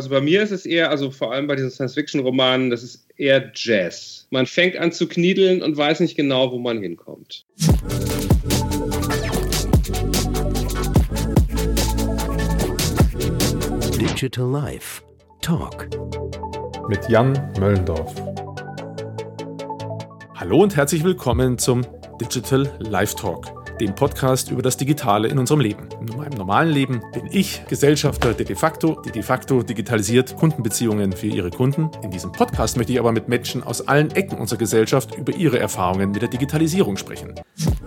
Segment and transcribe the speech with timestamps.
[0.00, 3.52] Also bei mir ist es eher, also vor allem bei diesen Science-Fiction-Romanen, das ist eher
[3.54, 4.26] Jazz.
[4.30, 7.44] Man fängt an zu kniedeln und weiß nicht genau, wo man hinkommt.
[14.00, 15.02] Digital Life
[15.42, 15.90] Talk
[16.88, 18.14] mit Jan Möllendorf.
[20.34, 21.82] Hallo und herzlich willkommen zum
[22.18, 25.88] Digital Life Talk dem Podcast über das Digitale in unserem Leben.
[26.00, 31.12] In meinem normalen Leben bin ich Gesellschafter der de facto, die de facto digitalisiert Kundenbeziehungen
[31.12, 31.90] für ihre Kunden.
[32.02, 35.58] In diesem Podcast möchte ich aber mit Menschen aus allen Ecken unserer Gesellschaft über ihre
[35.58, 37.34] Erfahrungen mit der Digitalisierung sprechen.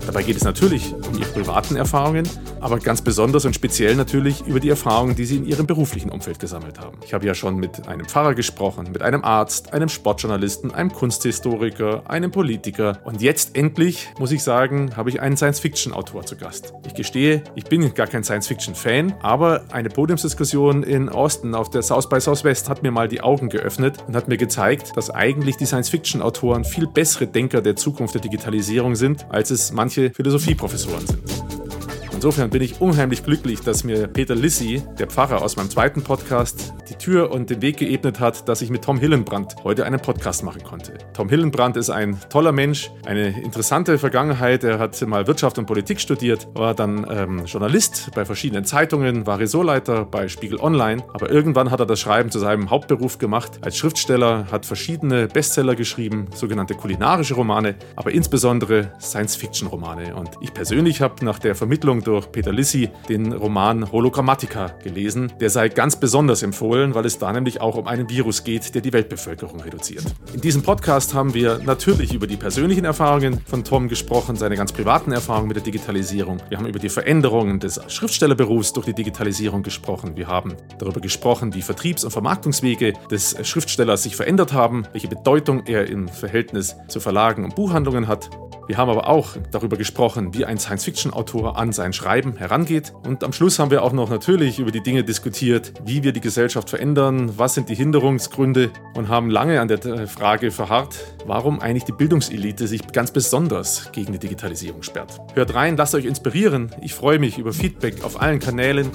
[0.05, 2.27] Dabei geht es natürlich um ihre privaten Erfahrungen,
[2.59, 6.39] aber ganz besonders und speziell natürlich über die Erfahrungen, die sie in ihrem beruflichen Umfeld
[6.39, 6.97] gesammelt haben.
[7.05, 12.03] Ich habe ja schon mit einem Pfarrer gesprochen, mit einem Arzt, einem Sportjournalisten, einem Kunsthistoriker,
[12.09, 16.73] einem Politiker und jetzt endlich, muss ich sagen, habe ich einen Science-Fiction Science-Fiction-Autor zu Gast.
[16.85, 22.09] Ich gestehe, ich bin gar kein Science-Fiction-Fan, aber eine Podiumsdiskussion in Austin auf der South
[22.09, 25.65] by Southwest hat mir mal die Augen geöffnet und hat mir gezeigt, dass eigentlich die
[25.65, 31.82] Science-Fiction-Autoren viel bessere Denker der Zukunft der Digitalisierung sind, als es manche Philosophieprofessoren sind.
[32.23, 36.73] Insofern bin ich unheimlich glücklich, dass mir Peter Lissi, der Pfarrer aus meinem zweiten Podcast,
[36.89, 40.41] die Tür und den Weg geebnet hat, dass ich mit Tom Hillenbrand heute einen Podcast
[40.41, 40.93] machen konnte.
[41.11, 44.63] Tom Hillenbrand ist ein toller Mensch, eine interessante Vergangenheit.
[44.63, 49.39] Er hat mal Wirtschaft und Politik studiert, war dann ähm, Journalist bei verschiedenen Zeitungen, war
[49.39, 53.59] Ressortleiter bei Spiegel Online, aber irgendwann hat er das Schreiben zu seinem Hauptberuf gemacht.
[53.59, 60.15] Als Schriftsteller hat verschiedene Bestseller geschrieben, sogenannte kulinarische Romane, aber insbesondere Science-Fiction-Romane.
[60.15, 65.33] Und ich persönlich habe nach der Vermittlung durch durch Peter Lissi den Roman Hologrammatica gelesen.
[65.39, 68.83] Der sei ganz besonders empfohlen, weil es da nämlich auch um einen Virus geht, der
[68.83, 70.03] die Weltbevölkerung reduziert.
[70.31, 74.71] In diesem Podcast haben wir natürlich über die persönlichen Erfahrungen von Tom gesprochen, seine ganz
[74.71, 76.37] privaten Erfahrungen mit der Digitalisierung.
[76.49, 80.15] Wir haben über die Veränderungen des Schriftstellerberufs durch die Digitalisierung gesprochen.
[80.15, 85.65] Wir haben darüber gesprochen, wie Vertriebs- und Vermarktungswege des Schriftstellers sich verändert haben, welche Bedeutung
[85.65, 88.29] er im Verhältnis zu Verlagen und Buchhandlungen hat.
[88.65, 92.91] Wir haben aber auch darüber gesprochen, wie ein Science-Fiction-Autor an sein Schreiben herangeht.
[93.05, 96.19] Und am Schluss haben wir auch noch natürlich über die Dinge diskutiert, wie wir die
[96.19, 101.61] Gesellschaft verändern, was sind die Hinderungsgründe und haben lange an der äh, Frage verharrt, warum
[101.61, 105.17] eigentlich die Bildungselite sich ganz besonders gegen die Digitalisierung sperrt.
[105.33, 106.75] Hört rein, lasst euch inspirieren.
[106.81, 108.89] Ich freue mich über Feedback auf allen Kanälen.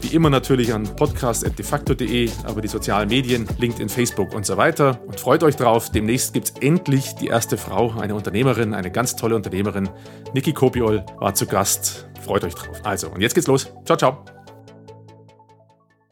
[0.00, 5.00] Wie immer natürlich an podcast.defacto.de, aber die sozialen Medien, LinkedIn, Facebook und so weiter.
[5.04, 9.16] Und freut euch drauf, demnächst gibt es endlich die erste Frau, eine Unternehmerin, eine ganz
[9.16, 9.88] tolle Unternehmerin.
[10.32, 12.11] Niki Kopiol war zu Gast.
[12.22, 12.80] Freut euch drauf.
[12.84, 13.72] Also, und jetzt geht's los.
[13.84, 14.24] Ciao, ciao.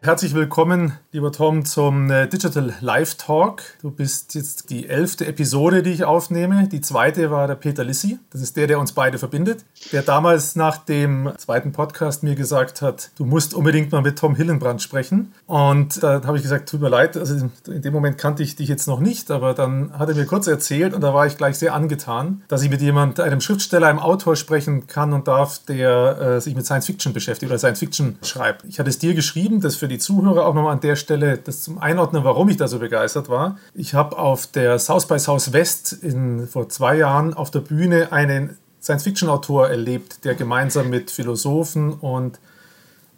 [0.03, 3.61] Herzlich willkommen, lieber Tom, zum äh, Digital Live Talk.
[3.83, 6.69] Du bist jetzt die elfte Episode, die ich aufnehme.
[6.69, 8.19] Die zweite war der Peter Lissi.
[8.31, 9.66] Das ist der, der uns beide verbindet.
[9.93, 14.34] Der damals nach dem zweiten Podcast mir gesagt hat, du musst unbedingt mal mit Tom
[14.34, 15.34] Hillenbrand sprechen.
[15.44, 18.69] Und da habe ich gesagt, tut mir leid, also in dem Moment kannte ich dich
[18.71, 21.59] jetzt noch nicht, aber dann hat er mir kurz erzählt und da war ich gleich
[21.59, 26.19] sehr angetan, dass ich mit jemand, einem Schriftsteller, einem Autor sprechen kann und darf, der
[26.19, 28.65] äh, sich mit Science Fiction beschäftigt oder Science Fiction schreibt.
[28.65, 31.62] Ich hatte es dir geschrieben, das für die Zuhörer auch nochmal an der Stelle das
[31.62, 33.59] zum Einordnen, warum ich da so begeistert war.
[33.75, 38.56] Ich habe auf der South by Southwest in, vor zwei Jahren auf der Bühne einen
[38.81, 42.39] Science-Fiction-Autor erlebt, der gemeinsam mit Philosophen und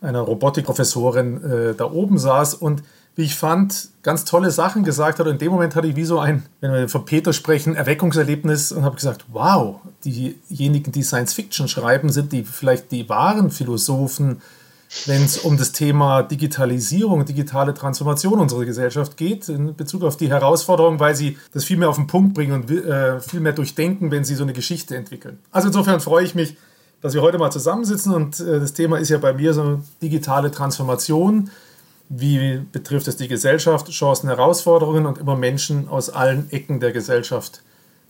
[0.01, 2.83] einer Robotikprofessorin äh, da oben saß und
[3.15, 5.27] wie ich fand, ganz tolle Sachen gesagt hat.
[5.27, 8.73] Und in dem Moment hatte ich wie so ein, wenn wir von Peter sprechen, Erweckungserlebnis
[8.73, 14.41] und habe gesagt, wow, diejenigen, die Science Fiction schreiben, sind die vielleicht die wahren Philosophen,
[15.07, 20.29] wenn es um das Thema Digitalisierung, digitale Transformation unserer Gesellschaft geht, in Bezug auf die
[20.29, 24.11] Herausforderungen, weil sie das viel mehr auf den Punkt bringen und äh, viel mehr durchdenken,
[24.11, 25.39] wenn sie so eine Geschichte entwickeln.
[25.51, 26.57] Also insofern freue ich mich,
[27.01, 30.51] dass wir heute mal zusammensitzen und äh, das Thema ist ja bei mir so digitale
[30.51, 31.51] Transformation.
[32.09, 37.63] Wie betrifft es die Gesellschaft, Chancen, Herausforderungen und immer Menschen aus allen Ecken der Gesellschaft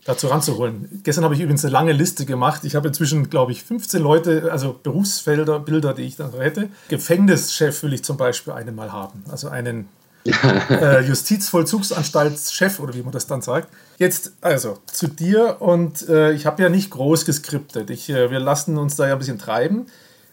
[0.05, 1.01] dazu ranzuholen.
[1.05, 2.65] Gestern habe ich übrigens eine lange Liste gemacht.
[2.65, 6.69] Ich habe inzwischen, glaube ich, 15 Leute, also Berufsfelder, Bilder, die ich da hätte.
[6.89, 9.25] Gefängnischef will ich zum Beispiel einen mal haben.
[9.31, 9.89] Also einen
[10.71, 13.69] äh, Justizvollzugsanstaltschef oder wie man das dann sagt.
[13.99, 17.91] Jetzt also zu dir und äh, ich habe ja nicht groß geskriptet.
[17.91, 19.87] Ich, äh, wir lassen uns da ja ein bisschen treiben.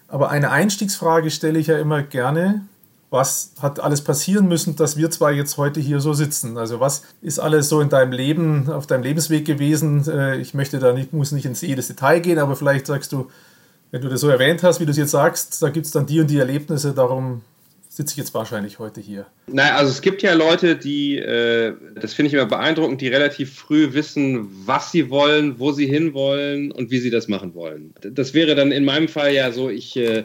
[0.08, 2.66] Aber eine Einstiegsfrage stelle ich ja immer gerne
[3.10, 6.58] was hat alles passieren müssen, dass wir zwei jetzt heute hier so sitzen?
[6.58, 10.08] Also was ist alles so in deinem Leben, auf deinem Lebensweg gewesen?
[10.08, 13.30] Äh, ich möchte da nicht, muss nicht ins jedes Detail gehen, aber vielleicht sagst du,
[13.92, 16.06] wenn du das so erwähnt hast, wie du es jetzt sagst, da gibt es dann
[16.06, 17.42] die und die Erlebnisse, darum
[18.00, 19.26] sitze ich jetzt wahrscheinlich heute hier.
[19.48, 23.56] Naja, also es gibt ja Leute, die, äh, das finde ich immer beeindruckend, die relativ
[23.56, 27.94] früh wissen, was sie wollen, wo sie hinwollen und wie sie das machen wollen.
[28.02, 30.24] Das wäre dann in meinem Fall ja so, ich, äh,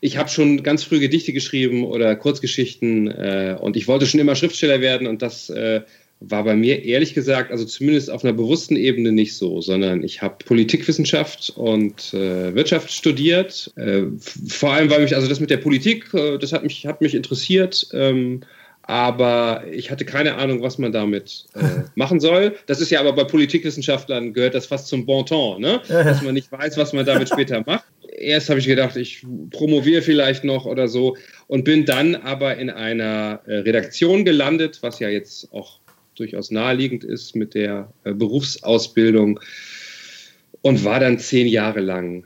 [0.00, 4.34] ich habe schon ganz früh Gedichte geschrieben oder Kurzgeschichten äh, und ich wollte schon immer
[4.34, 5.82] Schriftsteller werden und das äh,
[6.20, 10.22] war bei mir ehrlich gesagt, also zumindest auf einer bewussten Ebene nicht so, sondern ich
[10.22, 13.72] habe Politikwissenschaft und äh, Wirtschaft studiert.
[13.76, 14.04] Äh,
[14.48, 17.14] vor allem, weil mich, also das mit der Politik, äh, das hat mich, hat mich
[17.14, 17.88] interessiert.
[17.92, 18.40] Ähm,
[18.88, 21.60] aber ich hatte keine Ahnung, was man damit äh,
[21.96, 22.56] machen soll.
[22.66, 25.82] Das ist ja aber bei Politikwissenschaftlern gehört das fast zum Bonton, ne?
[25.88, 27.84] dass man nicht weiß, was man damit später macht.
[28.18, 31.16] Erst habe ich gedacht, ich promoviere vielleicht noch oder so
[31.48, 35.80] und bin dann aber in einer äh, Redaktion gelandet, was ja jetzt auch
[36.14, 39.38] durchaus naheliegend ist mit der äh, Berufsausbildung
[40.62, 42.24] und war dann zehn Jahre lang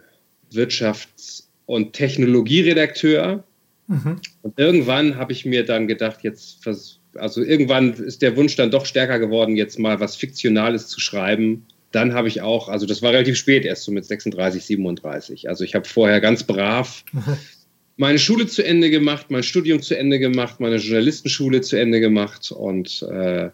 [0.52, 3.44] Wirtschafts- und Technologieredakteur.
[3.86, 4.20] Mhm.
[4.42, 6.66] Und irgendwann habe ich mir dann gedacht, jetzt,
[7.14, 11.66] also irgendwann ist der Wunsch dann doch stärker geworden, jetzt mal was Fiktionales zu schreiben.
[11.92, 15.48] Dann habe ich auch, also das war relativ spät, erst so mit 36, 37.
[15.48, 17.04] Also ich habe vorher ganz brav
[17.96, 22.50] meine Schule zu Ende gemacht, mein Studium zu Ende gemacht, meine Journalistenschule zu Ende gemacht
[22.50, 23.50] und äh,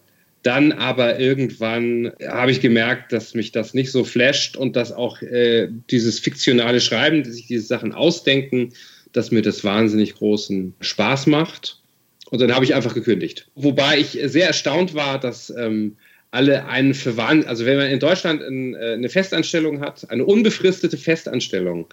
[0.47, 5.21] dann aber irgendwann habe ich gemerkt, dass mich das nicht so flasht und dass auch
[5.21, 8.73] äh, dieses fiktionale Schreiben, sich diese Sachen ausdenken,
[9.12, 11.81] dass mir das wahnsinnig großen Spaß macht.
[12.31, 13.49] Und dann habe ich einfach gekündigt.
[13.56, 15.97] Wobei ich sehr erstaunt war, dass ähm,
[16.37, 20.97] alle einen für wahnsinnig, also wenn man in Deutschland äh, eine Festanstellung hat, eine unbefristete
[20.97, 21.87] Festanstellung,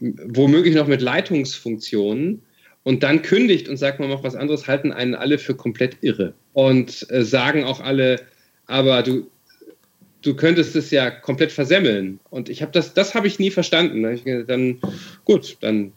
[0.00, 2.42] womöglich noch mit Leitungsfunktionen,
[2.84, 6.34] und dann kündigt und sagt, man macht was anderes, halten einen alle für komplett irre.
[6.52, 8.20] Und äh, sagen auch alle,
[8.66, 9.26] aber du,
[10.22, 12.20] du könntest es ja komplett versemmeln.
[12.30, 14.46] Und ich habe das, das habe ich nie verstanden.
[14.46, 14.80] Dann,
[15.24, 15.92] gut, dann,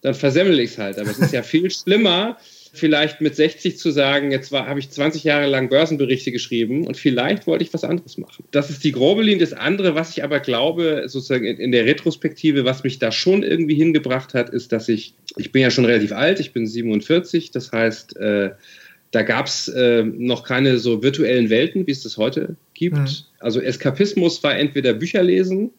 [0.00, 0.98] dann versemmel ich es halt.
[0.98, 2.38] Aber es ist ja viel schlimmer,
[2.78, 7.46] vielleicht mit 60 zu sagen, jetzt habe ich 20 Jahre lang Börsenberichte geschrieben und vielleicht
[7.46, 8.44] wollte ich was anderes machen.
[8.50, 9.40] Das ist die grobe Linie.
[9.40, 13.74] Das andere, was ich aber glaube, sozusagen in, der Retrospektive, was mich da schon irgendwie
[13.74, 17.72] hingebracht hat, ist, dass ich, ich bin ja schon relativ alt, ich bin 47, das
[17.72, 18.50] heißt, äh,
[19.10, 22.96] da gab es äh, noch keine so virtuellen Welten, wie es das heute gibt.
[22.96, 23.08] Mhm.
[23.38, 25.70] Also Eskapismus war entweder Bücher lesen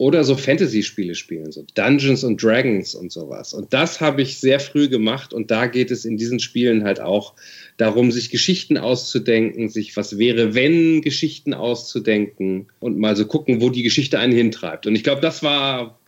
[0.00, 3.52] oder so Fantasy-Spiele spielen, so Dungeons und Dragons und sowas.
[3.52, 7.02] Und das habe ich sehr früh gemacht und da geht es in diesen Spielen halt
[7.02, 7.34] auch
[7.76, 13.68] darum, sich Geschichten auszudenken, sich was wäre, wenn Geschichten auszudenken und mal so gucken, wo
[13.68, 14.86] die Geschichte einen hintreibt.
[14.86, 15.98] Und ich glaube, das war,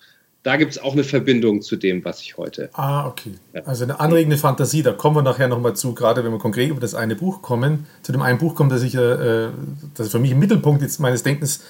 [0.42, 2.70] da gibt es auch eine Verbindung zu dem, was ich heute.
[2.72, 3.32] Ah, okay.
[3.66, 6.80] Also eine anregende Fantasie, da kommen wir nachher nochmal zu, gerade wenn wir konkret über
[6.80, 7.86] das eine Buch kommen.
[8.00, 9.48] Zu dem einen Buch kommt, das ich, äh,
[9.94, 11.60] das für mich im Mittelpunkt jetzt meines Denkens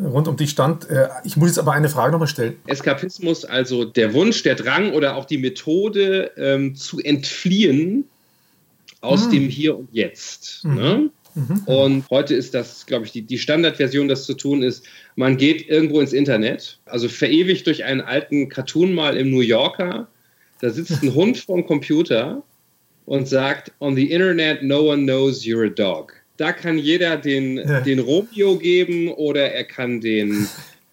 [0.00, 0.88] rund um dich stand.
[0.90, 2.56] Äh, ich muss jetzt aber eine Frage nochmal stellen.
[2.66, 8.04] Eskapismus, also der Wunsch, der Drang oder auch die Methode ähm, zu entfliehen
[9.00, 9.30] aus mhm.
[9.32, 10.64] dem Hier und Jetzt.
[10.64, 10.74] Mhm.
[10.74, 11.10] Ne?
[11.34, 11.62] Mhm.
[11.66, 14.84] Und heute ist das, glaube ich, die, die Standardversion, das zu tun ist,
[15.16, 20.08] man geht irgendwo ins Internet, also verewigt durch einen alten Cartoon mal im New Yorker,
[20.60, 22.42] da sitzt ein Hund vorm Computer
[23.04, 27.58] und sagt, on the Internet no one knows you're a dog da kann jeder den,
[27.58, 27.80] ja.
[27.80, 30.48] den Romeo geben oder er kann den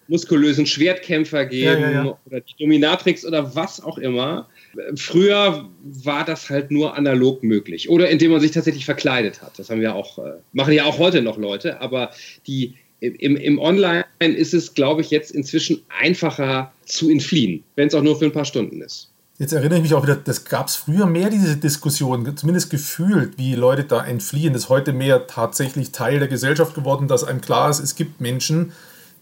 [0.08, 4.48] muskulösen Schwertkämpfer geben ja, ja, oder die Dominatrix oder was auch immer.
[4.96, 9.58] Früher war das halt nur analog möglich oder indem man sich tatsächlich verkleidet hat.
[9.58, 12.10] Das haben wir auch, äh, machen ja auch heute noch Leute, aber
[12.46, 17.94] die, im, im Online ist es, glaube ich, jetzt inzwischen einfacher zu entfliehen, wenn es
[17.94, 19.13] auch nur für ein paar Stunden ist.
[19.44, 23.36] Jetzt erinnere ich mich auch wieder, das gab es früher mehr, diese Diskussion, zumindest gefühlt,
[23.36, 24.54] wie Leute da entfliehen.
[24.54, 28.22] Das ist heute mehr tatsächlich Teil der Gesellschaft geworden, dass einem klar ist, es gibt
[28.22, 28.72] Menschen,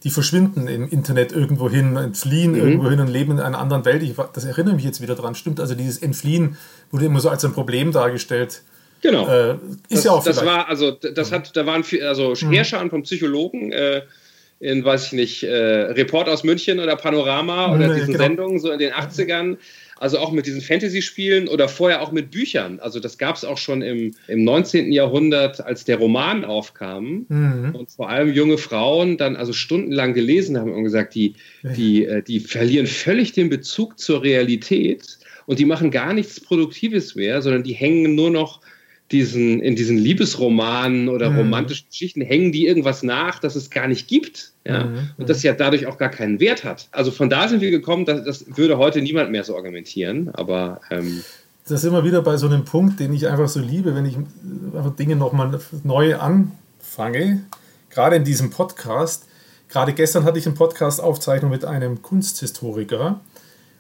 [0.05, 2.59] die verschwinden im Internet irgendwo hin, entfliehen mhm.
[2.59, 4.01] irgendwo hin und leben in einer anderen Welt.
[4.05, 5.35] Ich, das erinnere mich jetzt wieder dran.
[5.35, 6.57] Stimmt, also dieses Entfliehen
[6.93, 8.63] wurde immer so als ein Problem dargestellt.
[9.01, 9.27] Genau.
[9.27, 9.59] Äh, ist
[9.91, 12.53] das, ja auch Das war, also, das hat, da waren viel, also mhm.
[12.53, 14.03] Heerscharen von Psychologen, äh,
[14.61, 18.23] in, weiß ich nicht, äh, Report aus München oder Panorama oder nee, diesen genau.
[18.23, 19.57] Sendungen so in den 80ern
[20.03, 22.81] also auch mit diesen Fantasy-Spielen oder vorher auch mit Büchern.
[22.81, 24.91] Also das gab es auch schon im, im 19.
[24.91, 27.77] Jahrhundert, als der Roman aufkam mhm.
[27.79, 32.21] und vor allem junge Frauen dann also stundenlang gelesen haben und gesagt, die, die, äh,
[32.21, 37.63] die verlieren völlig den Bezug zur Realität und die machen gar nichts Produktives mehr, sondern
[37.63, 38.61] die hängen nur noch
[39.13, 41.39] diesen, in diesen Liebesromanen oder mhm.
[41.39, 44.53] romantischen Geschichten hängen die irgendwas nach, das es gar nicht gibt.
[44.67, 44.85] Ja?
[44.85, 45.11] Mhm.
[45.19, 46.89] Und das ja dadurch auch gar keinen Wert hat.
[46.91, 50.81] Also von da sind wir gekommen, dass, das würde heute niemand mehr so argumentieren, aber.
[50.91, 51.23] Ähm,
[51.69, 54.17] das ist immer wieder bei so einem Punkt, den ich einfach so liebe, wenn ich
[54.17, 57.45] einfach Dinge nochmal neu anfange,
[57.89, 59.27] gerade in diesem Podcast.
[59.69, 63.21] Gerade gestern hatte ich eine Podcast-Aufzeichnung mit einem Kunsthistoriker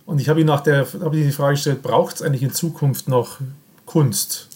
[0.07, 2.53] und ich habe ihn nach der habe ich die Frage gestellt, braucht es eigentlich in
[2.53, 3.39] Zukunft noch
[3.87, 4.49] Kunst?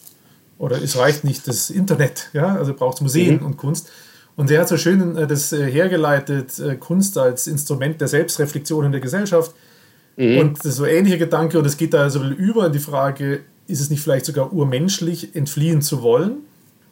[0.59, 3.47] Oder es reicht nicht das Internet, ja, also braucht es Museen mhm.
[3.47, 3.91] und Kunst.
[4.37, 8.87] Und er hat so schön äh, das äh, hergeleitet, äh, Kunst als Instrument der Selbstreflexion
[8.87, 9.55] in der Gesellschaft.
[10.17, 10.39] Mhm.
[10.39, 12.79] Und das ist so ein ähnlicher Gedanke und es geht da so über in die
[12.79, 16.39] Frage, ist es nicht vielleicht sogar urmenschlich, entfliehen zu wollen?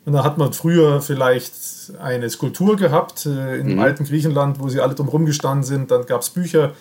[0.07, 1.55] Und da hat man früher vielleicht
[2.01, 3.79] eine Skulptur gehabt äh, im mhm.
[3.79, 5.91] alten Griechenland, wo sie alle drum rumgestanden sind.
[5.91, 6.73] Dann gab es Bücher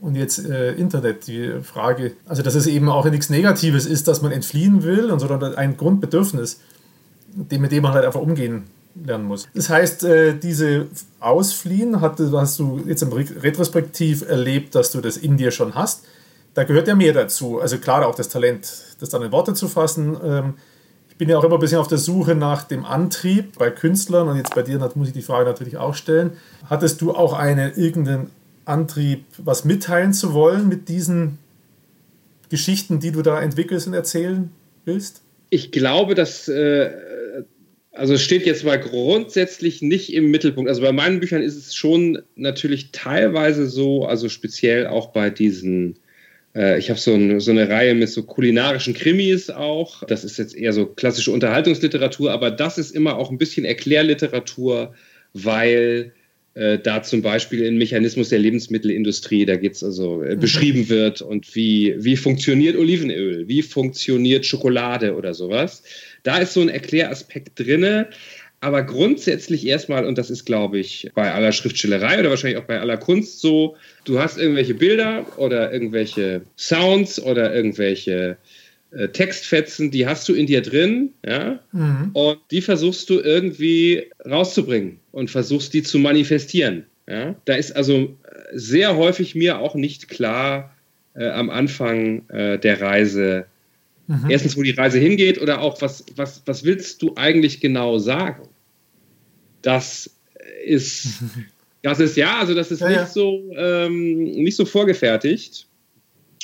[0.00, 1.26] und jetzt äh, Internet.
[1.26, 5.20] Die Frage, also dass es eben auch nichts Negatives ist, dass man entfliehen will, und
[5.20, 6.60] sondern ein Grundbedürfnis,
[7.34, 8.64] mit dem man halt einfach umgehen
[9.04, 9.48] lernen muss.
[9.54, 10.86] Das heißt, äh, diese
[11.20, 16.04] Ausfliehen hat, hast du jetzt im Retrospektiv erlebt, dass du das in dir schon hast.
[16.54, 17.60] Da gehört ja mehr dazu.
[17.60, 20.16] Also klar auch das Talent, das dann in Worte zu fassen.
[20.24, 20.54] Ähm,
[21.10, 24.28] ich bin ja auch immer ein bisschen auf der Suche nach dem Antrieb bei Künstlern
[24.28, 26.32] und jetzt bei dir muss ich die Frage natürlich auch stellen.
[26.68, 28.30] Hattest du auch einen irgendeinen
[28.66, 31.38] Antrieb, was mitteilen zu wollen mit diesen
[32.50, 34.50] Geschichten, die du da entwickelst und erzählen
[34.84, 35.22] willst?
[35.48, 36.90] Ich glaube, dass äh,
[37.96, 40.68] also es steht jetzt mal grundsätzlich nicht im Mittelpunkt.
[40.68, 45.98] Also bei meinen Büchern ist es schon natürlich teilweise so, also speziell auch bei diesen,
[46.54, 50.02] äh, ich habe so, ein, so eine Reihe mit so kulinarischen Krimis auch.
[50.04, 54.94] Das ist jetzt eher so klassische Unterhaltungsliteratur, aber das ist immer auch ein bisschen Erklärliteratur,
[55.32, 56.12] weil
[56.78, 60.40] da zum Beispiel im Mechanismus der Lebensmittelindustrie, da geht's also äh, mhm.
[60.40, 65.82] beschrieben wird und wie, wie funktioniert Olivenöl, wie funktioniert Schokolade oder sowas.
[66.22, 68.08] Da ist so ein Erkläraspekt drinne.
[68.60, 72.80] Aber grundsätzlich erstmal, und das ist, glaube ich, bei aller Schriftstellerei oder wahrscheinlich auch bei
[72.80, 78.38] aller Kunst so, du hast irgendwelche Bilder oder irgendwelche Sounds oder irgendwelche
[78.96, 82.10] äh, Textfetzen, die hast du in dir drin, ja, mhm.
[82.12, 86.86] und die versuchst du irgendwie rauszubringen und versuchst die zu manifestieren.
[87.08, 87.36] Ja.
[87.44, 88.16] Da ist also
[88.52, 90.74] sehr häufig mir auch nicht klar
[91.14, 93.46] äh, am Anfang äh, der Reise,
[94.06, 94.30] Mhm.
[94.30, 98.48] Erstens, wo die Reise hingeht oder auch, was, was, was willst du eigentlich genau sagen?
[99.62, 100.10] Das
[100.64, 101.22] ist,
[101.82, 103.06] das ist ja, also das ist ja, nicht, ja.
[103.06, 105.66] So, ähm, nicht so vorgefertigt.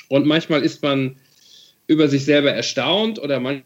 [0.08, 1.16] Und manchmal ist man
[1.92, 3.64] über sich selber erstaunt oder manchmal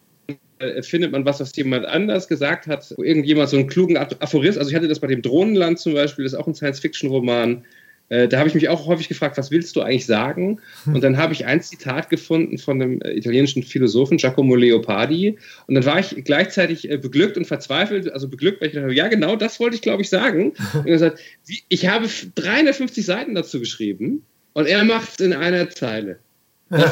[0.81, 4.71] findet man was, was jemand anders gesagt hat, wo irgendjemand so einen klugen Aphorismus, also
[4.71, 7.63] ich hatte das bei dem Drohnenland zum Beispiel, das ist auch ein Science-Fiction-Roman,
[8.09, 10.61] äh, da habe ich mich auch häufig gefragt, was willst du eigentlich sagen?
[10.87, 15.37] Und dann habe ich ein Zitat gefunden von einem äh, italienischen Philosophen, Giacomo Leopardi.
[15.67, 19.09] Und dann war ich gleichzeitig äh, beglückt und verzweifelt, also beglückt, weil ich dachte, ja,
[19.09, 20.53] genau das wollte ich, glaube ich, sagen.
[20.75, 21.21] Und er gesagt,
[21.69, 22.07] ich habe
[22.37, 26.19] 350 Seiten dazu geschrieben und er macht es in einer Zeile.
[26.69, 26.91] Ja.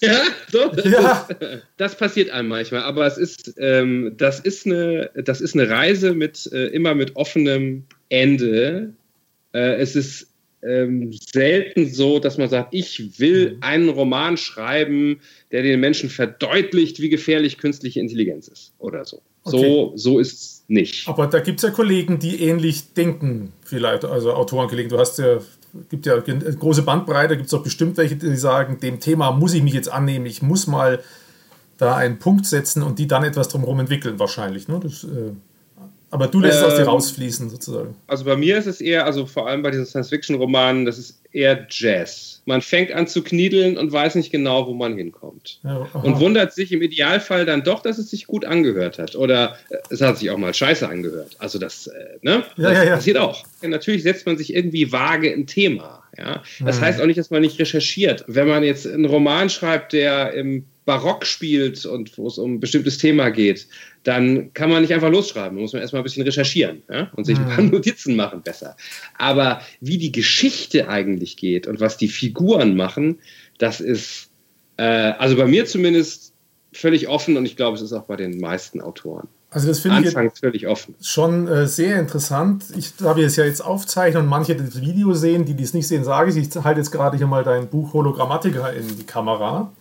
[0.00, 1.28] Ja, so, das, ja.
[1.76, 6.14] Das, passiert einem manchmal, aber es ist, ähm, das, ist eine, das ist eine Reise
[6.14, 8.92] mit äh, immer mit offenem Ende.
[9.52, 10.28] Äh, es ist
[10.62, 13.62] ähm, selten so, dass man sagt, ich will mhm.
[13.62, 15.20] einen Roman schreiben,
[15.52, 19.22] der den Menschen verdeutlicht, wie gefährlich künstliche Intelligenz ist oder so.
[19.44, 19.56] Okay.
[19.56, 21.08] So, so ist es nicht.
[21.08, 24.90] Aber da gibt es ja Kollegen, die ähnlich denken, vielleicht, also Autorenkollegen.
[24.90, 25.38] Du hast ja,
[25.88, 29.54] gibt ja eine große Bandbreite, gibt es auch bestimmt welche, die sagen, dem Thema muss
[29.54, 31.00] ich mich jetzt annehmen, ich muss mal
[31.76, 34.68] da einen Punkt setzen und die dann etwas drumherum entwickeln, wahrscheinlich.
[34.68, 34.80] Ne?
[34.82, 35.32] Das, äh
[36.10, 37.94] aber du lässt ähm, es aus dir ähm, rausfließen, sozusagen.
[38.06, 41.66] Also bei mir ist es eher, also vor allem bei diesen Science-Fiction-Romanen, das ist eher
[41.68, 42.37] Jazz.
[42.48, 45.60] Man fängt an zu kniedeln und weiß nicht genau, wo man hinkommt.
[45.64, 49.14] Ja, und wundert sich im Idealfall dann doch, dass es sich gut angehört hat.
[49.16, 51.36] Oder äh, es hat sich auch mal scheiße angehört.
[51.38, 52.44] Also das, äh, ne?
[52.56, 53.44] Ja, das ja, passiert auch.
[53.60, 56.04] natürlich setzt man sich irgendwie vage ein Thema.
[56.16, 56.42] Ja?
[56.60, 56.84] Das mhm.
[56.84, 58.24] heißt auch nicht, dass man nicht recherchiert.
[58.26, 62.60] Wenn man jetzt einen Roman schreibt, der im Barock spielt und wo es um ein
[62.60, 63.68] bestimmtes Thema geht,
[64.04, 65.58] dann kann man nicht einfach losschreiben.
[65.58, 67.12] Da muss man erstmal ein bisschen recherchieren ja?
[67.14, 67.72] und sich ein paar mhm.
[67.72, 68.74] Notizen machen besser.
[69.18, 73.18] Aber wie die Geschichte eigentlich geht und was die Figuren machen,
[73.58, 74.30] das ist,
[74.78, 76.32] äh, also bei mir zumindest,
[76.72, 79.28] völlig offen und ich glaube, es ist auch bei den meisten Autoren.
[79.50, 80.94] Also das finde ich völlig offen.
[81.02, 82.64] schon äh, sehr interessant.
[82.76, 86.04] Ich habe es ja jetzt aufzeichnen und manche das Video sehen, die dies nicht sehen,
[86.04, 86.36] sage ich.
[86.36, 89.72] Ich halte jetzt gerade hier mal dein Buch Hologrammatiker in die Kamera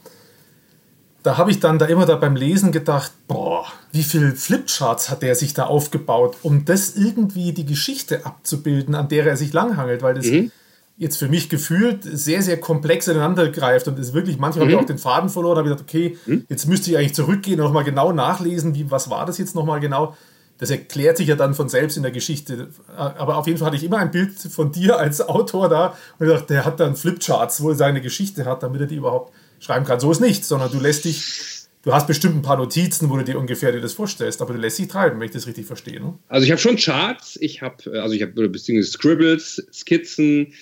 [1.24, 5.22] da habe ich dann da immer da beim Lesen gedacht, boah, wie viele Flipcharts hat
[5.24, 10.02] der sich da aufgebaut, um das irgendwie die Geschichte abzubilden, an der er sich langhangelt,
[10.04, 10.52] weil das mhm.
[10.98, 14.72] jetzt für mich gefühlt sehr, sehr komplex ineinander greift und ist wirklich, manchmal mhm.
[14.72, 16.46] habe ich auch den Faden verloren, habe ich gedacht, okay, mhm.
[16.50, 19.80] jetzt müsste ich eigentlich zurückgehen und nochmal genau nachlesen, wie, was war das jetzt nochmal
[19.80, 20.16] genau.
[20.60, 22.70] Das erklärt sich ja dann von selbst in der Geschichte.
[22.96, 26.26] Aber auf jeden Fall hatte ich immer ein Bild von dir als Autor da und
[26.26, 29.34] ich dachte, der hat dann Flipcharts, wo er seine Geschichte hat, damit er die überhaupt
[29.60, 30.00] schreiben kann.
[30.00, 33.24] So ist nicht, sondern du lässt dich, du hast bestimmt ein paar Notizen, wo du
[33.24, 36.00] dir ungefähr dir das vorstellst, aber du lässt dich treiben, wenn ich das richtig verstehe.
[36.00, 36.18] Ne?
[36.28, 40.54] Also ich habe schon Charts, ich habe, also ich habe beziehungsweise Scribbles, Skizzen,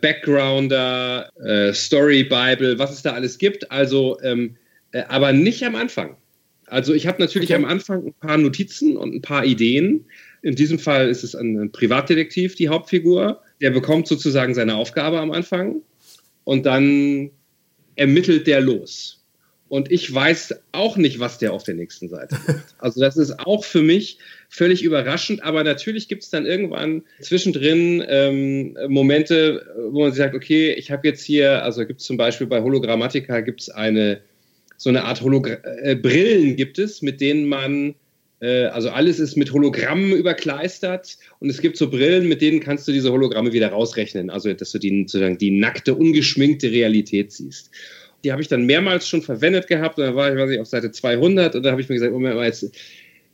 [0.00, 3.70] Backgrounder, äh, Story Bible, was es da alles gibt.
[3.70, 4.56] Also, ähm,
[4.92, 6.16] äh, aber nicht am Anfang.
[6.66, 7.62] Also ich habe natürlich okay.
[7.62, 10.04] am Anfang ein paar Notizen und ein paar Ideen.
[10.42, 13.42] In diesem Fall ist es ein Privatdetektiv, die Hauptfigur.
[13.60, 15.82] Der bekommt sozusagen seine Aufgabe am Anfang
[16.44, 17.30] und dann
[17.98, 19.18] ermittelt der los.
[19.68, 22.64] Und ich weiß auch nicht, was der auf der nächsten Seite macht.
[22.78, 28.02] Also das ist auch für mich völlig überraschend, aber natürlich gibt es dann irgendwann zwischendrin
[28.08, 32.46] ähm, Momente, wo man sagt, okay, ich habe jetzt hier, also gibt es zum Beispiel
[32.46, 34.22] bei Hologrammatica gibt es eine,
[34.78, 37.94] so eine Art Hologra äh, Brillen gibt es, mit denen man
[38.46, 42.92] also alles ist mit Hologrammen überkleistert und es gibt so Brillen, mit denen kannst du
[42.92, 47.70] diese Hologramme wieder rausrechnen, also dass du die, sozusagen die nackte, ungeschminkte Realität siehst.
[48.24, 50.68] Die habe ich dann mehrmals schon verwendet gehabt und dann war ich, weiß ich, auf
[50.68, 52.70] Seite 200 und da habe ich mir gesagt, Moment mal, jetzt,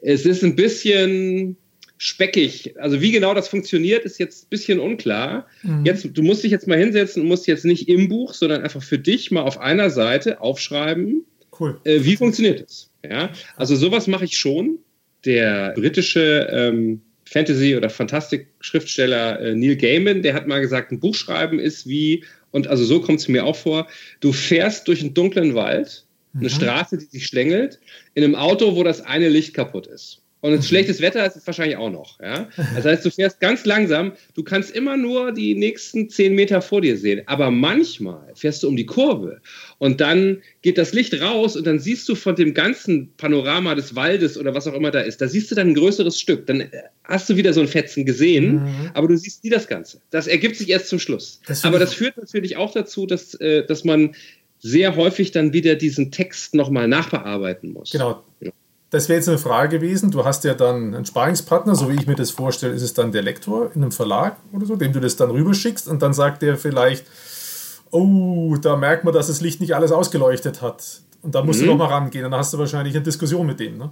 [0.01, 1.57] es ist ein bisschen
[1.97, 2.75] speckig.
[2.79, 5.47] Also wie genau das funktioniert, ist jetzt ein bisschen unklar.
[5.63, 5.85] Mhm.
[5.85, 8.83] Jetzt, du musst dich jetzt mal hinsetzen und musst jetzt nicht im Buch, sondern einfach
[8.83, 11.25] für dich mal auf einer Seite aufschreiben,
[11.59, 11.81] cool.
[11.85, 12.91] äh, wie funktioniert es.
[13.09, 13.31] Ja?
[13.57, 14.79] Also sowas mache ich schon.
[15.25, 21.15] Der britische ähm, Fantasy- oder Fantastik-Schriftsteller äh, Neil Gaiman, der hat mal gesagt, ein Buch
[21.15, 23.89] schreiben ist wie und also so kommt es mir auch vor.
[24.21, 26.51] Du fährst durch einen dunklen Wald, eine mhm.
[26.51, 27.81] Straße, die sich schlängelt,
[28.15, 30.24] in einem Auto, wo das eine Licht kaputt ist.
[30.45, 32.21] Und ein schlechtes Wetter ist es wahrscheinlich auch noch.
[32.21, 32.51] Ja?
[32.75, 36.83] Das heißt, du fährst ganz langsam, du kannst immer nur die nächsten zehn Meter vor
[36.83, 37.23] dir sehen.
[37.25, 39.41] Aber manchmal fährst du um die Kurve
[39.79, 43.97] und dann geht das Licht raus und dann siehst du von dem ganzen Panorama des
[43.97, 46.47] Waldes oder was auch immer da ist, da siehst du dann ein größeres Stück.
[46.47, 46.69] Dann
[47.05, 48.91] hast du wieder so ein Fetzen gesehen, mhm.
[48.93, 50.03] aber du siehst nie das Ganze.
[50.11, 51.41] Das ergibt sich erst zum Schluss.
[51.47, 54.15] Das aber das führt natürlich auch dazu, dass, äh, dass man
[54.59, 57.93] sehr häufig dann wieder diesen Text nochmal nachbearbeiten muss.
[57.93, 58.23] Genau.
[58.95, 60.13] Das wäre jetzt eine Frage gewesen.
[60.13, 63.11] Du hast ja dann einen Sparingspartner, so wie ich mir das vorstelle, ist es dann
[63.11, 66.43] der Lektor in einem Verlag oder so, dem du das dann rüberschickst und dann sagt
[66.43, 67.05] der vielleicht,
[67.91, 71.01] oh, da merkt man, dass das Licht nicht alles ausgeleuchtet hat.
[71.23, 71.65] Und da musst mhm.
[71.65, 72.25] du nochmal rangehen.
[72.25, 73.91] Und dann hast du wahrscheinlich eine Diskussion mit dem, ne?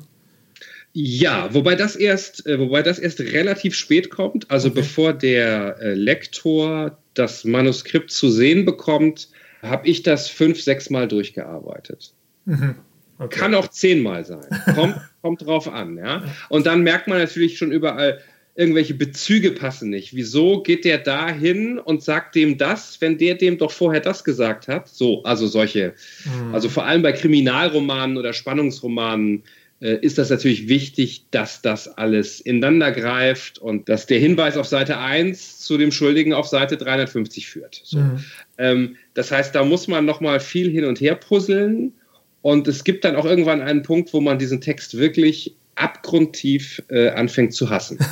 [0.93, 4.53] Ja, wobei das erst, äh, wobei das erst relativ spät kommt.
[4.53, 4.83] Also okay.
[4.83, 9.31] bevor der äh, Lektor das Manuskript zu sehen bekommt,
[9.63, 12.13] habe ich das fünf, sechs Mal durchgearbeitet.
[12.45, 12.77] Mhm.
[13.23, 13.39] Okay.
[13.39, 14.47] Kann auch zehnmal sein.
[14.75, 16.25] Kommt, kommt drauf an, ja.
[16.49, 18.21] Und dann merkt man natürlich schon überall,
[18.55, 20.15] irgendwelche Bezüge passen nicht.
[20.15, 24.25] Wieso geht der da hin und sagt dem das, wenn der dem doch vorher das
[24.25, 24.89] gesagt hat?
[24.89, 26.55] So, also solche, mhm.
[26.55, 29.45] also vor allem bei Kriminalromanen oder Spannungsromanen
[29.81, 34.67] äh, ist das natürlich wichtig, dass das alles ineinander greift und dass der Hinweis auf
[34.67, 37.81] Seite 1 zu dem Schuldigen auf Seite 350 führt.
[37.85, 37.99] So.
[37.99, 38.25] Mhm.
[38.59, 41.95] Ähm, das heißt, da muss man nochmal viel hin und her puzzeln
[42.43, 47.11] und es gibt dann auch irgendwann einen Punkt, wo man diesen Text wirklich abgrundtief äh,
[47.11, 47.99] anfängt zu hassen.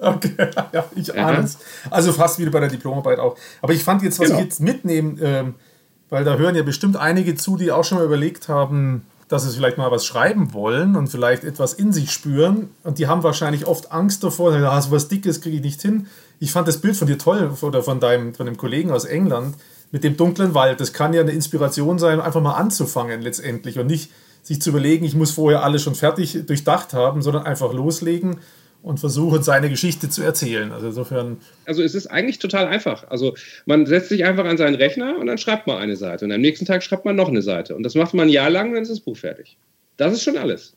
[0.00, 0.30] Okay,
[0.72, 1.58] ja, ich ahne es.
[1.90, 3.36] Also fast wie bei der Diplomarbeit auch.
[3.60, 4.38] Aber ich fand jetzt, was genau.
[4.38, 5.54] ich jetzt mitnehme, ähm,
[6.08, 9.56] weil da hören ja bestimmt einige zu, die auch schon mal überlegt haben, dass sie
[9.56, 12.70] vielleicht mal was schreiben wollen und vielleicht etwas in sich spüren.
[12.84, 16.06] Und die haben wahrscheinlich oft Angst davor, ah, so was Dickes kriege ich nicht hin.
[16.38, 19.56] Ich fand das Bild von dir toll oder von deinem, von dem Kollegen aus England
[19.90, 20.80] mit dem dunklen Wald.
[20.80, 24.10] Das kann ja eine Inspiration sein, einfach mal anzufangen letztendlich und nicht
[24.42, 28.38] sich zu überlegen, ich muss vorher alles schon fertig durchdacht haben, sondern einfach loslegen
[28.82, 30.72] und versuchen, seine Geschichte zu erzählen.
[30.72, 31.38] Also insofern.
[31.66, 33.08] Also es ist eigentlich total einfach.
[33.10, 33.34] Also
[33.66, 36.40] man setzt sich einfach an seinen Rechner und dann schreibt man eine Seite und am
[36.40, 38.82] nächsten Tag schreibt man noch eine Seite und das macht man ein Jahr lang, dann
[38.82, 39.58] ist das Buch fertig.
[39.96, 40.74] Das ist schon alles.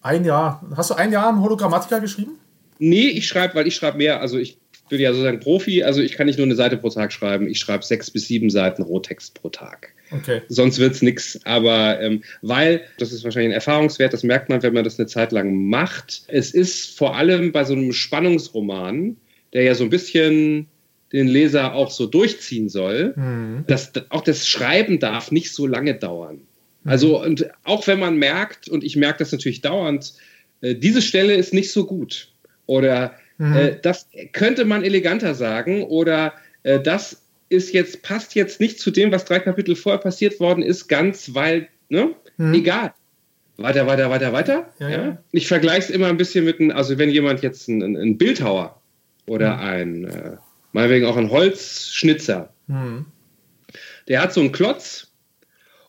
[0.00, 0.66] Ein Jahr.
[0.74, 2.32] Hast du ein Jahr einen Hologrammatiker geschrieben?
[2.78, 4.20] Nee, ich schreibe, weil ich schreibe mehr.
[4.20, 4.58] Also ich
[4.92, 7.58] bin ja sozusagen Profi, also ich kann nicht nur eine Seite pro Tag schreiben, ich
[7.58, 9.94] schreibe sechs bis sieben Seiten Rohtext pro Tag.
[10.10, 10.42] Okay.
[10.48, 11.40] Sonst wird es nichts.
[11.44, 15.08] Aber ähm, weil, das ist wahrscheinlich ein Erfahrungswert, das merkt man, wenn man das eine
[15.08, 16.24] Zeit lang macht.
[16.28, 19.16] Es ist vor allem bei so einem Spannungsroman,
[19.54, 20.68] der ja so ein bisschen
[21.14, 23.64] den Leser auch so durchziehen soll, mhm.
[23.66, 26.42] dass auch das Schreiben darf nicht so lange dauern.
[26.84, 26.90] Mhm.
[26.90, 30.12] Also, und auch wenn man merkt, und ich merke das natürlich dauernd,
[30.60, 32.28] äh, diese Stelle ist nicht so gut.
[32.66, 33.56] Oder Mhm.
[33.56, 38.92] Äh, das könnte man eleganter sagen oder äh, das ist jetzt, passt jetzt nicht zu
[38.92, 42.14] dem, was drei Kapitel vorher passiert worden ist, ganz, weil, ne?
[42.36, 42.54] Mhm.
[42.54, 42.94] Egal.
[43.56, 44.72] Weiter, weiter, weiter, weiter.
[44.78, 45.22] Ja, ja.
[45.32, 48.80] Ich vergleiche es immer ein bisschen mit einem, also wenn jemand jetzt ein, ein Bildhauer
[49.26, 49.60] oder mhm.
[49.60, 50.36] ein, äh,
[50.70, 53.06] meinetwegen auch ein Holzschnitzer, mhm.
[54.06, 55.08] der hat so einen Klotz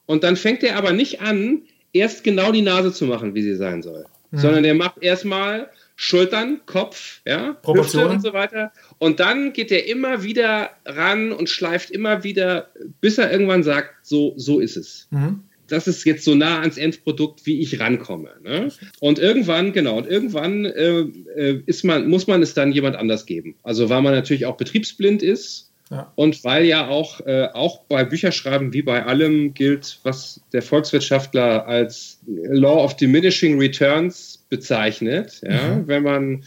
[0.07, 1.61] und dann fängt er aber nicht an,
[1.93, 4.37] erst genau die Nase zu machen, wie sie sein soll, mhm.
[4.39, 8.71] sondern der macht erstmal Schultern, Kopf, ja, Hüfte und so weiter.
[8.97, 13.93] Und dann geht er immer wieder ran und schleift immer wieder, bis er irgendwann sagt,
[14.05, 15.07] so, so ist es.
[15.11, 15.43] Mhm.
[15.67, 18.31] Das ist jetzt so nah ans Endprodukt, wie ich rankomme.
[18.43, 18.69] Ne?
[18.99, 23.25] Und irgendwann, genau, und irgendwann äh, äh ist man, muss man es dann jemand anders
[23.25, 23.55] geben.
[23.63, 26.11] Also weil man natürlich auch betriebsblind ist ja.
[26.15, 31.65] und weil ja auch, äh, auch bei Bücherschreiben wie bei allem gilt, was der Volkswirtschaftler
[31.65, 35.41] als Law of Diminishing Returns bezeichnet.
[35.41, 35.77] Ja?
[35.77, 35.87] Mhm.
[35.87, 36.43] Wenn man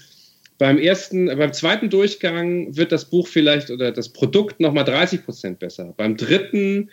[0.58, 5.58] beim ersten, beim zweiten Durchgang wird das Buch vielleicht oder das Produkt nochmal 30 Prozent
[5.58, 5.92] besser.
[5.96, 6.90] Beim dritten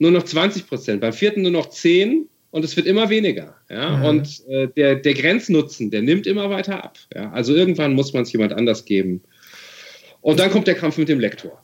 [0.00, 3.54] nur noch 20 Prozent, beim vierten nur noch 10 und es wird immer weniger.
[3.70, 3.98] Ja?
[3.98, 4.04] Mhm.
[4.04, 6.98] Und äh, der, der Grenznutzen, der nimmt immer weiter ab.
[7.14, 7.30] Ja?
[7.30, 9.22] Also irgendwann muss man es jemand anders geben.
[10.20, 11.62] Und dann kommt der Kampf mit dem Lektor.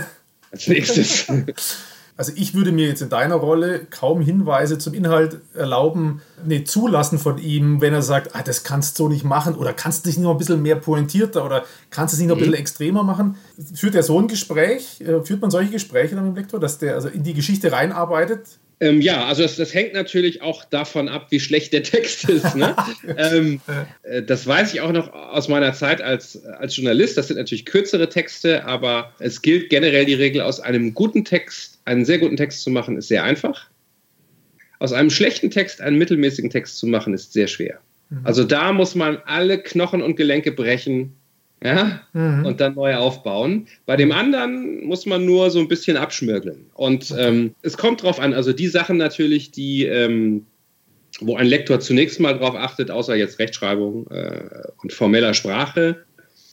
[0.50, 1.26] Als nächstes.
[2.18, 7.18] Also ich würde mir jetzt in deiner Rolle kaum Hinweise zum Inhalt erlauben, nee, zulassen
[7.18, 10.08] von ihm, wenn er sagt, ah, das kannst du so nicht machen oder kannst du
[10.08, 12.60] dich noch ein bisschen mehr pointierter oder kannst du es nicht noch ein bisschen mhm.
[12.60, 13.36] extremer machen.
[13.74, 16.78] Führt er so ein Gespräch, äh, führt man solche Gespräche dann mit dem Lektor, dass
[16.78, 18.58] der also in die Geschichte reinarbeitet?
[18.78, 22.54] Ähm, ja, also das, das, hängt natürlich auch davon ab, wie schlecht der Text ist.
[22.54, 22.76] Ne?
[23.16, 23.60] ähm,
[24.02, 27.16] äh, das weiß ich auch noch aus meiner Zeit als, als Journalist.
[27.16, 31.80] Das sind natürlich kürzere Texte, aber es gilt generell die Regel, aus einem guten Text
[31.86, 33.70] einen sehr guten Text zu machen, ist sehr einfach.
[34.78, 37.80] Aus einem schlechten Text einen mittelmäßigen Text zu machen, ist sehr schwer.
[38.10, 38.20] Mhm.
[38.24, 41.14] Also da muss man alle Knochen und Gelenke brechen,
[41.66, 42.46] ja, mhm.
[42.46, 43.66] und dann neu aufbauen.
[43.86, 46.66] Bei dem anderen muss man nur so ein bisschen abschmürgeln.
[46.74, 50.46] Und ähm, es kommt drauf an, also die Sachen natürlich, die, ähm,
[51.20, 54.44] wo ein Lektor zunächst mal drauf achtet, außer jetzt Rechtschreibung äh,
[54.82, 56.04] und formeller Sprache,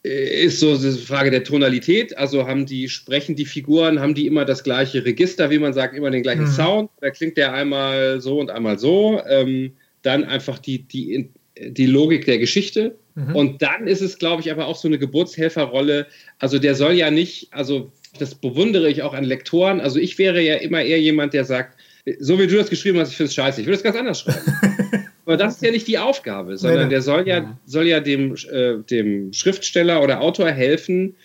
[0.03, 2.17] äh, ist so die Frage der Tonalität.
[2.17, 5.95] Also haben die, sprechen die Figuren, haben die immer das gleiche Register, wie man sagt,
[5.95, 6.51] immer den gleichen mhm.
[6.51, 6.89] Sound.
[7.01, 9.21] Da klingt der einmal so und einmal so.
[9.29, 12.95] Ähm, dann einfach die, die, die Logik der Geschichte.
[13.15, 13.35] Mhm.
[13.35, 16.07] Und dann ist es, glaube ich, aber auch so eine Geburtshelferrolle.
[16.39, 19.81] Also der soll ja nicht, also das bewundere ich auch an Lektoren.
[19.81, 21.79] Also ich wäre ja immer eher jemand, der sagt,
[22.19, 24.19] so wie du das geschrieben hast, ich finde es scheiße, ich würde es ganz anders
[24.21, 24.41] schreiben.
[25.25, 28.77] aber das ist ja nicht die Aufgabe, sondern der soll ja, soll ja dem, äh,
[28.89, 31.15] dem Schriftsteller oder Autor helfen,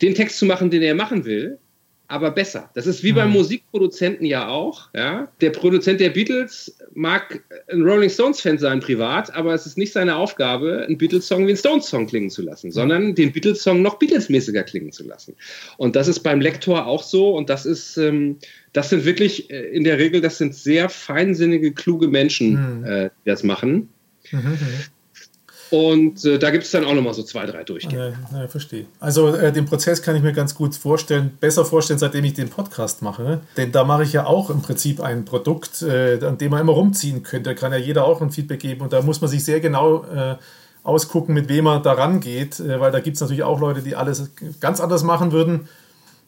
[0.00, 1.58] den Text zu machen, den er machen will
[2.12, 2.70] aber besser.
[2.74, 3.36] Das ist wie beim mhm.
[3.36, 4.90] Musikproduzenten ja auch.
[4.94, 5.28] Ja?
[5.40, 10.16] Der Produzent der Beatles mag ein Rolling Stones-Fan sein privat, aber es ist nicht seine
[10.16, 14.92] Aufgabe, einen Beatles-Song wie einen Stones-Song klingen zu lassen, sondern den Beatles-Song noch Beatles-mäßiger klingen
[14.92, 15.34] zu lassen.
[15.78, 18.36] Und das ist beim Lektor auch so und das ist, ähm,
[18.74, 22.84] das sind wirklich äh, in der Regel, das sind sehr feinsinnige, kluge Menschen, mhm.
[22.84, 23.88] äh, die das machen.
[24.30, 24.58] Mhm.
[25.72, 28.12] Und äh, da gibt es dann auch nochmal so zwei, drei Durchgänge.
[28.30, 28.84] Ja, ja verstehe.
[29.00, 32.50] Also äh, den Prozess kann ich mir ganz gut vorstellen, besser vorstellen, seitdem ich den
[32.50, 33.22] Podcast mache.
[33.22, 33.40] Ne?
[33.56, 36.74] Denn da mache ich ja auch im Prinzip ein Produkt, äh, an dem man immer
[36.74, 37.48] rumziehen könnte.
[37.48, 38.82] Da kann ja jeder auch ein Feedback geben.
[38.82, 40.36] Und da muss man sich sehr genau äh,
[40.82, 42.60] ausgucken, mit wem man da rangeht.
[42.60, 44.30] Äh, weil da gibt es natürlich auch Leute, die alles
[44.60, 45.70] ganz anders machen würden.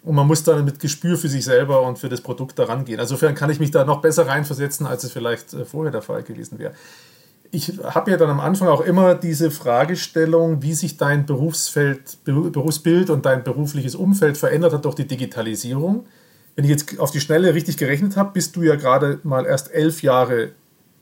[0.05, 2.99] Und man muss dann mit Gespür für sich selber und für das Produkt da rangehen.
[2.99, 6.23] Insofern kann ich mich da noch besser reinversetzen, als es vielleicht äh, vorher der Fall
[6.23, 6.73] gewesen wäre
[7.55, 13.11] ich habe ja dann am Anfang auch immer diese Fragestellung, wie sich dein Berufsfeld, Berufsbild
[13.11, 16.07] und dein berufliches Umfeld verändert hat durch die Digitalisierung.
[16.57, 19.73] Wenn ich jetzt auf die Schnelle richtig gerechnet habe, bist du ja gerade mal erst
[19.73, 20.51] elf Jahre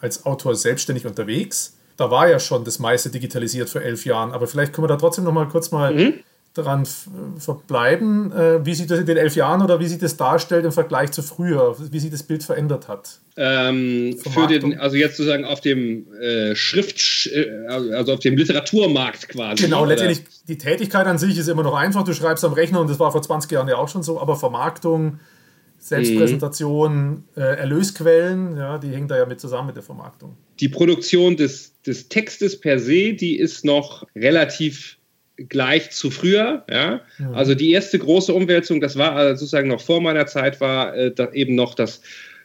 [0.00, 1.76] als Autor selbstständig unterwegs.
[1.96, 4.96] Da war ja schon das meiste digitalisiert vor elf Jahren, aber vielleicht können wir da
[4.96, 6.14] trotzdem noch mal kurz mal mhm
[6.54, 6.86] daran
[7.38, 10.72] verbleiben, äh, wie sich das in den elf Jahren oder wie sich das darstellt im
[10.72, 13.20] Vergleich zu früher, wie sich das Bild verändert hat?
[13.36, 19.30] Ähm, für den, also jetzt sozusagen auf dem äh, Schrift, äh, also auf dem Literaturmarkt
[19.30, 19.64] quasi.
[19.64, 22.90] Genau, letztendlich die Tätigkeit an sich ist immer noch einfach, du schreibst am Rechner und
[22.90, 25.20] das war vor 20 Jahren ja auch schon so, aber Vermarktung,
[25.78, 27.24] Selbstpräsentation, mhm.
[27.34, 30.36] äh, Erlösquellen, ja, die hängen da ja mit zusammen mit der Vermarktung.
[30.60, 34.98] Die Produktion des, des Textes per se, die ist noch relativ
[35.48, 36.64] gleich zu früher.
[36.70, 37.02] Ja?
[37.18, 37.34] Mhm.
[37.34, 41.12] Also die erste große Umwälzung, das war also sozusagen noch vor meiner Zeit, war äh,
[41.32, 42.02] eben noch das,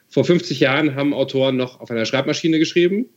[0.10, 3.08] vor 50 Jahren haben Autoren noch auf einer Schreibmaschine geschrieben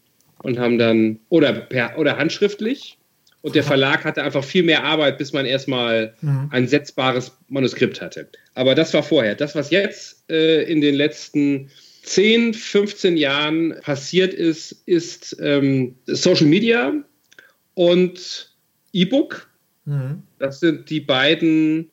[0.42, 2.98] und haben dann, oder, per, oder handschriftlich.
[3.42, 6.48] Und der Verlag hatte einfach viel mehr Arbeit, bis man erstmal mhm.
[6.50, 8.28] ein setzbares Manuskript hatte.
[8.54, 9.34] Aber das war vorher.
[9.34, 11.70] Das, was jetzt äh, in den letzten
[12.02, 16.92] 10, 15 Jahren passiert ist, ist ähm, Social Media
[17.74, 18.54] und
[18.92, 19.49] E-Book
[19.84, 20.22] Mhm.
[20.38, 21.90] Das sind die beiden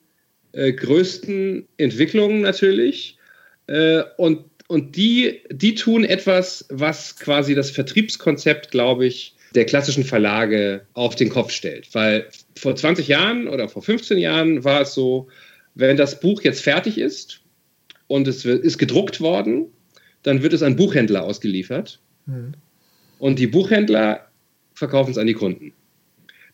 [0.52, 3.18] äh, größten Entwicklungen natürlich.
[3.66, 10.04] Äh, und und die, die tun etwas, was quasi das Vertriebskonzept, glaube ich, der klassischen
[10.04, 11.94] Verlage auf den Kopf stellt.
[11.94, 15.28] Weil vor 20 Jahren oder vor 15 Jahren war es so,
[15.74, 17.40] wenn das Buch jetzt fertig ist
[18.08, 19.68] und es ist gedruckt worden,
[20.22, 21.98] dann wird es an Buchhändler ausgeliefert.
[22.26, 22.52] Mhm.
[23.18, 24.28] Und die Buchhändler
[24.74, 25.72] verkaufen es an die Kunden.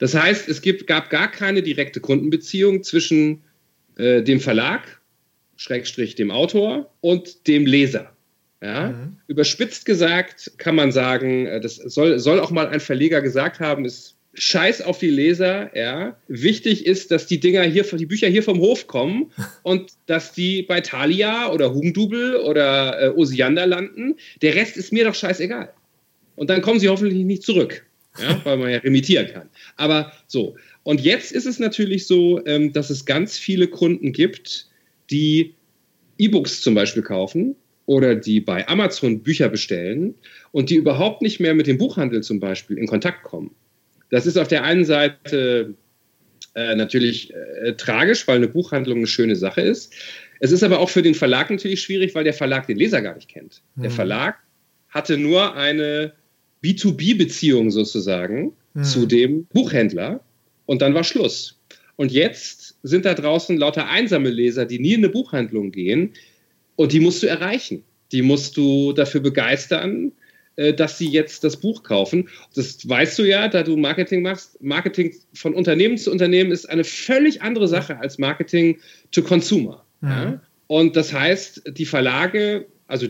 [0.05, 3.43] Das heißt, es gibt, gab gar keine direkte Kundenbeziehung zwischen
[3.97, 5.01] äh, dem Verlag,
[5.57, 8.12] Schrägstrich dem Autor und dem Leser.
[8.62, 8.90] Ja?
[8.90, 9.17] Mhm.
[9.29, 13.87] Überspitzt gesagt kann man sagen, äh, das soll, soll auch mal ein Verleger gesagt haben,
[13.87, 16.19] ist Scheiß auf die Leser, ja.
[16.29, 20.64] Wichtig ist, dass die Dinger hier, die Bücher hier vom Hof kommen und dass die
[20.64, 24.17] bei Thalia oder Hugendubel oder äh, Osiander landen.
[24.43, 25.73] Der Rest ist mir doch scheißegal.
[26.37, 27.87] Und dann kommen sie hoffentlich nicht zurück.
[28.18, 29.48] Ja, weil man ja remittieren kann.
[29.77, 34.68] Aber so, und jetzt ist es natürlich so, ähm, dass es ganz viele Kunden gibt,
[35.11, 35.55] die
[36.18, 40.14] E-Books zum Beispiel kaufen oder die bei Amazon Bücher bestellen
[40.53, 43.55] und die überhaupt nicht mehr mit dem Buchhandel zum Beispiel in Kontakt kommen.
[44.11, 45.74] Das ist auf der einen Seite
[46.55, 49.92] äh, natürlich äh, tragisch, weil eine Buchhandlung eine schöne Sache ist.
[50.40, 53.14] Es ist aber auch für den Verlag natürlich schwierig, weil der Verlag den Leser gar
[53.14, 53.62] nicht kennt.
[53.74, 53.83] Mhm.
[53.83, 54.37] Der Verlag
[54.88, 56.12] hatte nur eine
[56.64, 58.85] B2B-Beziehung sozusagen mhm.
[58.85, 60.20] zu dem Buchhändler
[60.66, 61.61] und dann war Schluss.
[61.96, 66.14] Und jetzt sind da draußen lauter einsame Leser, die nie in eine Buchhandlung gehen
[66.77, 67.85] und die musst du erreichen.
[68.12, 70.12] Die musst du dafür begeistern,
[70.57, 72.29] äh, dass sie jetzt das Buch kaufen.
[72.55, 74.61] Das weißt du ja, da du Marketing machst.
[74.62, 78.79] Marketing von Unternehmen zu Unternehmen ist eine völlig andere Sache als Marketing
[79.12, 79.85] to Consumer.
[80.00, 80.09] Mhm.
[80.09, 80.40] Ja?
[80.66, 83.09] Und das heißt, die Verlage, also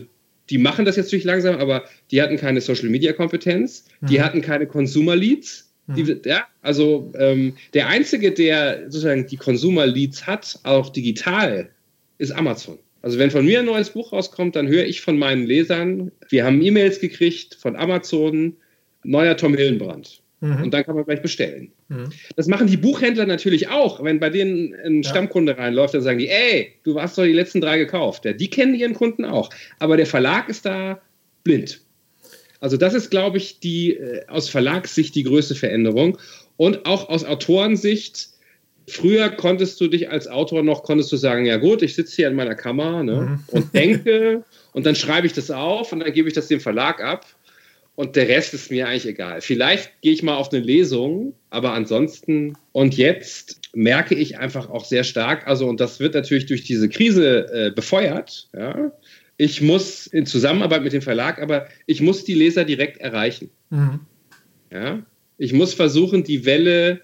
[0.49, 4.07] die machen das jetzt natürlich langsam, aber die hatten keine Social Media Kompetenz, mhm.
[4.07, 5.63] die hatten keine Consumer Leads.
[5.87, 6.21] Die, mhm.
[6.25, 11.69] ja, also ähm, der einzige, der sozusagen die Consumer Leads hat, auch digital,
[12.17, 12.79] ist Amazon.
[13.03, 16.43] Also wenn von mir ein neues Buch rauskommt, dann höre ich von meinen Lesern, wir
[16.43, 18.55] haben E-Mails gekriegt von Amazon,
[19.03, 20.23] neuer Tom Hillenbrand.
[20.41, 20.63] Mhm.
[20.63, 21.71] Und dann kann man gleich bestellen.
[21.87, 22.09] Mhm.
[22.35, 24.03] Das machen die Buchhändler natürlich auch.
[24.03, 25.09] Wenn bei denen ein ja.
[25.09, 28.25] Stammkunde reinläuft, dann sagen die, ey, du hast doch die letzten drei gekauft.
[28.25, 29.49] Ja, die kennen ihren Kunden auch.
[29.79, 31.01] Aber der Verlag ist da
[31.43, 31.81] blind.
[32.59, 36.17] Also das ist, glaube ich, die äh, aus Verlagssicht die größte Veränderung.
[36.57, 38.29] Und auch aus Autorensicht,
[38.87, 42.27] früher konntest du dich als Autor noch, konntest du sagen, ja gut, ich sitze hier
[42.29, 43.39] in meiner Kammer ne, mhm.
[43.47, 44.43] und denke
[44.73, 47.25] und dann schreibe ich das auf und dann gebe ich das dem Verlag ab
[47.95, 49.41] und der Rest ist mir eigentlich egal.
[49.41, 54.85] Vielleicht gehe ich mal auf eine Lesung, aber ansonsten und jetzt merke ich einfach auch
[54.85, 58.91] sehr stark, also und das wird natürlich durch diese Krise äh, befeuert, ja,
[59.37, 63.49] ich muss in Zusammenarbeit mit dem Verlag, aber ich muss die Leser direkt erreichen.
[63.69, 63.99] Mhm.
[64.71, 65.03] Ja?
[65.37, 67.01] Ich muss versuchen, die Welle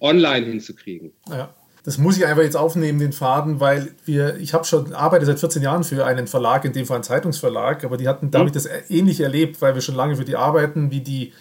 [0.00, 1.12] online hinzukriegen.
[1.28, 1.54] Ja.
[1.84, 5.38] Das muss ich einfach jetzt aufnehmen, den Faden, weil wir, ich habe schon, arbeite seit
[5.38, 8.40] 14 Jahren für einen Verlag, in dem Fall einen Zeitungsverlag, aber die hatten, da mhm.
[8.40, 11.32] habe ich das ähnlich erlebt, weil wir schon lange für die arbeiten, wie die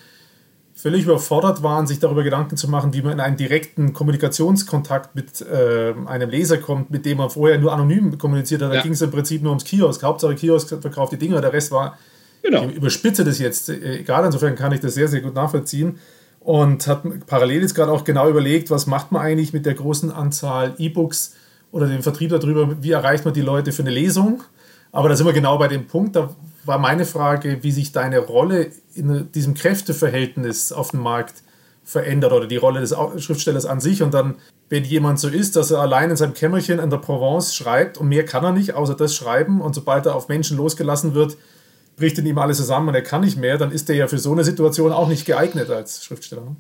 [0.76, 5.40] völlig überfordert waren, sich darüber Gedanken zu machen, wie man in einen direkten Kommunikationskontakt mit
[5.42, 8.72] äh, einem Leser kommt, mit dem man vorher nur anonym kommuniziert hat.
[8.72, 8.82] Da ja.
[8.82, 10.04] ging es im Prinzip nur ums Kiosk.
[10.04, 11.98] Hauptsache Kiosk verkauft die Dinger, der Rest war,
[12.42, 12.66] genau.
[12.66, 16.00] ich überspitze das jetzt, äh, egal, insofern kann ich das sehr, sehr gut nachvollziehen.
[16.44, 20.12] Und hat parallel jetzt gerade auch genau überlegt, was macht man eigentlich mit der großen
[20.12, 21.36] Anzahl E-Books
[21.72, 24.44] oder dem Vertrieb darüber, wie erreicht man die Leute für eine Lesung.
[24.92, 28.20] Aber da sind wir genau bei dem Punkt, da war meine Frage, wie sich deine
[28.20, 31.44] Rolle in diesem Kräfteverhältnis auf dem Markt
[31.84, 34.04] verändert oder die Rolle des Schriftstellers an sich.
[34.04, 34.36] Und dann,
[34.70, 38.08] wenn jemand so ist, dass er allein in seinem Kämmerchen in der Provence schreibt und
[38.08, 41.38] mehr kann er nicht, außer das Schreiben, und sobald er auf Menschen losgelassen wird,
[41.96, 44.18] bricht in ihm alles zusammen und er kann nicht mehr, dann ist er ja für
[44.18, 46.44] so eine Situation auch nicht geeignet als Schriftsteller.
[46.44, 46.56] Ne?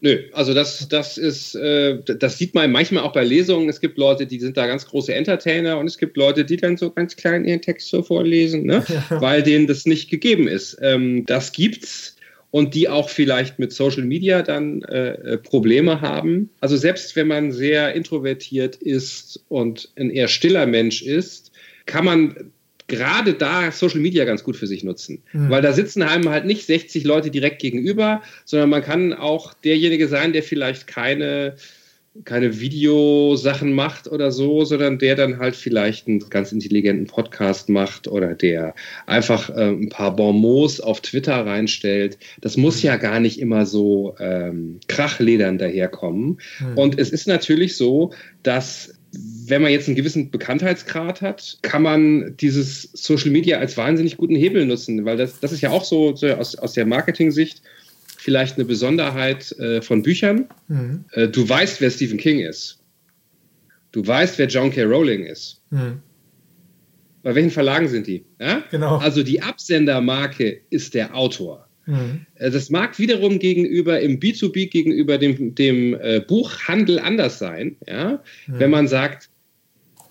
[0.00, 3.68] Nö, also das, das ist, äh, das sieht man manchmal auch bei Lesungen.
[3.68, 6.76] Es gibt Leute, die sind da ganz große Entertainer und es gibt Leute, die dann
[6.76, 8.84] so ganz klein ihren Text so vorlesen, ne?
[9.10, 9.20] Ja.
[9.20, 10.78] weil denen das nicht gegeben ist.
[10.80, 12.16] Ähm, das gibt's
[12.50, 16.50] und die auch vielleicht mit Social Media dann äh, äh, Probleme haben.
[16.60, 21.52] Also selbst wenn man sehr introvertiert ist und ein eher stiller Mensch ist,
[21.86, 22.52] kann man
[22.88, 25.22] gerade da Social Media ganz gut für sich nutzen.
[25.32, 25.50] Mhm.
[25.50, 30.08] Weil da sitzen einem halt nicht 60 Leute direkt gegenüber, sondern man kann auch derjenige
[30.08, 31.56] sein, der vielleicht keine,
[32.24, 38.06] keine Videosachen macht oder so, sondern der dann halt vielleicht einen ganz intelligenten Podcast macht
[38.06, 38.74] oder der
[39.06, 42.18] einfach äh, ein paar Bonmots auf Twitter reinstellt.
[42.40, 46.38] Das muss ja gar nicht immer so ähm, krachledern daherkommen.
[46.60, 46.78] Mhm.
[46.78, 48.12] Und es ist natürlich so,
[48.44, 54.16] dass wenn man jetzt einen gewissen Bekanntheitsgrad hat, kann man dieses Social Media als wahnsinnig
[54.16, 57.62] guten Hebel nutzen, weil das, das ist ja auch so, so aus, aus der Marketing-Sicht
[58.18, 60.48] vielleicht eine Besonderheit äh, von Büchern.
[60.68, 61.04] Mhm.
[61.12, 62.80] Äh, du weißt, wer Stephen King ist.
[63.92, 64.82] Du weißt, wer John K.
[64.82, 65.62] Rowling ist.
[65.70, 66.02] Mhm.
[67.22, 68.24] Bei welchen Verlagen sind die?
[68.40, 68.62] Ja?
[68.70, 68.98] Genau.
[68.98, 71.65] Also die Absendermarke ist der Autor.
[71.86, 72.26] Mhm.
[72.34, 78.22] Äh, das mag wiederum gegenüber im B2B gegenüber dem, dem äh, Buchhandel anders sein, ja?
[78.46, 78.58] Mhm.
[78.58, 79.30] wenn man sagt,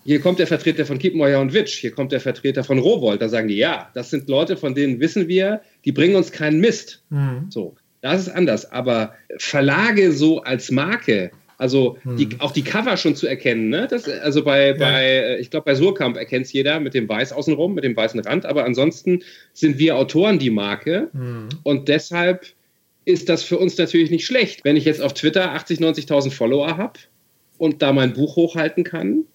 [0.05, 3.29] hier kommt der Vertreter von Kiepenheuer und Witsch, hier kommt der Vertreter von Rowold, da
[3.29, 7.03] sagen die, ja, das sind Leute, von denen wissen wir, die bringen uns keinen Mist.
[7.09, 7.47] Mhm.
[7.49, 8.71] So, das ist anders.
[8.71, 12.41] Aber Verlage so als Marke, also die, hm.
[12.41, 13.69] auch die Cover schon zu erkennen.
[13.69, 13.87] Ne?
[13.89, 14.73] Das, also bei, ja.
[14.73, 17.95] bei äh, ich glaube, bei Surkamp erkennt es jeder mit dem Weiß außenrum, mit dem
[17.95, 18.45] weißen Rand.
[18.45, 21.09] Aber ansonsten sind wir Autoren die Marke.
[21.13, 21.49] Hm.
[21.63, 22.45] Und deshalb
[23.05, 26.77] ist das für uns natürlich nicht schlecht, wenn ich jetzt auf Twitter 80.000, 90.000 Follower
[26.77, 26.99] habe
[27.57, 29.25] und da mein Buch hochhalten kann.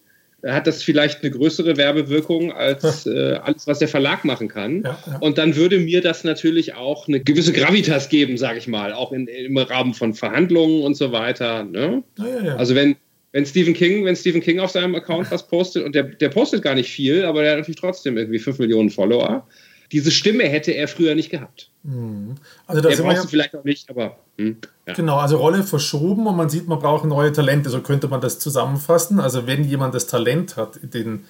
[0.46, 4.82] Hat das vielleicht eine größere Werbewirkung als äh, alles, was der Verlag machen kann.
[4.82, 5.18] Ja, ja.
[5.18, 9.12] Und dann würde mir das natürlich auch eine gewisse Gravitas geben, sage ich mal, auch
[9.12, 11.64] in, im Rahmen von Verhandlungen und so weiter.
[11.64, 12.02] Ne?
[12.18, 12.96] Ja, also wenn,
[13.32, 16.62] wenn Stephen King, wenn Stephen King auf seinem Account was postet und der, der postet
[16.62, 19.46] gar nicht viel, aber der hat natürlich trotzdem irgendwie 5 Millionen Follower.
[19.92, 21.70] Diese Stimme hätte er früher nicht gehabt.
[21.82, 22.36] Mhm.
[22.66, 24.18] Also das brauchst ja, vielleicht auch nicht, aber.
[24.38, 24.94] Hm, ja.
[24.94, 27.70] Genau, also Rolle verschoben und man sieht, man braucht neue Talente.
[27.70, 29.20] So könnte man das zusammenfassen.
[29.20, 31.24] Also wenn jemand das Talent hat, in den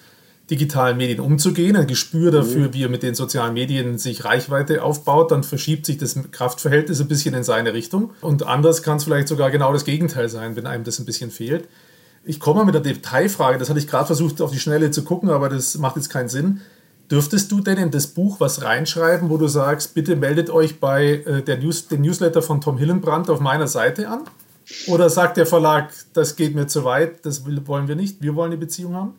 [0.51, 2.73] digitalen Medien umzugehen, ein Gespür dafür, mhm.
[2.73, 7.07] wie er mit den sozialen Medien sich Reichweite aufbaut, dann verschiebt sich das Kraftverhältnis ein
[7.07, 8.11] bisschen in seine Richtung.
[8.19, 11.31] Und anders kann es vielleicht sogar genau das Gegenteil sein, wenn einem das ein bisschen
[11.31, 11.69] fehlt.
[12.25, 15.03] Ich komme mal mit der Detailfrage, das hatte ich gerade versucht auf die Schnelle zu
[15.03, 16.61] gucken, aber das macht jetzt keinen Sinn.
[17.11, 21.21] Dürftest du denn in das Buch was reinschreiben, wo du sagst, bitte meldet euch bei
[21.25, 24.21] äh, der News, den Newsletter von Tom Hillenbrand auf meiner Seite an?
[24.87, 28.51] Oder sagt der Verlag, das geht mir zu weit, das wollen wir nicht, wir wollen
[28.51, 29.13] eine Beziehung haben?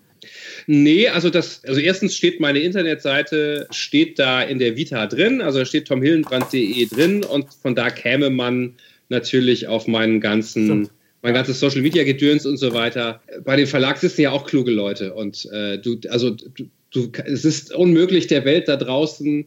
[0.66, 5.58] Nee, also das, also erstens steht meine Internetseite, steht da in der Vita drin, also
[5.58, 8.74] da steht tomhillenbrand.de drin und von da käme man
[9.10, 10.88] natürlich auf meinen ganzen,
[11.20, 13.20] mein ganzes Social Media Gedöns und so weiter.
[13.44, 17.44] Bei dem Verlag sitzen ja auch kluge Leute und äh, du, also du, du, es
[17.44, 19.46] ist unmöglich, der Welt da draußen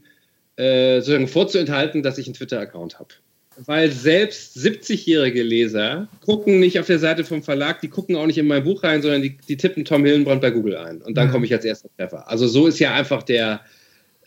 [0.58, 3.10] äh, sozusagen vorzuenthalten, dass ich einen Twitter-Account habe.
[3.65, 8.38] Weil selbst 70-jährige Leser gucken nicht auf der Seite vom Verlag, die gucken auch nicht
[8.38, 11.01] in mein Buch rein, sondern die, die tippen Tom Hillenbrand bei Google ein.
[11.01, 11.31] Und dann mhm.
[11.31, 12.29] komme ich als erster Treffer.
[12.29, 13.62] Also so ist ja einfach der,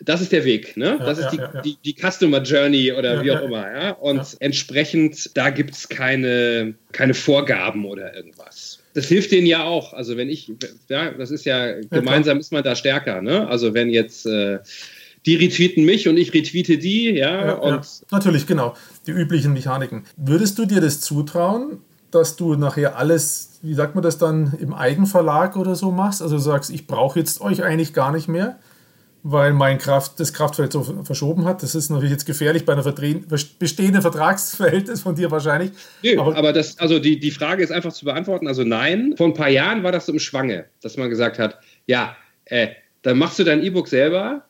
[0.00, 0.96] das ist der Weg, ne?
[0.98, 1.60] Das ja, ist die, ja, ja.
[1.60, 3.90] Die, die, Customer Journey oder wie auch immer, ja.
[3.90, 8.37] Und entsprechend, da gibt es keine, keine Vorgaben oder irgendwas
[8.98, 9.92] das hilft denen ja auch.
[9.92, 10.52] Also wenn ich,
[10.88, 13.46] ja, das ist ja, gemeinsam ist man da stärker, ne?
[13.46, 14.58] Also wenn jetzt äh,
[15.24, 17.74] die retweeten mich und ich retweete die, ja, ja und.
[17.74, 17.82] Ja.
[18.10, 18.74] Natürlich, genau.
[19.06, 20.02] Die üblichen Mechaniken.
[20.16, 21.78] Würdest du dir das zutrauen,
[22.10, 26.20] dass du nachher alles, wie sagt man das dann, im Eigenverlag oder so machst?
[26.20, 28.58] Also sagst, ich brauche jetzt euch eigentlich gar nicht mehr?
[29.30, 31.62] Weil mein Kraft, das Kraftfeld so verschoben hat.
[31.62, 35.72] Das ist natürlich jetzt gefährlich bei einer bestehenden Vertragsverhältnis von dir wahrscheinlich.
[36.02, 38.48] Nö, aber, aber, das, also die, die Frage ist einfach zu beantworten.
[38.48, 41.58] Also nein, vor ein paar Jahren war das so im Schwange, dass man gesagt hat,
[41.86, 42.68] ja, äh,
[43.02, 44.44] dann machst du dein E-Book selber,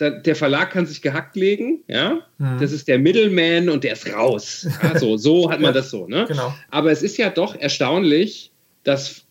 [0.00, 2.58] der Verlag kann sich gehackt legen, ja, mhm.
[2.60, 4.66] das ist der Middleman und der ist raus.
[4.80, 6.24] Also so hat man das so, ne?
[6.26, 6.52] Genau.
[6.70, 8.50] Aber es ist ja doch erstaunlich,
[8.82, 9.22] dass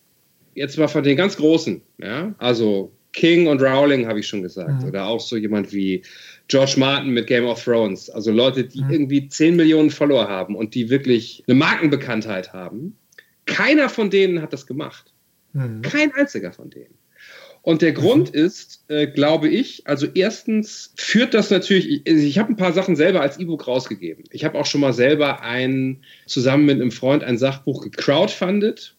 [0.54, 4.82] jetzt mal von den ganz Großen, ja, also King und Rowling, habe ich schon gesagt.
[4.82, 4.90] Mhm.
[4.90, 6.04] Oder auch so jemand wie
[6.48, 8.10] George Martin mit Game of Thrones.
[8.10, 8.92] Also Leute, die mhm.
[8.92, 12.98] irgendwie 10 Millionen Follower haben und die wirklich eine Markenbekanntheit haben.
[13.46, 15.14] Keiner von denen hat das gemacht.
[15.54, 15.82] Mhm.
[15.82, 16.96] Kein einziger von denen.
[17.64, 18.40] Und der Grund mhm.
[18.40, 22.96] ist, äh, glaube ich, also erstens führt das natürlich, ich, ich habe ein paar Sachen
[22.96, 24.24] selber als E-Book rausgegeben.
[24.32, 28.96] Ich habe auch schon mal selber ein, zusammen mit einem Freund ein Sachbuch gecrowdfundet.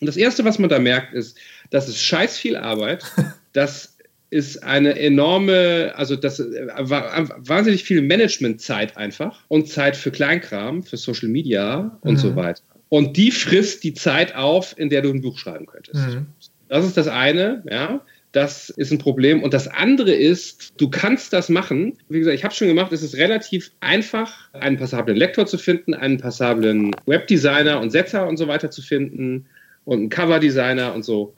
[0.00, 1.38] Und das Erste, was man da merkt, ist,
[1.70, 3.04] das ist scheiß viel Arbeit.
[3.52, 3.96] Das
[4.30, 10.96] ist eine enorme, also das äh, wahnsinnig viel Managementzeit einfach und Zeit für Kleinkram, für
[10.96, 12.16] Social Media und mhm.
[12.18, 12.62] so weiter.
[12.88, 16.06] Und die frisst die Zeit auf, in der du ein Buch schreiben könntest.
[16.06, 16.26] Mhm.
[16.68, 18.00] Das ist das eine, ja.
[18.32, 19.42] Das ist ein Problem.
[19.42, 21.98] Und das andere ist, du kannst das machen.
[22.08, 25.94] Wie gesagt, ich habe schon gemacht, es ist relativ einfach, einen passablen Lektor zu finden,
[25.94, 29.46] einen passablen Webdesigner und Setzer und so weiter zu finden
[29.84, 31.34] und einen Coverdesigner und so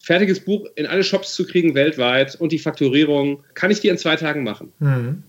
[0.00, 3.98] fertiges Buch in alle Shops zu kriegen weltweit und die Fakturierung kann ich dir in
[3.98, 4.72] zwei Tagen machen.
[4.78, 5.22] Mhm.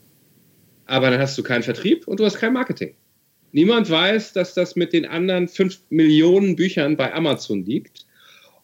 [0.86, 2.96] Aber dann hast du keinen Vertrieb und du hast kein Marketing.
[3.52, 8.06] Niemand weiß, dass das mit den anderen fünf Millionen Büchern bei Amazon liegt.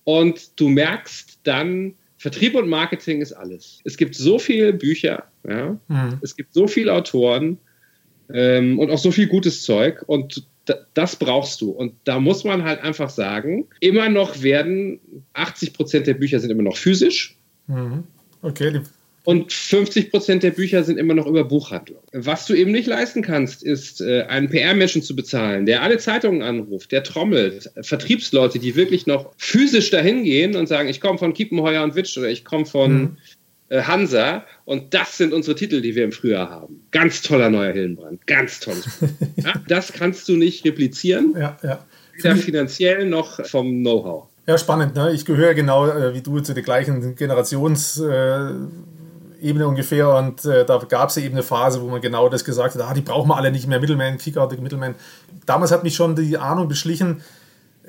[0.03, 3.81] Und du merkst dann, Vertrieb und Marketing ist alles.
[3.83, 5.77] Es gibt so viele Bücher, ja?
[5.87, 6.19] Mhm.
[6.21, 7.57] es gibt so viele Autoren
[8.33, 10.03] ähm, und auch so viel gutes Zeug.
[10.07, 10.47] Und
[10.93, 11.71] das brauchst du.
[11.71, 14.99] Und da muss man halt einfach sagen, immer noch werden
[15.33, 17.37] 80 Prozent der Bücher sind immer noch physisch.
[17.67, 18.03] Mhm.
[18.41, 18.81] Okay.
[19.25, 21.99] Und 50 Prozent der Bücher sind immer noch über Buchhandlung.
[22.13, 26.43] Was du eben nicht leisten kannst, ist, äh, einen PR-Menschen zu bezahlen, der alle Zeitungen
[26.43, 31.33] anruft, der trommelt, Vertriebsleute, die wirklich noch physisch dahin gehen und sagen, ich komme von
[31.33, 33.17] Kiepenheuer und Witsch oder ich komme von mhm.
[33.69, 34.45] Äh, Hansa.
[34.65, 36.85] Und das sind unsere Titel, die wir im Frühjahr haben.
[36.91, 38.25] Ganz toller neuer Hillenbrand.
[38.27, 38.85] Ganz tolles.
[39.37, 41.33] ja, das kannst du nicht replizieren.
[41.37, 41.85] Ja, ja.
[42.15, 44.27] Weder finanziell noch vom Know-how.
[44.47, 44.95] Ja, spannend.
[44.95, 45.11] Ne?
[45.13, 48.43] Ich gehöre genau äh, wie du zu der gleichen Generationsebene
[49.41, 50.09] äh, ungefähr.
[50.09, 52.93] Und äh, da gab es eben eine Phase, wo man genau das gesagt hat: ah,
[52.93, 53.79] die brauchen wir alle nicht mehr.
[53.79, 54.93] Middleman, kickartige Middleman.
[55.47, 57.21] Damals hat mich schon die Ahnung beschlichen,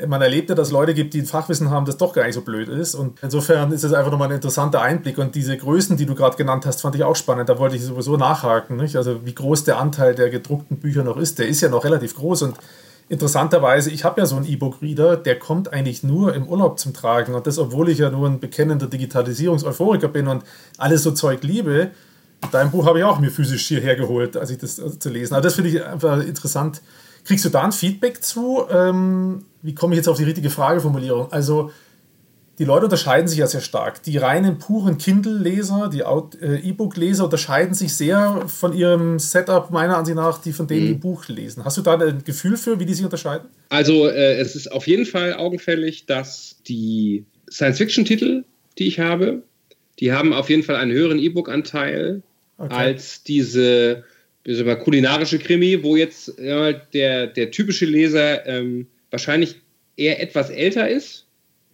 [0.07, 2.43] man erlebt ja, dass Leute gibt, die ein Fachwissen haben, das doch gar nicht so
[2.43, 2.95] blöd ist.
[2.95, 5.19] Und insofern ist es einfach nochmal ein interessanter Einblick.
[5.19, 7.49] Und diese Größen, die du gerade genannt hast, fand ich auch spannend.
[7.49, 8.77] Da wollte ich sowieso nachhaken.
[8.77, 8.97] Nicht?
[8.97, 12.15] Also wie groß der Anteil der gedruckten Bücher noch ist, der ist ja noch relativ
[12.17, 12.43] groß.
[12.43, 12.57] Und
[13.09, 17.35] interessanterweise, ich habe ja so einen E-Book-Reader, der kommt eigentlich nur im Urlaub zum Tragen.
[17.35, 20.43] Und das, obwohl ich ja nur ein bekennender Digitalisierungs-Euphoriker bin und
[20.77, 21.91] alles so Zeug liebe.
[22.53, 25.35] Dein Buch habe ich auch mir physisch hierher geholt, als ich das also zu lesen.
[25.35, 26.83] Aber das finde ich einfach interessant.
[27.27, 28.65] Kriegst du da ein Feedback zu?
[28.71, 31.33] Ähm, wie komme ich jetzt auf die richtige Frageformulierung?
[31.33, 31.73] Also,
[32.61, 34.03] die Leute unterscheiden sich ja sehr stark.
[34.05, 40.15] Die reinen puren Kindle-Leser, die äh, E-Book-Leser unterscheiden sich sehr von ihrem Setup, meiner Ansicht
[40.15, 40.87] nach, die von denen, mhm.
[40.87, 41.65] die Buch lesen.
[41.65, 43.49] Hast du da ein Gefühl für, wie die sich unterscheiden?
[43.71, 48.45] Also äh, es ist auf jeden Fall augenfällig, dass die Science-Fiction-Titel,
[48.79, 49.43] die ich habe,
[49.99, 52.23] die haben auf jeden Fall einen höheren E-Book-Anteil
[52.59, 52.75] okay.
[52.75, 54.05] als diese
[54.47, 59.57] mal, kulinarische Krimi, wo jetzt ja, der, der typische Leser ähm, wahrscheinlich
[59.97, 61.27] eher etwas älter ist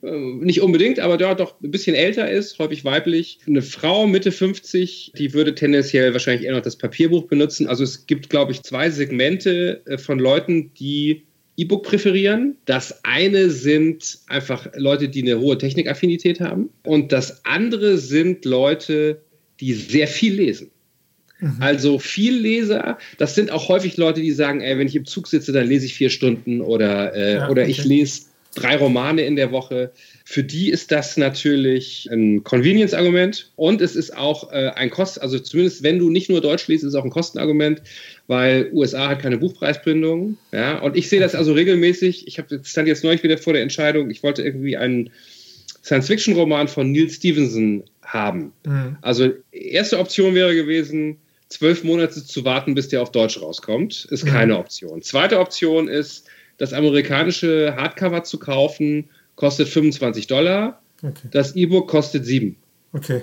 [0.02, 3.38] äh, nicht unbedingt, aber dort doch ein bisschen älter ist, häufig weiblich.
[3.46, 7.68] Eine Frau Mitte 50, die würde tendenziell wahrscheinlich eher noch das Papierbuch benutzen.
[7.68, 11.22] Also es gibt, glaube ich, zwei Segmente äh, von Leuten, die
[11.56, 12.56] E-Book präferieren.
[12.64, 16.70] Das eine sind einfach Leute, die eine hohe Technikaffinität haben.
[16.82, 19.20] Und das andere sind Leute,
[19.60, 20.70] die sehr viel lesen.
[21.42, 21.56] Mhm.
[21.58, 25.26] Also viel Leser, das sind auch häufig Leute, die sagen, ey, wenn ich im Zug
[25.26, 27.70] sitze, dann lese ich vier Stunden oder, äh, ja, oder okay.
[27.72, 28.22] ich lese
[28.54, 29.90] drei Romane in der Woche.
[30.24, 35.38] Für die ist das natürlich ein Convenience-Argument und es ist auch äh, ein Kost, also
[35.40, 37.82] zumindest wenn du nicht nur Deutsch liest, ist es auch ein Kostenargument,
[38.28, 40.36] weil USA hat keine Buchpreisbindung.
[40.52, 42.28] Ja, und ich sehe das also regelmäßig.
[42.28, 45.10] Ich habe stand jetzt neulich wieder vor der Entscheidung, ich wollte irgendwie einen
[45.82, 48.52] Science-Fiction-Roman von Neil Stevenson haben.
[48.64, 48.96] Mhm.
[49.02, 51.18] Also erste Option wäre gewesen,
[51.52, 54.06] zwölf Monate zu warten, bis der auf Deutsch rauskommt.
[54.10, 54.60] Ist keine mhm.
[54.60, 55.02] Option.
[55.02, 56.26] Zweite Option ist,
[56.58, 60.82] das amerikanische Hardcover zu kaufen, kostet 25 Dollar.
[61.02, 61.28] Okay.
[61.30, 62.56] Das E-Book kostet 7.
[62.92, 63.22] Okay.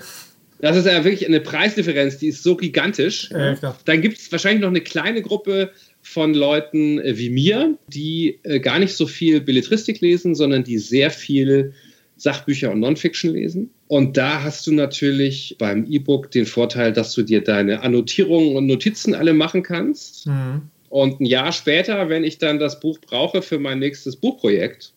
[0.62, 3.30] Das ist ja wirklich eine Preisdifferenz, die ist so gigantisch.
[3.32, 3.56] Ja,
[3.86, 5.72] Dann gibt es wahrscheinlich noch eine kleine Gruppe
[6.02, 10.78] von Leuten äh, wie mir, die äh, gar nicht so viel Belletristik lesen, sondern die
[10.78, 11.74] sehr viel
[12.22, 13.72] Sachbücher und Nonfiction lesen.
[13.88, 18.68] Und da hast du natürlich beim E-Book den Vorteil, dass du dir deine Annotierungen und
[18.68, 20.28] Notizen alle machen kannst.
[20.28, 20.64] Mhm.
[20.90, 24.94] Und ein Jahr später, wenn ich dann das Buch brauche für mein nächstes Buchprojekt,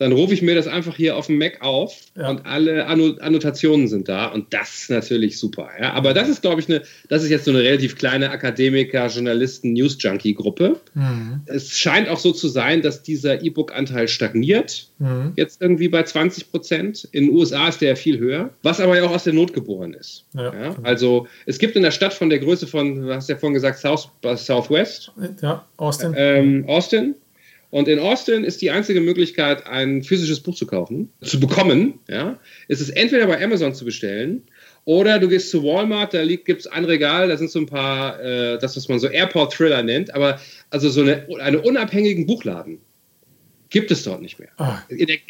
[0.00, 2.30] dann rufe ich mir das einfach hier auf dem Mac auf ja.
[2.30, 5.68] und alle Annotationen sind da und das ist natürlich super.
[5.78, 5.92] Ja?
[5.92, 9.74] Aber das ist, glaube ich, eine, das ist jetzt so eine relativ kleine Akademiker, Journalisten,
[9.74, 10.80] News-Junkie-Gruppe.
[10.94, 11.42] Mhm.
[11.44, 15.34] Es scheint auch so zu sein, dass dieser E-Book-Anteil stagniert, mhm.
[15.36, 17.06] jetzt irgendwie bei 20 Prozent.
[17.12, 19.52] In den USA ist der ja viel höher, was aber ja auch aus der Not
[19.52, 20.24] geboren ist.
[20.32, 20.76] Ja.
[20.82, 23.78] Also es gibt in der Stadt von der Größe von, du hast ja vorhin gesagt,
[23.78, 25.12] South, Southwest.
[25.42, 26.14] Ja, Austin.
[26.16, 27.16] Ähm, Austin
[27.70, 32.00] und in Austin ist die einzige Möglichkeit, ein physisches Buch zu kaufen, zu bekommen.
[32.08, 34.42] Ja, ist es entweder bei Amazon zu bestellen
[34.84, 38.20] oder du gehst zu Walmart, da gibt es ein Regal, da sind so ein paar,
[38.20, 40.40] äh, das, was man so Airport Thriller nennt, aber
[40.70, 42.80] also so eine, eine unabhängigen Buchladen
[43.68, 44.48] gibt es dort nicht mehr.
[44.56, 44.78] Ah.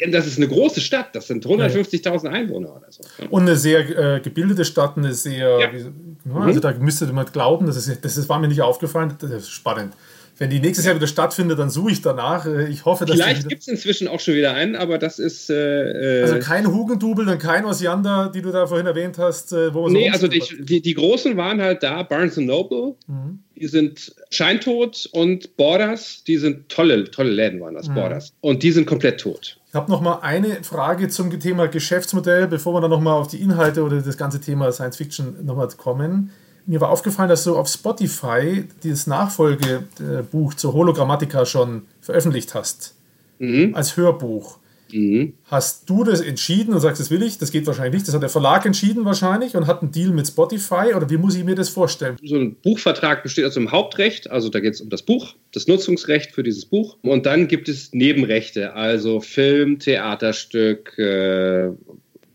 [0.09, 3.03] Das ist eine große Stadt, das sind 150.000 Einwohner oder so.
[3.29, 5.71] Und eine sehr äh, gebildete Stadt, eine sehr, ja.
[5.71, 5.85] wie,
[6.33, 6.61] also mhm.
[6.61, 9.93] da müsste man glauben, das, ist, das war mir nicht aufgefallen, das ist spannend
[10.41, 12.47] wenn die nächstes Jahr wieder stattfindet, dann suche ich danach.
[12.47, 15.51] Äh, ich hoffe, dass Vielleicht gibt es inzwischen auch schon wieder einen, aber das ist.
[15.51, 19.53] Äh, äh, also kein Hugendubel und kein Osiander, die du da vorhin erwähnt hast.
[19.53, 22.95] Äh, wo nee, so also die, die, die, großen waren halt da, Barnes Noble.
[23.05, 23.43] Mhm.
[23.55, 27.93] Die sind scheintot und Borders, die sind tolle, tolle Läden waren das, mhm.
[27.93, 28.33] Borders.
[28.41, 29.59] Und die sind komplett tot.
[29.67, 33.27] Ich habe noch mal eine Frage zum Thema Geschäftsmodell, bevor wir dann noch mal auf
[33.27, 36.31] die Inhalte oder das ganze Thema Science Fiction noch mal kommen
[36.65, 42.95] mir war aufgefallen, dass du auf Spotify dieses Nachfolgebuch zur Hologrammatika schon veröffentlicht hast.
[43.39, 43.73] Mhm.
[43.75, 44.59] Als Hörbuch.
[44.93, 45.33] Mhm.
[45.45, 47.37] Hast du das entschieden und sagst, das will ich?
[47.37, 48.07] Das geht wahrscheinlich nicht.
[48.07, 51.35] Das hat der Verlag entschieden wahrscheinlich und hat einen Deal mit Spotify oder wie muss
[51.35, 52.17] ich mir das vorstellen?
[52.23, 55.67] So ein Buchvertrag besteht aus einem Hauptrecht, also da geht es um das Buch, das
[55.67, 56.97] Nutzungsrecht für dieses Buch.
[57.01, 61.69] Und dann gibt es Nebenrechte, also Film, Theaterstück äh,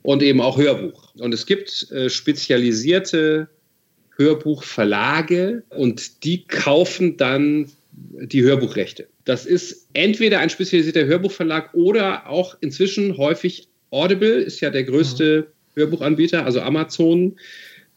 [0.03, 1.15] und eben auch Hörbuch.
[1.19, 3.49] Und es gibt äh, spezialisierte
[4.17, 9.09] Hörbuchverlage und die kaufen dann die Hörbuchrechte.
[9.25, 15.47] Das ist entweder ein spezialisierter Hörbuchverlag oder auch inzwischen häufig Audible, ist ja der größte
[15.49, 15.81] mhm.
[15.81, 17.37] Hörbuchanbieter, also Amazon.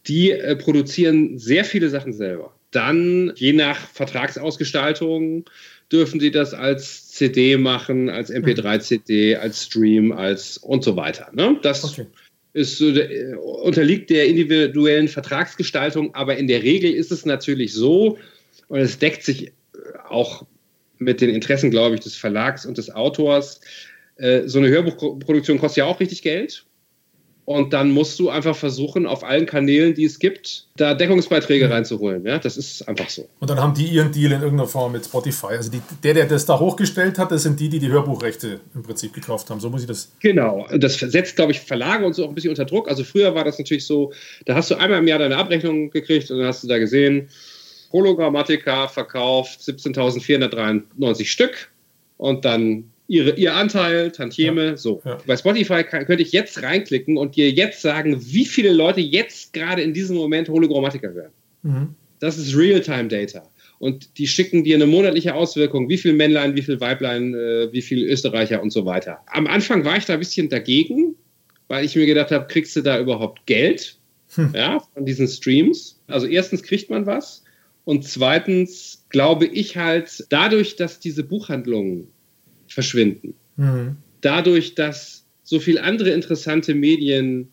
[0.08, 2.54] Die äh, produzieren sehr viele Sachen selber.
[2.72, 5.46] Dann, je nach Vertragsausgestaltung,
[5.92, 11.30] dürfen sie das als CD machen, als MP3-CD, als Stream, als und so weiter.
[11.34, 11.58] Ne?
[11.62, 12.06] Das okay
[12.54, 18.18] ist, äh, unterliegt der individuellen Vertragsgestaltung, aber in der Regel ist es natürlich so,
[18.68, 19.52] und es deckt sich äh,
[20.08, 20.46] auch
[20.98, 23.62] mit den Interessen, glaube ich, des Verlags und des Autors.
[24.18, 26.66] Äh, so eine Hörbuchproduktion kostet ja auch richtig Geld.
[27.50, 31.72] Und dann musst du einfach versuchen, auf allen Kanälen, die es gibt, da Deckungsbeiträge mhm.
[31.72, 32.24] reinzuholen.
[32.24, 33.28] Ja, das ist einfach so.
[33.40, 35.48] Und dann haben die ihren Deal in irgendeiner Form mit Spotify.
[35.48, 38.84] Also die, der, der das da hochgestellt hat, das sind die, die die Hörbuchrechte im
[38.84, 39.60] Prinzip gekauft haben.
[39.60, 40.12] So muss ich das.
[40.20, 40.68] Genau.
[40.78, 42.88] Das setzt, glaube ich, Verlage und so auch ein bisschen unter Druck.
[42.88, 44.14] Also früher war das natürlich so,
[44.46, 47.30] da hast du einmal im Jahr deine Abrechnung gekriegt und dann hast du da gesehen,
[47.92, 51.72] Hologrammatika verkauft 17.493 Stück
[52.18, 54.78] und dann ihre, ihr Anteil, Tantieme, ja.
[54.78, 55.02] so.
[55.04, 55.18] Ja.
[55.26, 59.52] Bei Spotify kann, könnte ich jetzt reinklicken und dir jetzt sagen, wie viele Leute jetzt
[59.52, 61.32] gerade in diesem Moment Hologrammatika hören.
[61.64, 61.96] Mhm.
[62.20, 63.50] Das ist Real-Time-Data.
[63.80, 67.82] Und die schicken dir eine monatliche Auswirkung, wie viel Männlein, wie viel Weiblein, äh, wie
[67.82, 69.20] viel Österreicher und so weiter.
[69.28, 71.16] Am Anfang war ich da ein bisschen dagegen,
[71.68, 73.98] weil ich mir gedacht habe, kriegst du da überhaupt Geld
[74.36, 74.52] hm.
[74.54, 76.00] ja, von diesen Streams?
[76.08, 77.44] Also erstens kriegt man was
[77.86, 82.10] und zweitens glaube ich halt, dadurch, dass diese Buchhandlungen
[82.70, 83.34] verschwinden.
[83.58, 83.98] Mhm.
[84.22, 87.50] Dadurch, dass so viele andere interessante Medien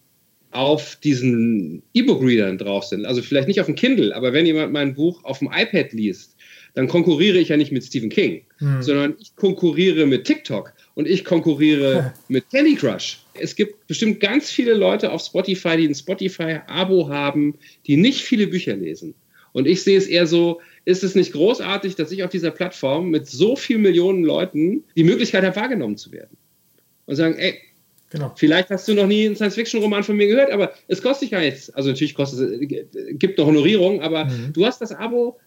[0.50, 3.04] auf diesen E-Book-Readern drauf sind.
[3.04, 6.36] Also vielleicht nicht auf dem Kindle, aber wenn jemand mein Buch auf dem iPad liest,
[6.74, 8.82] dann konkurriere ich ja nicht mit Stephen King, mhm.
[8.82, 13.18] sondern ich konkurriere mit TikTok und ich konkurriere mit Candy Crush.
[13.34, 17.54] Es gibt bestimmt ganz viele Leute auf Spotify, die ein Spotify-Abo haben,
[17.86, 19.14] die nicht viele Bücher lesen.
[19.52, 23.10] Und ich sehe es eher so, ist es nicht großartig, dass ich auf dieser Plattform
[23.10, 26.38] mit so vielen Millionen Leuten die Möglichkeit habe, wahrgenommen zu werden?
[27.04, 27.60] Und sagen, ey,
[28.10, 28.32] Genau.
[28.36, 31.40] Vielleicht hast du noch nie einen Science-Fiction-Roman von mir gehört, aber es kostet dich gar
[31.40, 31.70] nichts.
[31.70, 34.52] Also natürlich kostet es, äh, gibt noch Honorierung, aber mhm.
[34.52, 35.38] du hast das Abo,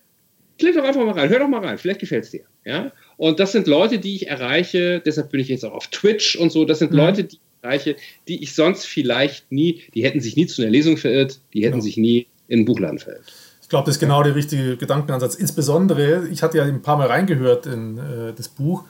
[0.58, 2.44] klick doch einfach mal rein, hör doch mal rein, vielleicht gefällt es dir.
[2.66, 2.92] Ja?
[3.16, 6.52] Und das sind Leute, die ich erreiche, deshalb bin ich jetzt auch auf Twitch und
[6.52, 6.98] so, das sind mhm.
[6.98, 7.96] Leute, die ich erreiche,
[8.28, 11.72] die ich sonst vielleicht nie, die hätten sich nie zu einer Lesung verirrt, die hätten
[11.72, 11.84] genau.
[11.84, 13.32] sich nie in einen Buchladen verirrt.
[13.70, 15.36] Ich glaube, das ist genau der richtige Gedankenansatz.
[15.36, 18.86] Insbesondere, ich hatte ja ein paar Mal reingehört in äh, das Buch,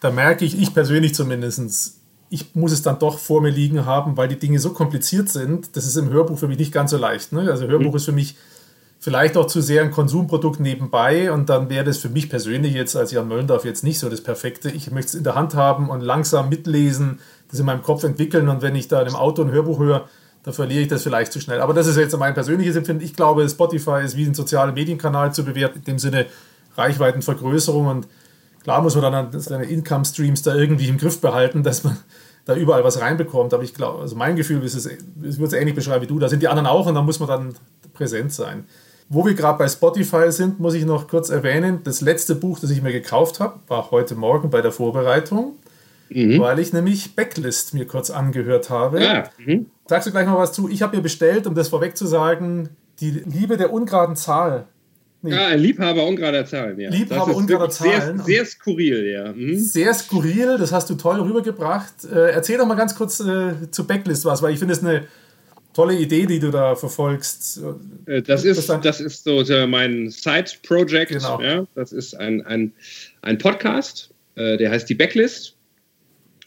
[0.00, 4.16] da merke ich, ich persönlich zumindest, ich muss es dann doch vor mir liegen haben,
[4.16, 5.76] weil die Dinge so kompliziert sind.
[5.76, 7.30] Das ist im Hörbuch für mich nicht ganz so leicht.
[7.30, 7.48] Ne?
[7.48, 7.96] Also Hörbuch mhm.
[7.98, 8.34] ist für mich
[8.98, 12.96] vielleicht auch zu sehr ein Konsumprodukt nebenbei und dann wäre das für mich persönlich jetzt
[12.96, 14.72] als Jan Möllendorf jetzt nicht so das Perfekte.
[14.72, 18.48] Ich möchte es in der Hand haben und langsam mitlesen, das in meinem Kopf entwickeln
[18.48, 20.08] und wenn ich da in einem Auto ein Hörbuch höre,
[20.46, 21.60] da verliere ich das vielleicht zu schnell.
[21.60, 23.02] Aber das ist jetzt mein persönliches Empfinden.
[23.04, 26.26] Ich glaube, Spotify ist wie ein sozialer Medienkanal zu bewerten, in dem Sinne
[26.76, 28.06] Reichweitenvergrößerung und
[28.62, 31.96] klar muss man dann seine Income-Streams da irgendwie im Griff behalten, dass man
[32.44, 33.54] da überall was reinbekommt.
[33.54, 36.20] Aber ich glaube, also mein Gefühl ist es, ich würde es ähnlich beschreiben wie du,
[36.20, 37.54] da sind die anderen auch und da muss man dann
[37.92, 38.66] präsent sein.
[39.08, 42.70] Wo wir gerade bei Spotify sind, muss ich noch kurz erwähnen, das letzte Buch, das
[42.70, 45.56] ich mir gekauft habe, war heute Morgen bei der Vorbereitung
[46.08, 46.40] mhm.
[46.40, 49.02] weil ich nämlich Backlist mir kurz angehört habe.
[49.02, 49.30] Ja.
[49.38, 49.66] Mhm.
[49.86, 50.68] Sagst du gleich noch was zu?
[50.68, 54.66] Ich habe mir bestellt, um das vorweg zu sagen, die Liebe der ungeraden Zahl.
[55.22, 55.32] Nee.
[55.32, 56.90] Ja, ein Liebhaber ungerader Zahlen, ja.
[56.90, 58.18] Liebhaber ungerader Zahlen.
[58.18, 59.32] Sehr, sehr skurril, ja.
[59.32, 59.58] Mhm.
[59.58, 62.04] Sehr skurril, das hast du toll rübergebracht.
[62.04, 65.04] Äh, erzähl doch mal ganz kurz äh, zu Backlist was, weil ich finde es eine
[65.74, 67.60] tolle Idee, die du da verfolgst.
[68.06, 71.12] Äh, das, ist, das ist so mein Side-Project.
[71.12, 71.40] Genau.
[71.40, 71.66] Ja?
[71.74, 72.72] Das ist ein, ein,
[73.22, 75.55] ein Podcast, äh, der heißt die Backlist.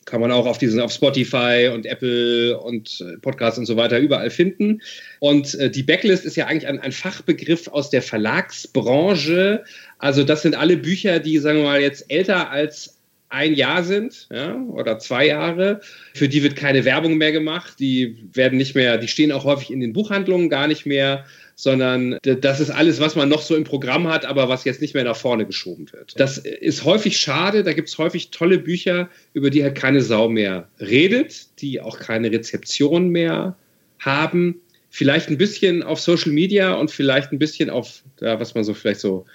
[0.10, 4.00] Kann man auch auf diesen auf Spotify und Apple und äh, Podcasts und so weiter
[4.00, 4.82] überall finden.
[5.20, 9.64] Und äh, die Backlist ist ja eigentlich ein, ein Fachbegriff aus der Verlagsbranche.
[9.98, 13.00] Also das sind alle Bücher, die, sagen wir mal, jetzt älter als
[13.30, 15.82] ein Jahr sind ja, oder zwei Jahre.
[16.14, 17.80] Für die wird keine Werbung mehr gemacht.
[17.80, 21.26] Die werden nicht mehr, die stehen auch häufig in den Buchhandlungen gar nicht mehr
[21.60, 24.94] sondern das ist alles, was man noch so im Programm hat, aber was jetzt nicht
[24.94, 26.18] mehr nach vorne geschoben wird.
[26.18, 30.30] Das ist häufig schade, da gibt es häufig tolle Bücher, über die halt keine Sau
[30.30, 33.58] mehr redet, die auch keine Rezeption mehr
[34.00, 34.62] haben.
[34.90, 38.74] Vielleicht ein bisschen auf Social Media und vielleicht ein bisschen auf, ja, was man so
[38.74, 39.26] vielleicht so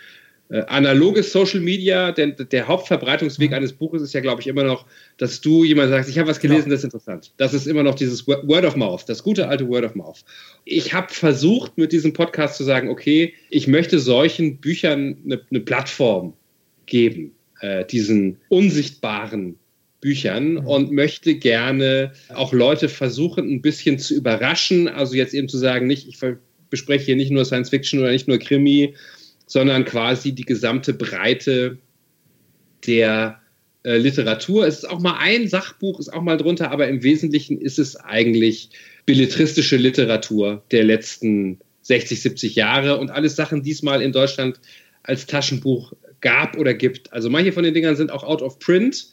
[0.61, 3.57] analoges Social Media, denn der Hauptverbreitungsweg mhm.
[3.57, 4.87] eines Buches ist ja, glaube ich, immer noch,
[5.17, 6.71] dass du jemand sagst, ich habe was gelesen, ja.
[6.71, 7.33] das ist interessant.
[7.37, 10.25] Das ist immer noch dieses Word of Mouth, das gute alte Word of Mouth.
[10.65, 15.61] Ich habe versucht, mit diesem Podcast zu sagen, okay, ich möchte solchen Büchern eine, eine
[15.61, 16.35] Plattform
[16.87, 19.59] geben, äh, diesen unsichtbaren
[20.01, 20.67] Büchern mhm.
[20.67, 24.87] und möchte gerne auch Leute versuchen, ein bisschen zu überraschen.
[24.87, 26.19] Also jetzt eben zu sagen, nicht, ich
[26.69, 28.95] bespreche hier nicht nur Science Fiction oder nicht nur Krimi,
[29.47, 31.79] sondern quasi die gesamte Breite
[32.87, 33.41] der
[33.83, 34.67] äh, Literatur.
[34.67, 37.97] Es ist auch mal ein Sachbuch, ist auch mal drunter, aber im Wesentlichen ist es
[37.97, 38.71] eigentlich
[39.07, 44.59] belletristische Literatur der letzten 60, 70 Jahre und alles Sachen, die es mal in Deutschland
[45.03, 45.93] als Taschenbuch
[46.23, 47.13] gab oder gibt.
[47.13, 49.09] Also manche von den Dingern sind auch out of print,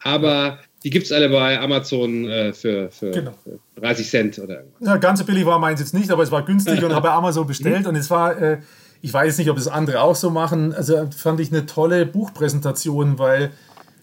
[0.00, 3.34] aber die gibt es alle bei Amazon äh, für, für, genau.
[3.44, 4.88] für, 30 Cent oder irgendwas.
[4.88, 7.14] Ja, ganz so billig war meins jetzt nicht, aber es war günstig und habe bei
[7.14, 8.40] Amazon bestellt und es war.
[8.40, 8.58] Äh,
[9.06, 10.74] ich weiß nicht, ob es andere auch so machen.
[10.74, 13.52] Also fand ich eine tolle Buchpräsentation, weil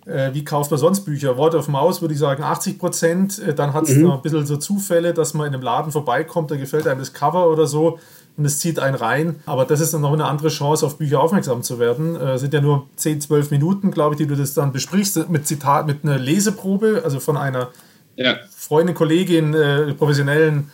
[0.05, 1.35] äh, wie kauft man sonst Bücher?
[1.35, 3.37] Wort of Mouse würde ich sagen 80 Prozent.
[3.39, 4.03] Äh, dann hat es mhm.
[4.03, 7.11] noch ein bisschen so Zufälle, dass man in einem Laden vorbeikommt, da gefällt einem das
[7.11, 7.99] Cover oder so
[8.37, 9.35] und es zieht einen rein.
[9.45, 12.15] Aber das ist dann noch eine andere Chance, auf Bücher aufmerksam zu werden.
[12.15, 15.45] Äh, sind ja nur 10, 12 Minuten, glaube ich, die du das dann besprichst, mit
[15.45, 17.71] Zitat, mit einer Leseprobe, also von einer
[18.15, 18.37] ja.
[18.55, 20.71] Freundin, Kollegin, äh, professionellen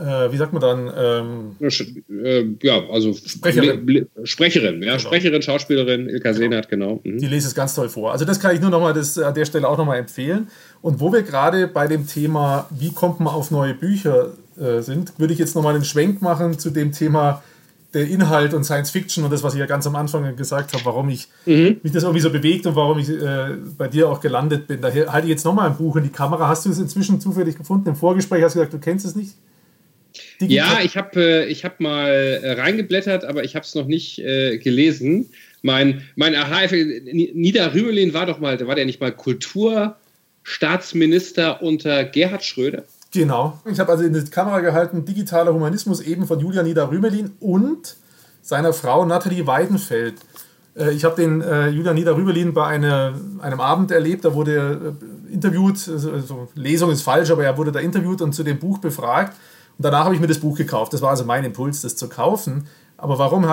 [0.00, 0.92] äh, wie sagt man dann?
[0.96, 1.56] Ähm,
[2.24, 4.08] äh, ja, also Sprecherin.
[4.24, 4.98] Sprecherin, ja, genau.
[4.98, 6.38] Sprecherin, Schauspielerin, Ilka genau.
[6.38, 7.00] Sehnert, genau.
[7.04, 7.18] Mhm.
[7.18, 8.12] Die lese es ganz toll vor.
[8.12, 10.48] Also das kann ich nur nochmal an der Stelle auch nochmal empfehlen.
[10.82, 15.18] Und wo wir gerade bei dem Thema, wie kommt man auf neue Bücher äh, sind,
[15.18, 17.42] würde ich jetzt nochmal einen Schwenk machen zu dem Thema
[17.92, 20.84] der Inhalt und Science Fiction und das, was ich ja ganz am Anfang gesagt habe,
[20.84, 21.80] warum ich mhm.
[21.82, 24.80] mich das irgendwie so bewegt und warum ich äh, bei dir auch gelandet bin.
[24.80, 26.46] Da halte ich jetzt nochmal ein Buch in die Kamera.
[26.46, 27.88] Hast du es inzwischen zufällig gefunden?
[27.88, 29.34] Im Vorgespräch hast du gesagt, du kennst es nicht?
[30.40, 34.18] Digital ja, ich habe äh, hab mal äh, reingeblättert, aber ich habe es noch nicht
[34.18, 35.30] äh, gelesen.
[35.62, 42.44] Mein, mein aha Nieder Rümelin war doch mal, war der nicht mal Kulturstaatsminister unter Gerhard
[42.44, 42.84] Schröder?
[43.12, 43.58] Genau.
[43.70, 47.96] Ich habe also in die Kamera gehalten, digitaler Humanismus eben von Julia Nieder-Rümelin und
[48.42, 50.14] seiner Frau Nathalie Weidenfeld.
[50.76, 54.70] Äh, ich habe den äh, Julian Nieder-Rümelin bei eine, einem Abend erlebt, da wurde er
[54.70, 58.58] äh, interviewt, also, also Lesung ist falsch, aber er wurde da interviewt und zu dem
[58.58, 59.36] Buch befragt.
[59.80, 60.92] Und danach habe ich mir das Buch gekauft.
[60.92, 62.66] Das war also mein Impuls, das zu kaufen.
[62.98, 63.46] Aber warum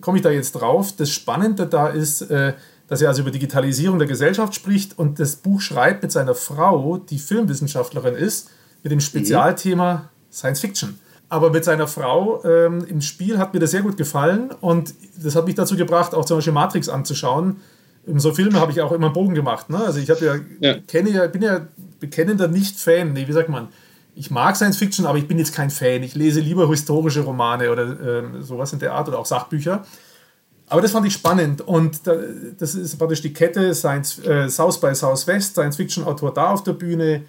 [0.00, 0.92] komme ich da jetzt drauf?
[0.96, 2.52] Das Spannende da ist, äh,
[2.86, 6.98] dass er also über Digitalisierung der Gesellschaft spricht und das Buch schreibt mit seiner Frau,
[6.98, 8.48] die Filmwissenschaftlerin ist,
[8.84, 11.00] mit dem Spezialthema Science Fiction.
[11.28, 15.34] Aber mit seiner Frau ähm, im Spiel hat mir das sehr gut gefallen und das
[15.34, 17.56] hat mich dazu gebracht, auch zum Beispiel Matrix anzuschauen.
[18.06, 19.68] In so Filmen habe ich auch immer einen Bogen gemacht.
[19.68, 19.78] Ne?
[19.78, 20.14] Also ich ja,
[20.60, 20.74] ja.
[20.86, 21.62] Kenne ja, bin ja
[21.98, 23.66] bekennender Nicht-Fan, nee, wie sagt man,
[24.16, 26.02] ich mag Science Fiction, aber ich bin jetzt kein Fan.
[26.02, 29.84] Ich lese lieber historische Romane oder äh, sowas in der Art oder auch Sachbücher.
[30.68, 32.16] Aber das fand ich spannend und da,
[32.58, 36.64] das ist praktisch die Kette Science, äh, South by Southwest, Science Fiction Autor da auf
[36.64, 37.22] der Bühne.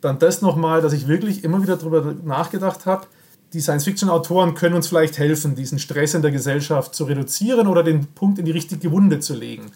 [0.00, 3.06] Dann das nochmal, dass ich wirklich immer wieder darüber nachgedacht habe.
[3.52, 7.66] Die Science Fiction Autoren können uns vielleicht helfen, diesen Stress in der Gesellschaft zu reduzieren
[7.66, 9.72] oder den Punkt in die richtige Wunde zu legen.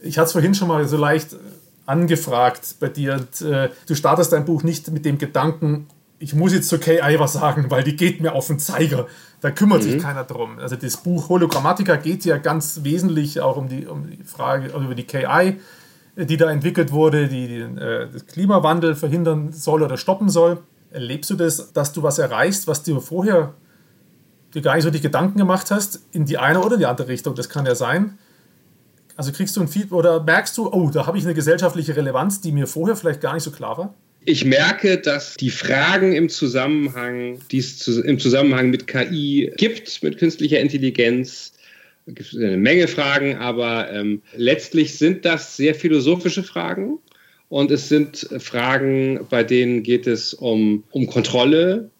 [0.00, 1.36] Ich hatte es vorhin schon mal so leicht
[1.86, 3.14] angefragt bei dir.
[3.14, 5.86] Und, äh, du startest dein Buch nicht mit dem Gedanken,
[6.22, 9.08] ich muss jetzt zur KI was sagen, weil die geht mir auf den Zeiger.
[9.40, 9.90] Da kümmert mhm.
[9.90, 10.60] sich keiner drum.
[10.60, 14.84] Also das Buch Hologrammatica geht ja ganz wesentlich auch um die, um die Frage, also
[14.84, 15.58] über die KI,
[16.14, 20.58] die da entwickelt wurde, die, die äh, das Klimawandel verhindern soll oder stoppen soll.
[20.92, 23.54] Erlebst du das, dass du was erreichst, was dir vorher
[24.54, 27.34] dir gar nicht so die Gedanken gemacht hast, in die eine oder die andere Richtung?
[27.34, 28.16] Das kann ja sein.
[29.16, 32.40] Also kriegst du ein Feedback oder merkst du, oh, da habe ich eine gesellschaftliche Relevanz,
[32.40, 33.94] die mir vorher vielleicht gar nicht so klar war?
[34.24, 40.18] Ich merke, dass die Fragen im Zusammenhang, die es im Zusammenhang mit KI gibt, mit
[40.18, 41.52] künstlicher Intelligenz,
[42.06, 46.98] es gibt eine Menge Fragen, aber ähm, letztlich sind das sehr philosophische Fragen.
[47.48, 51.90] Und es sind Fragen, bei denen geht es um, um Kontrolle,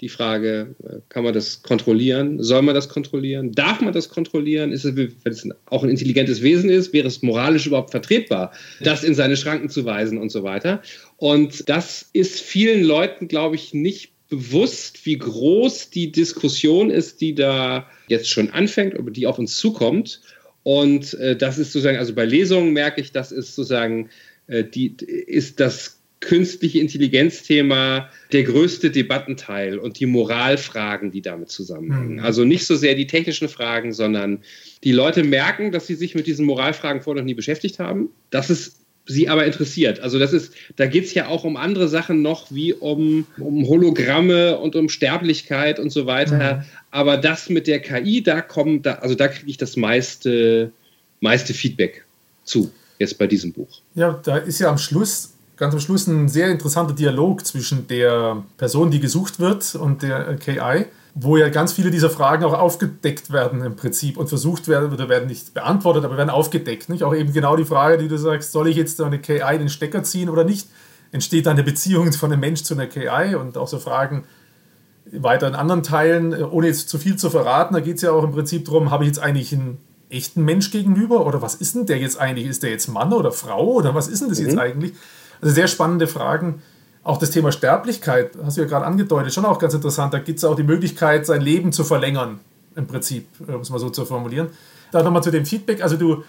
[0.00, 2.42] die Frage, äh, kann man das kontrollieren?
[2.42, 3.52] Soll man das kontrollieren?
[3.52, 4.72] Darf man das kontrollieren?
[4.72, 9.04] Ist es, wenn es auch ein intelligentes Wesen ist, wäre es moralisch überhaupt vertretbar, das
[9.04, 10.82] in seine Schranken zu weisen und so weiter?
[11.16, 17.34] Und das ist vielen Leuten, glaube ich, nicht bewusst, wie groß die Diskussion ist, die
[17.34, 20.20] da jetzt schon anfängt, aber die auf uns zukommt.
[20.62, 24.10] Und äh, das ist sozusagen, also bei Lesungen merke ich, das ist sozusagen,
[24.48, 32.14] äh, die, ist das künstliche Intelligenzthema der größte Debattenteil und die Moralfragen, die damit zusammenhängen.
[32.14, 32.24] Mhm.
[32.24, 34.42] Also nicht so sehr die technischen Fragen, sondern
[34.82, 38.08] die Leute merken, dass sie sich mit diesen Moralfragen vorher noch nie beschäftigt haben.
[38.30, 40.00] Das ist sie aber interessiert.
[40.00, 43.66] Also das ist, da geht es ja auch um andere Sachen noch, wie um, um
[43.66, 46.56] Hologramme und um Sterblichkeit und so weiter.
[46.56, 46.62] Mhm.
[46.90, 50.72] Aber das mit der KI, da kommt, da, also da kriege ich das meiste,
[51.20, 52.04] meiste Feedback
[52.44, 53.80] zu, jetzt bei diesem Buch.
[53.94, 58.42] Ja, da ist ja am Schluss ganz am Schluss ein sehr interessanter Dialog zwischen der
[58.56, 63.32] Person, die gesucht wird, und der KI, wo ja ganz viele dieser Fragen auch aufgedeckt
[63.32, 66.88] werden im Prinzip und versucht werden, oder werden nicht beantwortet, aber werden aufgedeckt.
[66.88, 67.02] Nicht?
[67.02, 70.02] Auch eben genau die Frage, die du sagst, soll ich jetzt eine KI den Stecker
[70.02, 70.68] ziehen oder nicht?
[71.12, 74.24] Entsteht da eine Beziehung von einem Mensch zu einer KI und auch so Fragen
[75.12, 78.24] weiter in anderen Teilen, ohne jetzt zu viel zu verraten, da geht es ja auch
[78.24, 79.78] im Prinzip darum, habe ich jetzt eigentlich einen
[80.10, 82.46] echten Mensch gegenüber oder was ist denn der jetzt eigentlich?
[82.46, 84.46] Ist der jetzt Mann oder Frau oder was ist denn das mhm.
[84.46, 84.92] jetzt eigentlich?
[85.40, 86.62] Also sehr spannende Fragen.
[87.02, 90.12] Auch das Thema Sterblichkeit, hast du ja gerade angedeutet, schon auch ganz interessant.
[90.12, 92.40] Da gibt es auch die Möglichkeit, sein Leben zu verlängern,
[92.74, 94.48] im Prinzip, um es mal so zu formulieren.
[94.90, 95.82] Da nochmal zu dem Feedback.
[95.82, 96.24] Also du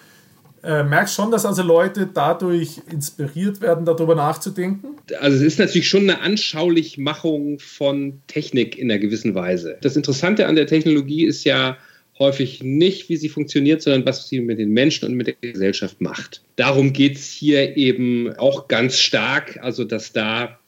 [0.63, 4.97] äh, merkst schon, dass also Leute dadurch inspiriert werden, darüber nachzudenken?
[5.19, 9.77] Also es ist natürlich schon eine Anschaulichmachung von Technik in einer gewissen Weise.
[9.81, 11.77] Das Interessante an der Technologie ist ja
[12.19, 16.01] häufig nicht, wie sie funktioniert, sondern was sie mit den Menschen und mit der Gesellschaft
[16.01, 16.41] macht.
[16.55, 20.59] Darum geht es hier eben auch ganz stark, also dass da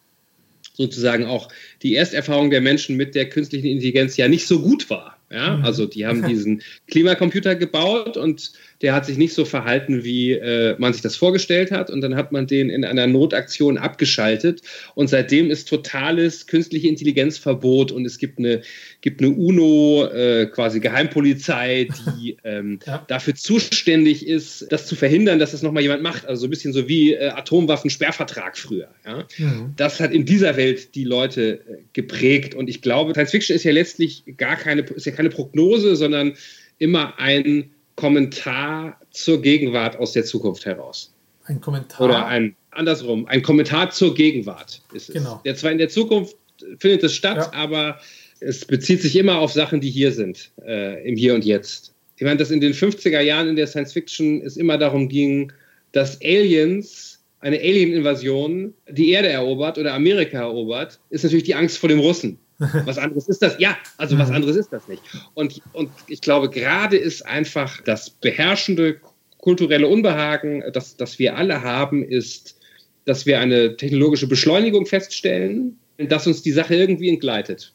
[0.74, 1.50] sozusagen auch
[1.82, 5.18] die Ersterfahrung der Menschen mit der künstlichen Intelligenz ja nicht so gut war.
[5.32, 5.65] Ja, mhm.
[5.65, 8.51] also die haben diesen Klimacomputer gebaut und
[8.82, 11.89] der hat sich nicht so verhalten, wie äh, man sich das vorgestellt hat.
[11.89, 14.61] Und dann hat man den in einer Notaktion abgeschaltet.
[14.95, 18.61] Und seitdem ist totales künstliche Intelligenzverbot und es gibt eine,
[19.01, 23.03] gibt eine UNO, äh, quasi Geheimpolizei, die ähm, ja.
[23.07, 26.25] dafür zuständig ist, das zu verhindern, dass das nochmal jemand macht.
[26.25, 28.88] Also so ein bisschen so wie äh, Atomwaffensperrvertrag früher.
[29.05, 29.25] Ja?
[29.38, 29.73] Mhm.
[29.75, 32.55] Das hat in dieser Welt die Leute äh, geprägt.
[32.55, 34.86] Und ich glaube, Science Fiction ist ja letztlich gar keine,
[35.20, 36.34] keine Prognose, sondern
[36.78, 41.13] immer ein Kommentar zur Gegenwart aus der Zukunft heraus.
[41.43, 41.99] Ein Kommentar.
[41.99, 45.15] Oder ein andersrum, ein Kommentar zur Gegenwart ist es.
[45.15, 45.41] Genau.
[45.43, 46.38] Der zwar in der Zukunft
[46.78, 47.51] findet es statt, ja.
[47.51, 47.99] aber
[48.39, 51.93] es bezieht sich immer auf Sachen, die hier sind, äh, im Hier und Jetzt.
[52.15, 55.51] Ich meine, dass in den 50er Jahren in der Science Fiction es immer darum ging,
[55.91, 61.89] dass Aliens, eine Alien-Invasion, die Erde erobert oder Amerika erobert, ist natürlich die Angst vor
[61.89, 62.39] dem Russen.
[62.60, 63.57] Was anderes ist das?
[63.57, 64.36] Ja, also was mhm.
[64.36, 65.01] anderes ist das nicht.
[65.34, 68.99] Und, und ich glaube, gerade ist einfach das beherrschende
[69.38, 72.60] kulturelle Unbehagen, das, das wir alle haben, ist,
[73.05, 77.74] dass wir eine technologische Beschleunigung feststellen, dass uns die Sache irgendwie entgleitet.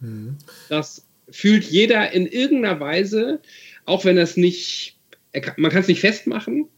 [0.00, 0.36] Mhm.
[0.68, 3.40] Das fühlt jeder in irgendeiner Weise,
[3.84, 4.98] auch wenn das nicht,
[5.56, 6.68] man kann es nicht festmachen.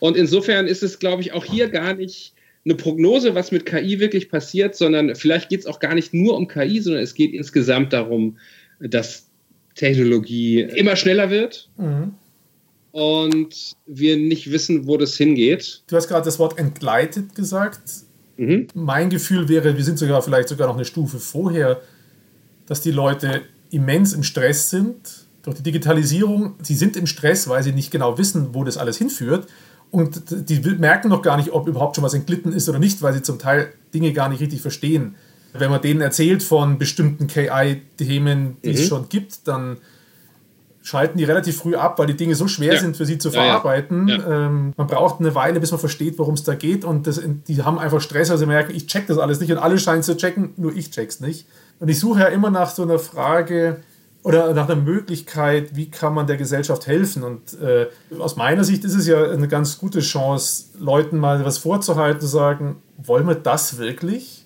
[0.00, 2.34] Und insofern ist es, glaube ich, auch hier gar nicht
[2.66, 6.36] eine Prognose, was mit KI wirklich passiert, sondern vielleicht geht es auch gar nicht nur
[6.36, 8.36] um KI, sondern es geht insgesamt darum,
[8.80, 9.28] dass
[9.76, 11.70] Technologie immer schneller wird.
[11.78, 12.14] Mhm.
[12.90, 15.82] Und wir nicht wissen, wo das hingeht.
[15.86, 17.80] Du hast gerade das Wort entgleitet gesagt.
[18.36, 18.66] Mhm.
[18.74, 21.80] Mein Gefühl wäre, wir sind sogar vielleicht sogar noch eine Stufe vorher,
[22.66, 26.54] dass die Leute immens im Stress sind durch die Digitalisierung.
[26.62, 29.46] Sie sind im Stress, weil sie nicht genau wissen, wo das alles hinführt.
[29.90, 33.12] Und die merken noch gar nicht, ob überhaupt schon was entglitten ist oder nicht, weil
[33.12, 35.14] sie zum Teil Dinge gar nicht richtig verstehen.
[35.52, 38.74] Wenn man denen erzählt von bestimmten KI-Themen, die mhm.
[38.74, 39.78] es schon gibt, dann
[40.86, 42.80] schalten die relativ früh ab, weil die Dinge so schwer ja.
[42.80, 44.06] sind für sie zu verarbeiten.
[44.06, 44.46] Ja, ja.
[44.46, 46.84] Ähm, man braucht eine Weile, bis man versteht, worum es da geht.
[46.84, 49.50] Und das, die haben einfach Stress, also merken, ich check das alles nicht.
[49.50, 51.46] Und alle scheinen zu checken, nur ich check's nicht.
[51.80, 53.82] Und ich suche ja immer nach so einer Frage,
[54.26, 57.22] oder nach einer Möglichkeit, wie kann man der Gesellschaft helfen.
[57.22, 57.86] Und äh,
[58.18, 62.26] aus meiner Sicht ist es ja eine ganz gute Chance, Leuten mal was vorzuhalten, zu
[62.26, 64.44] sagen, wollen wir das wirklich?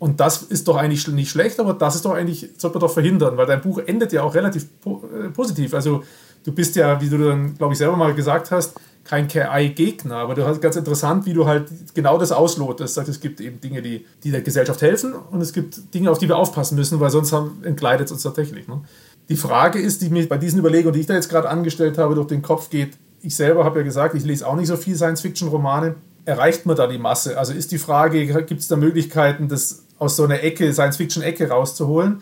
[0.00, 2.92] Und das ist doch eigentlich nicht schlecht, aber das ist doch eigentlich, sollte man doch
[2.92, 5.74] verhindern, weil dein Buch endet ja auch relativ po äh, positiv.
[5.74, 6.02] Also
[6.42, 10.34] du bist ja, wie du dann, glaube ich, selber mal gesagt hast, kein KI-Gegner, aber
[10.34, 12.94] du hast ganz interessant, wie du halt genau das auslotest.
[12.94, 16.18] Sagst, es gibt eben Dinge, die, die der Gesellschaft helfen und es gibt Dinge, auf
[16.18, 18.68] die wir aufpassen müssen, weil sonst haben, entgleitet es uns tatsächlich.
[18.68, 18.82] Ne?
[19.30, 22.14] Die Frage ist, die mir bei diesen Überlegungen, die ich da jetzt gerade angestellt habe,
[22.14, 24.94] durch den Kopf geht, ich selber habe ja gesagt, ich lese auch nicht so viel
[24.94, 25.94] Science-Fiction-Romane.
[26.26, 27.38] Erreicht man da die Masse?
[27.38, 32.20] Also ist die Frage, gibt es da Möglichkeiten, das aus so einer Ecke, Science-Fiction-Ecke rauszuholen?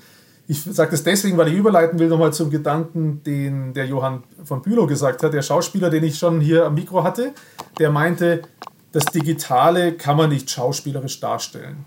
[0.49, 4.63] Ich sage das deswegen, weil ich überleiten will nochmal zum Gedanken, den der Johann von
[4.63, 7.33] Bülow gesagt hat, der Schauspieler, den ich schon hier am Mikro hatte,
[7.81, 8.43] der meinte,
[8.93, 11.85] das Digitale kann man nicht schauspielerisch darstellen.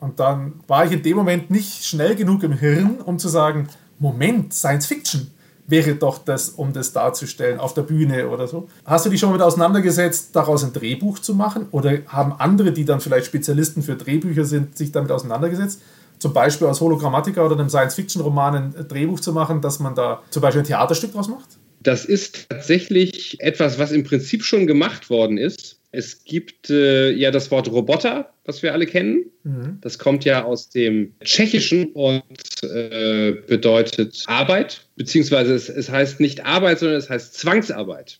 [0.00, 3.68] Und dann war ich in dem Moment nicht schnell genug im Hirn, um zu sagen,
[3.98, 5.30] Moment, Science Fiction
[5.66, 8.68] wäre doch das, um das darzustellen auf der Bühne oder so.
[8.84, 11.66] Hast du dich schon mit auseinandergesetzt, daraus ein Drehbuch zu machen?
[11.70, 15.82] Oder haben andere, die dann vielleicht Spezialisten für Drehbücher sind, sich damit auseinandergesetzt?
[16.18, 20.42] Zum Beispiel aus Hologrammatika oder einem Science-Fiction-Roman ein Drehbuch zu machen, dass man da zum
[20.42, 21.48] Beispiel ein Theaterstück draus macht?
[21.80, 25.78] Das ist tatsächlich etwas, was im Prinzip schon gemacht worden ist.
[25.92, 29.26] Es gibt äh, ja das Wort Roboter, was wir alle kennen.
[29.44, 29.78] Mhm.
[29.80, 32.22] Das kommt ja aus dem Tschechischen und
[32.62, 38.18] äh, bedeutet Arbeit, beziehungsweise es, es heißt nicht Arbeit, sondern es heißt Zwangsarbeit.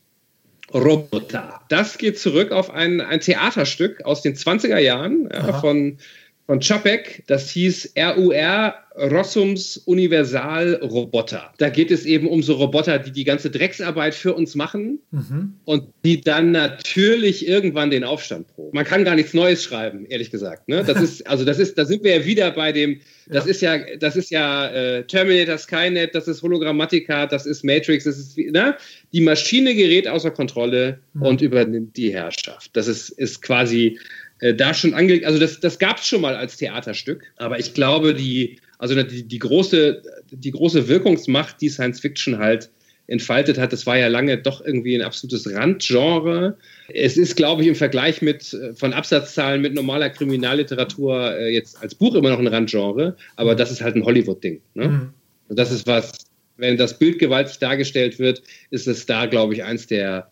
[0.72, 1.60] Roboter.
[1.68, 5.98] Das geht zurück auf ein, ein Theaterstück aus den 20er Jahren ja, von
[6.46, 11.52] von Chapek, das hieß RUR Rossums Universal Roboter.
[11.58, 15.54] Da geht es eben um so Roboter, die die ganze Drecksarbeit für uns machen mhm.
[15.64, 18.74] und die dann natürlich irgendwann den Aufstand proben.
[18.74, 20.68] Man kann gar nichts Neues schreiben, ehrlich gesagt.
[20.68, 20.82] Ne?
[20.82, 23.50] Das ist, also das ist, da sind wir ja wieder bei dem, das ja.
[23.50, 28.18] ist ja, das ist ja äh, Terminator Skynet, das ist Hologrammatica, das ist Matrix, das
[28.18, 28.76] ist, ne?
[29.12, 31.22] Die Maschine gerät außer Kontrolle mhm.
[31.22, 32.70] und übernimmt die Herrschaft.
[32.74, 33.98] Das ist, ist quasi
[34.40, 35.24] äh, da schon angelegt.
[35.24, 39.26] Also das, das gab es schon mal als Theaterstück, aber ich glaube, die, also die,
[39.26, 42.70] die, große, die große Wirkungsmacht, die Science Fiction halt
[43.08, 46.56] entfaltet hat, das war ja lange doch irgendwie ein absolutes Randgenre.
[46.88, 51.80] Es ist, glaube ich, im Vergleich mit äh, von Absatzzahlen mit normaler Kriminalliteratur äh, jetzt
[51.80, 54.60] als Buch immer noch ein Randgenre, aber das ist halt ein Hollywood-Ding.
[54.74, 54.88] Ne?
[54.88, 55.08] Mhm.
[55.48, 56.12] Und das ist was,
[56.56, 60.30] wenn das Bild gewaltig dargestellt wird, ist es da, glaube ich, eins der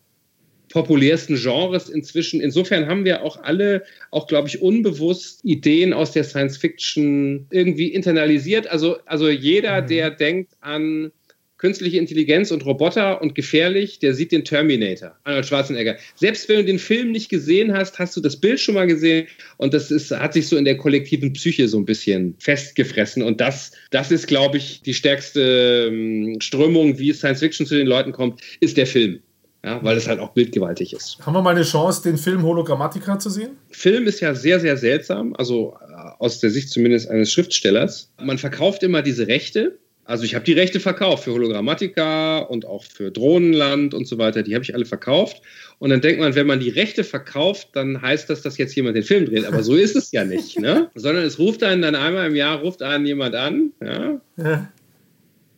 [0.74, 2.40] populärsten Genres inzwischen.
[2.40, 7.92] Insofern haben wir auch alle, auch glaube ich, unbewusst Ideen aus der Science Fiction irgendwie
[7.92, 8.66] internalisiert.
[8.66, 9.86] Also, also jeder, mhm.
[9.86, 11.12] der denkt an
[11.58, 15.96] künstliche Intelligenz und Roboter und gefährlich, der sieht den Terminator, Arnold Schwarzenegger.
[16.16, 19.28] Selbst wenn du den Film nicht gesehen hast, hast du das Bild schon mal gesehen
[19.56, 23.40] und das ist, hat sich so in der kollektiven Psyche so ein bisschen festgefressen und
[23.40, 28.10] das, das ist, glaube ich, die stärkste ähm, Strömung, wie Science Fiction zu den Leuten
[28.10, 29.20] kommt, ist der Film.
[29.64, 31.18] Ja, weil es halt auch bildgewaltig ist.
[31.24, 33.52] Haben wir mal eine Chance, den Film Hologrammatica zu sehen?
[33.70, 38.10] Film ist ja sehr, sehr seltsam, also äh, aus der Sicht zumindest eines Schriftstellers.
[38.22, 42.84] Man verkauft immer diese Rechte also ich habe die Rechte verkauft für Hologrammatika und auch
[42.84, 44.42] für Drohnenland und so weiter.
[44.42, 45.40] Die habe ich alle verkauft.
[45.78, 48.96] Und dann denkt man, wenn man die Rechte verkauft, dann heißt das, dass jetzt jemand
[48.96, 49.46] den Film dreht.
[49.46, 50.90] Aber so ist es ja nicht, ne?
[50.94, 54.20] Sondern es ruft einen dann einmal im Jahr, ruft einen jemand an, ja?
[54.36, 54.68] ja.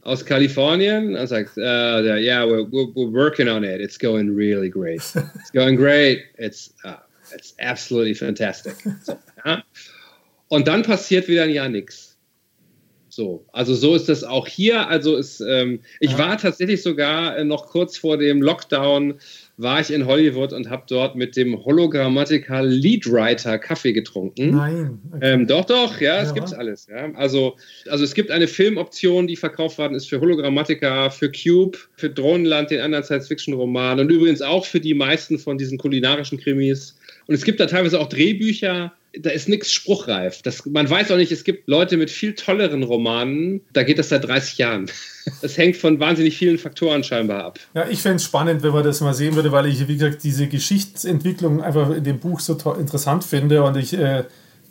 [0.07, 3.80] Aus Kalifornien und sagt, uh, yeah, we're, we're, working on it.
[3.80, 5.00] It's going really great.
[5.40, 6.26] It's going great.
[6.38, 6.98] It's, uh,
[7.34, 8.76] it's absolutely fantastic.
[9.02, 9.64] So, ja?
[10.48, 12.16] Und dann passiert wieder ein Jahr nichts.
[13.09, 14.88] So, also so ist das auch hier.
[14.88, 19.18] Also es, ähm, ich war tatsächlich sogar äh, noch kurz vor dem Lockdown
[19.59, 24.50] war ich in Hollywood und habe dort mit dem Hologrammatica Leadwriter Kaffee getrunken.
[24.50, 24.98] Nein.
[25.12, 25.18] Okay.
[25.22, 26.34] Ähm, doch, doch, ja, es ja.
[26.34, 26.86] gibt alles.
[26.88, 27.11] Ja.
[27.14, 27.57] Also,
[27.88, 32.70] also es gibt eine Filmoption, die verkauft worden ist für Hologrammatica, für Cube, für Drohnenland,
[32.70, 36.98] den anderen Science-Fiction-Roman und übrigens auch für die meisten von diesen kulinarischen Krimis.
[37.27, 40.43] Und es gibt da teilweise auch Drehbücher, da ist nichts spruchreif.
[40.43, 44.11] Das, man weiß auch nicht, es gibt Leute mit viel tolleren Romanen, da geht das
[44.11, 44.87] seit 30 Jahren.
[45.43, 47.59] Das hängt von wahnsinnig vielen Faktoren scheinbar ab.
[47.74, 50.22] Ja, ich fände es spannend, wenn man das mal sehen würde, weil ich, wie gesagt,
[50.22, 53.93] diese Geschichtsentwicklung einfach in dem Buch so interessant finde und ich.
[53.93, 54.22] Äh,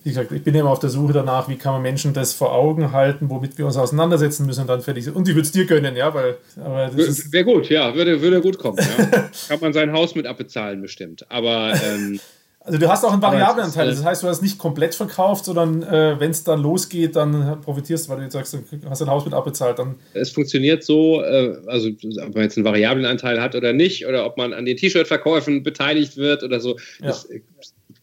[0.05, 2.53] wie gesagt, ich bin immer auf der Suche danach, wie kann man Menschen das vor
[2.53, 5.15] Augen halten, womit wir uns auseinandersetzen müssen und dann fertig sind.
[5.15, 6.37] Und ich würde es dir gönnen, ja, weil.
[6.55, 8.77] Wäre gut, ja, würde, würde gut kommen.
[8.77, 9.05] Ja.
[9.47, 11.25] kann man sein Haus mit abbezahlen, bestimmt.
[11.29, 12.19] Aber ähm,
[12.65, 16.19] also du hast auch einen Variablenanteil, das heißt, du hast nicht komplett verkauft, sondern äh,
[16.19, 19.23] wenn es dann losgeht, dann profitierst du, weil du jetzt sagst, du hast dein Haus
[19.23, 19.77] mit abbezahlt.
[19.77, 24.25] Dann es funktioniert so, äh, also ob man jetzt einen Variablenanteil hat oder nicht, oder
[24.25, 26.77] ob man an den T-Shirt-Verkäufen beteiligt wird oder so.
[26.99, 27.07] Ja.
[27.07, 27.29] Das,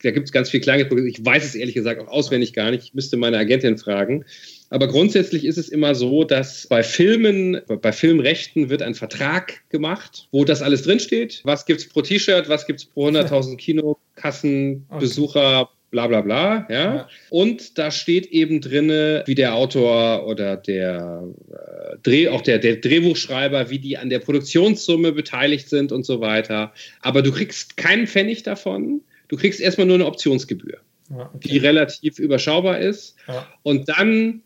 [0.03, 1.11] da gibt es ganz viel kleine Produkte.
[1.11, 2.85] Ich weiß es ehrlich gesagt auch auswendig gar nicht.
[2.85, 4.25] Ich müsste meine Agentin fragen.
[4.73, 10.29] Aber grundsätzlich ist es immer so, dass bei Filmen, bei Filmrechten wird ein Vertrag gemacht,
[10.33, 11.43] wo das alles drinsteht.
[11.45, 16.67] Was gibt es pro T-Shirt, was gibt es pro 100.000 Kinokassen, Besucher, bla bla bla,
[16.71, 16.95] ja?
[16.95, 17.09] ja.
[17.29, 18.89] Und da steht eben drin,
[19.27, 24.21] wie der Autor oder der äh, Dreh, auch der, der Drehbuchschreiber, wie die an der
[24.21, 26.73] Produktionssumme beteiligt sind und so weiter.
[27.03, 29.03] Aber du kriegst keinen Pfennig davon.
[29.29, 30.79] Du kriegst erstmal nur eine Optionsgebühr,
[31.11, 31.49] ja, okay.
[31.49, 33.17] die relativ überschaubar ist.
[33.29, 33.47] Ja.
[33.63, 34.43] Und dann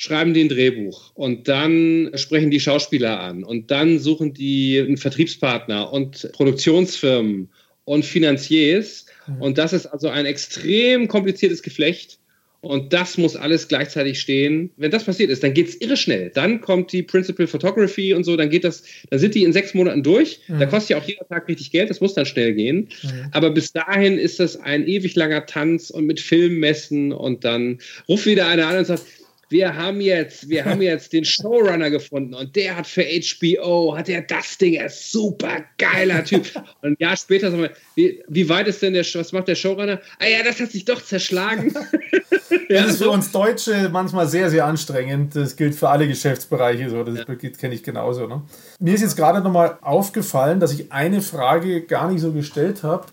[0.00, 4.96] schreiben die ein Drehbuch und dann sprechen die Schauspieler an und dann suchen die einen
[4.96, 7.48] Vertriebspartner und Produktionsfirmen
[7.82, 9.06] und Finanziers.
[9.26, 9.42] Mhm.
[9.42, 12.20] Und das ist also ein extrem kompliziertes Geflecht.
[12.60, 14.70] Und das muss alles gleichzeitig stehen.
[14.76, 16.30] Wenn das passiert ist, dann geht es irre schnell.
[16.32, 19.74] Dann kommt die Principal Photography und so, dann geht das, dann sind die in sechs
[19.74, 20.40] Monaten durch.
[20.46, 20.60] Mhm.
[20.60, 22.88] Da kostet ja auch jeder Tag richtig Geld, das muss dann schnell gehen.
[23.02, 23.28] Mhm.
[23.32, 27.78] Aber bis dahin ist das ein ewig langer Tanz und mit Filmmessen und dann
[28.08, 29.02] ruft wieder einer an und sagt,
[29.48, 34.08] wir haben jetzt, wir haben jetzt den Showrunner gefunden und der hat für HBO, hat
[34.08, 36.46] er das Ding, er ist super geiler Typ.
[36.82, 39.54] Und ein Jahr später sagen wir, wie, wie weit ist denn der, was macht der
[39.54, 40.00] Showrunner?
[40.18, 41.74] Ah ja, das hat sich doch zerschlagen.
[42.68, 45.34] das ist für uns Deutsche manchmal sehr, sehr anstrengend.
[45.34, 47.50] Das gilt für alle Geschäftsbereiche so, das ja.
[47.50, 48.26] kenne ich genauso.
[48.26, 48.42] Ne?
[48.78, 53.06] Mir ist jetzt gerade nochmal aufgefallen, dass ich eine Frage gar nicht so gestellt habe.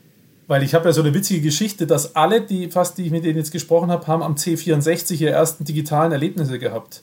[0.48, 3.24] Weil ich habe ja so eine witzige Geschichte, dass alle, die fast, die ich mit
[3.24, 7.02] denen jetzt gesprochen habe, haben am C64 ihre ersten digitalen Erlebnisse gehabt.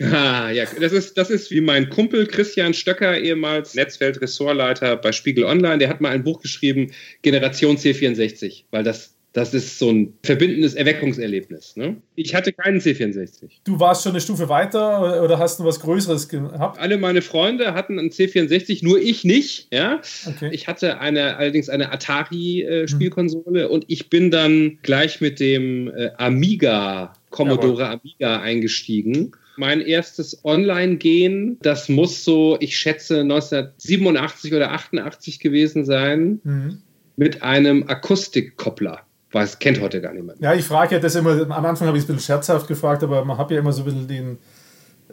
[0.00, 5.44] Ah, ja, das ist, das ist wie mein Kumpel Christian Stöcker, ehemals Netzfeld-Ressortleiter bei Spiegel
[5.44, 10.14] Online, der hat mal ein Buch geschrieben, Generation C64, weil das das ist so ein
[10.22, 11.76] verbindendes Erweckungserlebnis.
[11.76, 11.96] Ne?
[12.16, 13.48] Ich hatte keinen C64.
[13.64, 16.78] Du warst schon eine Stufe weiter oder hast du was Größeres gehabt?
[16.78, 19.68] Alle meine Freunde hatten einen C64, nur ich nicht.
[19.72, 20.00] Ja?
[20.26, 20.50] Okay.
[20.52, 23.70] Ich hatte eine, allerdings eine Atari-Spielkonsole mhm.
[23.70, 28.00] und ich bin dann gleich mit dem äh, Amiga, Commodore Jawohl.
[28.00, 29.32] Amiga eingestiegen.
[29.56, 36.40] Mein erstes Online-Gehen, das muss so, ich schätze, 1987 oder 88 gewesen sein.
[36.44, 36.82] Mhm
[37.16, 39.02] mit einem Akustikkoppler.
[39.32, 40.40] Weiß, kennt heute gar niemand.
[40.40, 43.02] Ja, ich frage ja das immer, am Anfang habe ich es ein bisschen scherzhaft gefragt,
[43.02, 44.38] aber man hat ja immer so ein bisschen den,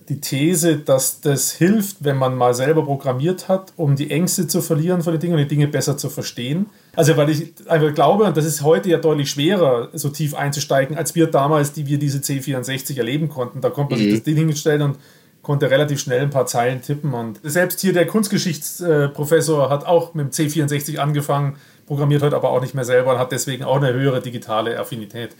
[0.10, 4.62] die These, dass das hilft, wenn man mal selber programmiert hat, um die Ängste zu
[4.62, 6.66] verlieren von den Dingen und die Dinge besser zu verstehen.
[6.96, 10.98] Also weil ich einfach glaube, und das ist heute ja deutlich schwerer, so tief einzusteigen,
[10.98, 13.62] als wir damals, die wir diese C64 erleben konnten.
[13.62, 14.06] Da konnte man mhm.
[14.06, 14.98] sich das Ding hinstellen und
[15.42, 17.14] konnte relativ schnell ein paar Zeilen tippen.
[17.14, 21.56] Und selbst hier der Kunstgeschichtsprofessor hat auch mit dem C64 angefangen,
[21.90, 25.32] programmiert heute aber auch nicht mehr selber und hat deswegen auch eine höhere digitale Affinität.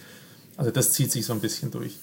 [0.58, 1.94] Also das zieht sich so ein bisschen durch.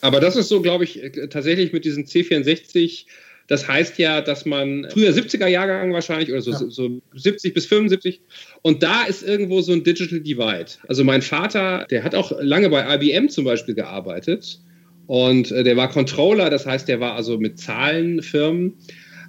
[0.00, 3.06] Aber das ist so, glaube ich, tatsächlich mit diesem C64
[3.46, 6.58] das heißt ja, dass man früher 70er Jahrgang wahrscheinlich oder so, ja.
[6.70, 8.22] so 70 bis 75
[8.62, 10.72] und da ist irgendwo so ein Digital Divide.
[10.88, 14.60] Also mein Vater, der hat auch lange bei IBM zum Beispiel gearbeitet
[15.06, 18.74] und äh, der war Controller, das heißt, der war also mit Zahlenfirmen,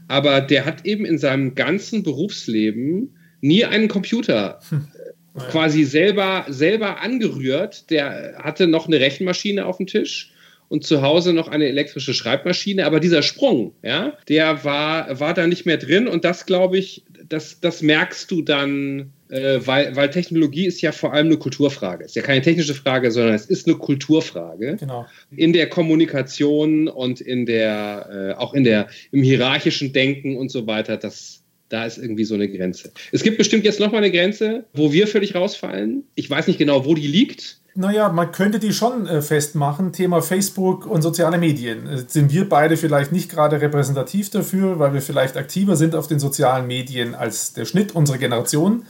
[0.07, 3.14] aber der hat eben in seinem ganzen Berufsleben
[3.46, 4.88] nie einen Computer hm.
[5.36, 7.89] Äh, quasi selber, selber angerührt.
[7.89, 10.32] Der hatte noch eine Rechenmaschine auf dem Tisch
[10.70, 12.86] und zu Hause noch eine elektrische Schreibmaschine.
[12.86, 16.08] Aber dieser Sprung, ja, der war, war da nicht mehr drin.
[16.08, 20.91] Und das, glaube ich, das, das merkst du dann, äh, weil, weil Technologie ist ja
[20.91, 22.06] vor allem eine Kulturfrage.
[22.06, 24.78] Ist ja keine technische Frage, sondern es ist eine Kulturfrage.
[24.80, 25.06] Genau.
[25.36, 30.66] In der Kommunikation und in der, äh, auch in der, im hierarchischen Denken und so
[30.66, 32.91] weiter, das, da ist irgendwie so eine Grenze.
[33.11, 36.03] Es gibt bestimmt jetzt nochmal eine Grenze, wo wir völlig rausfallen.
[36.16, 37.59] Ich weiß nicht genau, wo die liegt.
[37.78, 39.91] Naja, man könnte die schon äh, festmachen.
[39.91, 41.88] Thema Facebook und soziale Medien.
[41.88, 46.07] Äh, sind wir beide vielleicht nicht gerade repräsentativ dafür, weil wir vielleicht aktiver sind auf
[46.07, 48.84] den sozialen Medien als der Schnitt unserer Generation.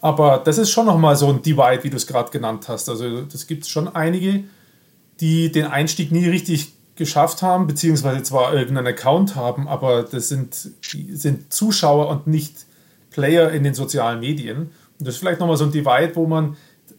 [0.00, 2.88] Aber das ist schon nochmal so ein Divide, wie du es gerade genannt hast.
[2.88, 4.42] Also das gibt es schon einige,
[5.20, 6.72] die den Einstieg nie richtig
[7.02, 12.66] geschafft haben, beziehungsweise zwar irgendeinen Account haben, aber das sind, sind Zuschauer und nicht
[13.10, 14.70] Player in den sozialen Medien.
[14.98, 16.56] Und das ist vielleicht nochmal so ein Divide, wo man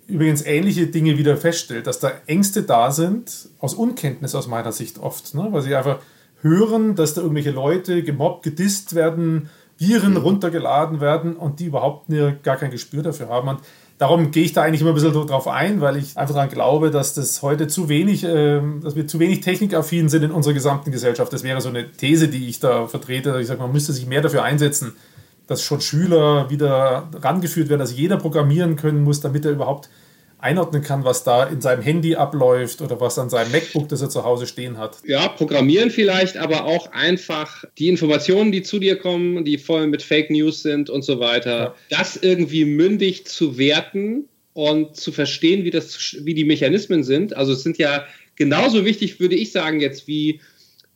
[0.08, 5.00] übrigens ähnliche Dinge wieder feststellt, dass da Ängste da sind, aus Unkenntnis aus meiner Sicht
[5.00, 5.48] oft, ne?
[5.52, 6.00] weil sie einfach
[6.42, 10.18] hören, dass da irgendwelche Leute gemobbt, gedisst werden, Viren mhm.
[10.18, 12.08] runtergeladen werden und die überhaupt
[12.44, 13.48] gar kein Gespür dafür haben.
[13.48, 13.62] Und
[14.04, 16.92] darum gehe ich da eigentlich immer ein bisschen drauf ein, weil ich einfach daran glaube,
[16.92, 20.92] dass das heute zu wenig, äh, dass wir zu wenig technikaffin sind in unserer gesamten
[20.92, 21.32] Gesellschaft.
[21.32, 23.40] Das wäre so eine These, die ich da vertrete.
[23.40, 24.92] Ich sage, man müsste sich mehr dafür einsetzen,
[25.48, 29.90] dass schon Schüler wieder rangeführt werden, dass jeder programmieren können muss, damit er überhaupt
[30.44, 34.10] einordnen kann, was da in seinem Handy abläuft oder was an seinem MacBook, das er
[34.10, 34.98] zu Hause stehen hat.
[35.06, 40.02] Ja, programmieren vielleicht, aber auch einfach die Informationen, die zu dir kommen, die voll mit
[40.02, 41.98] Fake News sind und so weiter, ja.
[41.98, 47.38] das irgendwie mündig zu werten und zu verstehen, wie, das, wie die Mechanismen sind.
[47.38, 50.42] Also es sind ja genauso wichtig, würde ich sagen, jetzt wie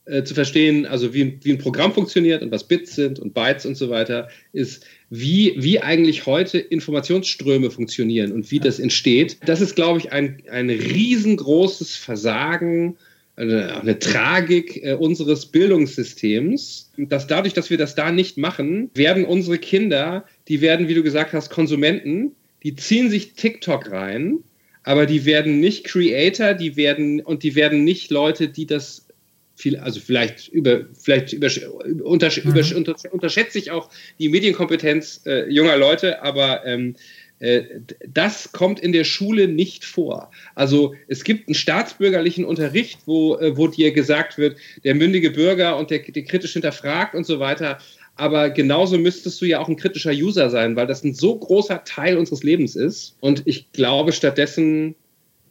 [0.04, 3.64] äh, zu verstehen, also wie, wie ein Programm funktioniert und was Bits sind und Bytes
[3.64, 9.38] und so weiter, ist, wie, wie eigentlich heute Informationsströme funktionieren und wie das entsteht.
[9.46, 12.96] Das ist, glaube ich, ein, ein riesengroßes Versagen,
[13.36, 19.24] eine, eine Tragik äh, unseres Bildungssystems, dass dadurch, dass wir das da nicht machen, werden
[19.24, 22.32] unsere Kinder, die werden, wie du gesagt hast, Konsumenten,
[22.64, 24.38] die ziehen sich TikTok rein,
[24.82, 29.07] aber die werden nicht Creator, die werden und die werden nicht Leute, die das
[29.58, 31.48] viel, also vielleicht über, vielleicht über,
[32.04, 32.50] unter, mhm.
[32.50, 36.94] über, unter, unterschätze ich auch die Medienkompetenz äh, junger Leute, aber ähm,
[37.40, 37.62] äh,
[38.06, 40.30] das kommt in der Schule nicht vor.
[40.54, 45.76] Also es gibt einen staatsbürgerlichen Unterricht, wo, äh, wo dir gesagt wird, der mündige Bürger
[45.76, 47.78] und der, der kritisch hinterfragt und so weiter.
[48.14, 51.84] Aber genauso müsstest du ja auch ein kritischer User sein, weil das ein so großer
[51.84, 53.16] Teil unseres Lebens ist.
[53.20, 54.96] Und ich glaube, stattdessen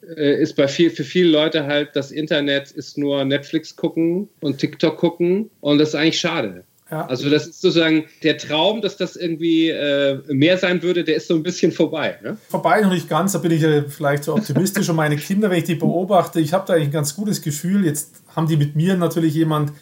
[0.01, 4.97] ist bei viel, für viele Leute halt das Internet ist nur Netflix gucken und TikTok
[4.97, 6.63] gucken und das ist eigentlich schade.
[6.89, 7.05] Ja.
[7.05, 11.27] Also das ist sozusagen der Traum, dass das irgendwie äh, mehr sein würde, der ist
[11.27, 12.17] so ein bisschen vorbei.
[12.23, 12.37] Ne?
[12.47, 14.87] Vorbei noch nicht ganz, da bin ich äh, vielleicht so optimistisch.
[14.87, 17.85] und meine Kinder, wenn ich die beobachte, ich habe da eigentlich ein ganz gutes Gefühl.
[17.85, 19.73] Jetzt haben die mit mir natürlich jemand,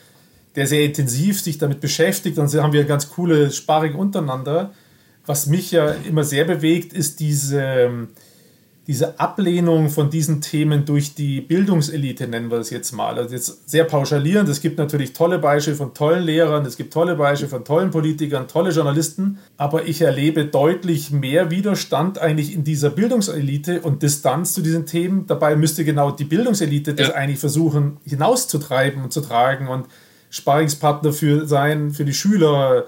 [0.55, 4.73] der sehr intensiv sich damit beschäftigt und so haben wir ganz coole Sparring untereinander.
[5.27, 8.07] Was mich ja immer sehr bewegt, ist diese ähm,
[8.87, 13.17] diese Ablehnung von diesen Themen durch die Bildungselite, nennen wir es jetzt mal.
[13.17, 14.47] Also jetzt sehr pauschalierend.
[14.47, 18.47] Es gibt natürlich tolle Beispiele von tollen Lehrern, es gibt tolle Beispiele von tollen Politikern,
[18.47, 24.61] tolle Journalisten, aber ich erlebe deutlich mehr Widerstand eigentlich in dieser Bildungselite und Distanz zu
[24.61, 25.25] diesen Themen.
[25.25, 29.87] Dabei müsste genau die Bildungselite das eigentlich versuchen hinauszutreiben und zu tragen und
[30.29, 32.85] Sparingspartner für sein, für die Schüler,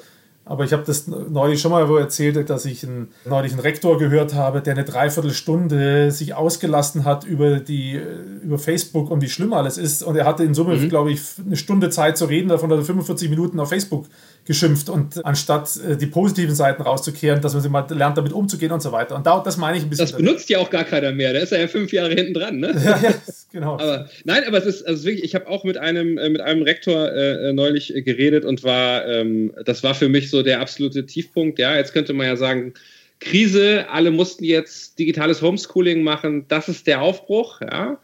[0.49, 4.33] aber ich habe das neulich schon mal erzählt, dass ich einen, neulich einen Rektor gehört
[4.33, 7.99] habe, der eine Dreiviertelstunde sich ausgelassen hat über, die,
[8.43, 10.03] über Facebook und wie schlimm alles ist.
[10.03, 10.89] Und er hatte in Summe, mhm.
[10.89, 14.05] glaube ich, eine Stunde Zeit zu reden, davon hat er 45 Minuten auf Facebook
[14.47, 14.89] geschimpft.
[14.89, 18.81] Und anstatt äh, die positiven Seiten rauszukehren, dass man sich mal lernt, damit umzugehen und
[18.81, 19.15] so weiter.
[19.15, 20.07] Und da, das meine ich ein bisschen.
[20.07, 21.33] Das benutzt ja auch gar keiner mehr.
[21.33, 22.67] Da ist er ja fünf Jahre hinten dran, ne?
[22.85, 23.13] ja, ja,
[23.51, 23.73] genau.
[23.73, 26.61] Aber, nein, aber es ist also wirklich, ich habe auch mit einem, äh, mit einem
[26.61, 31.05] Rektor äh, neulich geredet und war, ähm, das war für mich so so der absolute
[31.05, 31.59] Tiefpunkt.
[31.59, 32.73] Ja, jetzt könnte man ja sagen,
[33.19, 37.99] Krise, alle mussten jetzt digitales Homeschooling machen, das ist der Aufbruch, ja.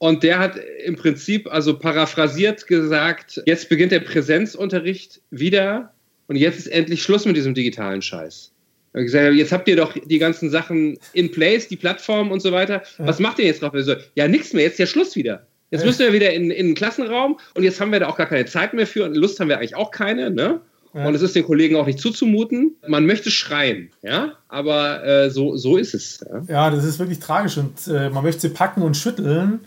[0.00, 5.92] Und der hat im Prinzip, also paraphrasiert gesagt, jetzt beginnt der Präsenzunterricht wieder
[6.26, 8.50] und jetzt ist endlich Schluss mit diesem digitalen Scheiß.
[8.94, 12.82] Jetzt habt ihr doch die ganzen Sachen in place, die Plattform und so weiter.
[12.96, 13.74] Was macht ihr jetzt drauf?
[14.14, 15.46] Ja, nichts mehr, jetzt ist ja Schluss wieder.
[15.70, 18.26] Jetzt müssen wir wieder in, in den Klassenraum und jetzt haben wir da auch gar
[18.26, 20.30] keine Zeit mehr für und Lust haben wir eigentlich auch keine.
[20.30, 20.62] Ne?
[20.94, 21.06] Ja.
[21.06, 22.74] Und es ist den Kollegen auch nicht zuzumuten.
[22.88, 26.24] Man möchte schreien, ja, aber äh, so, so ist es.
[26.26, 26.42] Ja?
[26.48, 29.60] ja, das ist wirklich tragisch und äh, man möchte sie packen und schütteln,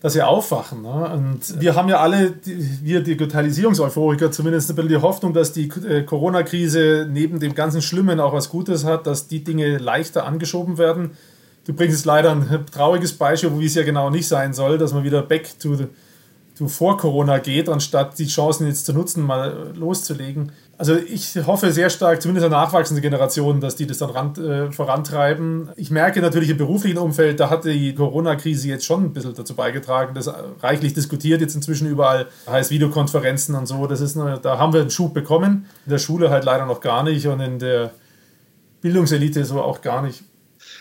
[0.00, 0.82] dass sie aufwachen.
[0.82, 1.10] Ne?
[1.12, 6.02] Und wir haben ja alle, wir Digitalisierungseuphoriker, zumindest ein bisschen die Hoffnung, dass die äh,
[6.02, 11.10] Corona-Krise neben dem ganzen Schlimmen auch was Gutes hat, dass die Dinge leichter angeschoben werden.
[11.66, 14.94] Du bringst jetzt leider ein trauriges Beispiel, wo es ja genau nicht sein soll, dass
[14.94, 15.86] man wieder back to the
[16.60, 20.52] du vor Corona geht, anstatt die Chancen jetzt zu nutzen, mal loszulegen.
[20.80, 24.72] Also ich hoffe sehr stark, zumindest an nachwachsende Generationen, dass die das dann ran, äh,
[24.72, 25.68] vorantreiben.
[25.76, 29.54] Ich merke natürlich im beruflichen Umfeld, da hat die Corona-Krise jetzt schon ein bisschen dazu
[29.54, 33.86] beigetragen, das reichlich diskutiert jetzt inzwischen überall, heißt Videokonferenzen und so.
[33.86, 35.66] Das ist eine, da haben wir einen Schub bekommen.
[35.84, 37.90] In der Schule halt leider noch gar nicht und in der
[38.80, 40.24] Bildungselite so auch gar nicht.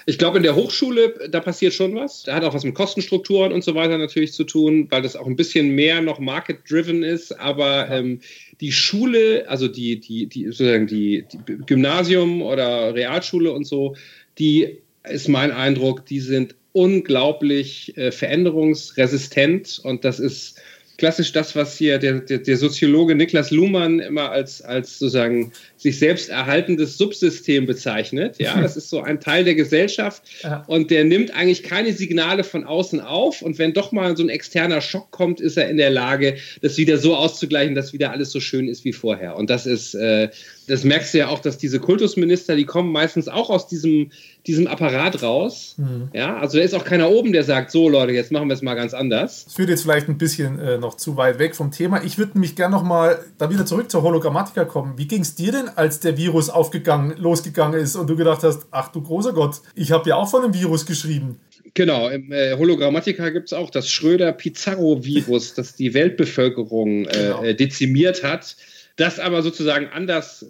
[0.09, 2.23] Ich glaube, in der Hochschule, da passiert schon was.
[2.23, 5.27] Da hat auch was mit Kostenstrukturen und so weiter natürlich zu tun, weil das auch
[5.27, 7.39] ein bisschen mehr noch market-driven ist.
[7.39, 8.19] Aber ähm,
[8.59, 13.95] die Schule, also die, die, die, sozusagen die, die Gymnasium oder Realschule und so,
[14.39, 20.59] die ist mein Eindruck, die sind unglaublich äh, veränderungsresistent und das ist
[20.99, 25.97] klassisch das, was hier der, der, der, Soziologe Niklas Luhmann immer als, als sozusagen sich
[25.97, 28.35] selbst erhaltendes Subsystem bezeichnet.
[28.37, 30.63] Ja, das ist so ein Teil der Gesellschaft ja.
[30.67, 34.29] und der nimmt eigentlich keine Signale von außen auf und wenn doch mal so ein
[34.29, 38.31] externer Schock kommt, ist er in der Lage, das wieder so auszugleichen, dass wieder alles
[38.31, 39.37] so schön ist wie vorher.
[39.37, 40.29] Und das ist, äh,
[40.67, 44.11] das merkst du ja auch, dass diese Kultusminister, die kommen meistens auch aus diesem,
[44.45, 45.75] diesem Apparat raus.
[45.77, 46.09] Mhm.
[46.13, 48.61] Ja, also da ist auch keiner oben, der sagt, so Leute, jetzt machen wir es
[48.61, 49.45] mal ganz anders.
[49.45, 52.03] Das führt jetzt vielleicht ein bisschen äh, noch zu weit weg vom Thema.
[52.03, 54.97] Ich würde mich gerne noch mal da wieder zurück zur Hologrammatika kommen.
[54.97, 58.67] Wie ging es dir denn, als der Virus aufgegangen, losgegangen ist und du gedacht hast,
[58.71, 61.39] ach du großer Gott, ich habe ja auch von einem Virus geschrieben.
[61.73, 67.43] Genau, im äh, Hologrammatika gibt es auch das Schröder-Pizarro-Virus, das die Weltbevölkerung äh, genau.
[67.43, 68.55] Äh, dezimiert hat,
[68.95, 70.45] das aber sozusagen anders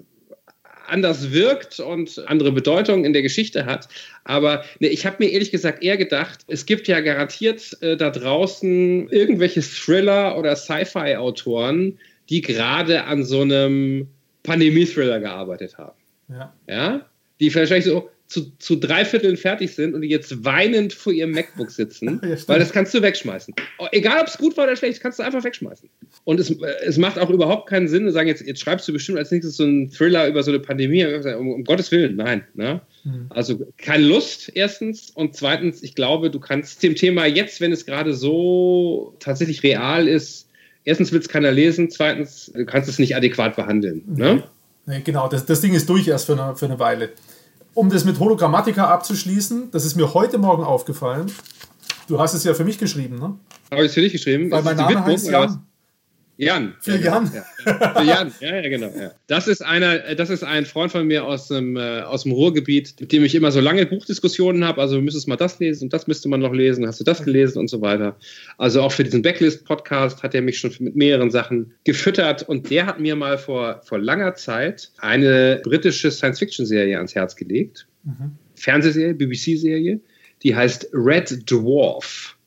[0.87, 3.87] anders wirkt und andere Bedeutungen in der Geschichte hat.
[4.23, 8.09] Aber ne, ich habe mir ehrlich gesagt eher gedacht, es gibt ja garantiert äh, da
[8.09, 11.99] draußen irgendwelche Thriller- oder Sci-Fi-Autoren,
[12.29, 14.07] die gerade an so einem
[14.49, 15.97] Pandemie-Thriller gearbeitet haben.
[16.29, 16.53] Ja.
[16.67, 17.05] ja?
[17.39, 21.31] Die vielleicht so, zu, zu drei Vierteln fertig sind und die jetzt weinend vor ihrem
[21.31, 23.55] MacBook sitzen, ja, weil das kannst du wegschmeißen.
[23.91, 25.89] Egal, ob es gut war oder schlecht, kannst du einfach wegschmeißen.
[26.25, 29.17] Und es, es macht auch überhaupt keinen Sinn, zu sagen, jetzt, jetzt schreibst du bestimmt
[29.17, 31.03] als nächstes so einen Thriller über so eine Pandemie.
[31.05, 32.43] Um, um Gottes Willen, nein.
[32.53, 32.81] Ne?
[33.03, 33.25] Mhm.
[33.29, 35.09] Also keine Lust, erstens.
[35.09, 40.07] Und zweitens, ich glaube, du kannst dem Thema jetzt, wenn es gerade so tatsächlich real
[40.07, 40.48] ist,
[40.89, 44.03] erstens will es keiner lesen, zweitens, du kannst es nicht adäquat behandeln.
[44.07, 44.43] Ne?
[44.85, 47.09] Nee, genau, das, das Ding ist durch erst für eine, für eine Weile
[47.73, 51.31] um das mit Hologrammatika abzuschließen, das ist mir heute Morgen aufgefallen.
[52.07, 53.35] Du hast es ja für mich geschrieben, ne?
[53.71, 54.49] Habe ich es für dich geschrieben?
[54.51, 55.65] Weil mein Name Widmung, heißt Jan.
[56.39, 56.73] Jan.
[56.85, 57.31] Ja, Jan.
[57.33, 57.43] Ja.
[57.65, 58.93] Für Jan, ja, ja, genau.
[58.97, 59.11] Ja.
[59.27, 62.95] Das, ist einer, das ist ein Freund von mir aus dem, äh, aus dem Ruhrgebiet,
[62.97, 64.79] mit dem ich immer so lange Buchdiskussionen habe.
[64.79, 66.87] Also, du müsstest mal das lesen und das müsste man noch lesen.
[66.87, 68.15] Hast du das gelesen und so weiter.
[68.57, 72.43] Also, auch für diesen Backlist-Podcast hat er mich schon mit mehreren Sachen gefüttert.
[72.43, 77.85] Und der hat mir mal vor, vor langer Zeit eine britische Science-Fiction-Serie ans Herz gelegt.
[78.05, 78.37] Mhm.
[78.55, 79.99] Fernsehserie, BBC-Serie.
[80.43, 82.37] Die heißt Red Dwarf.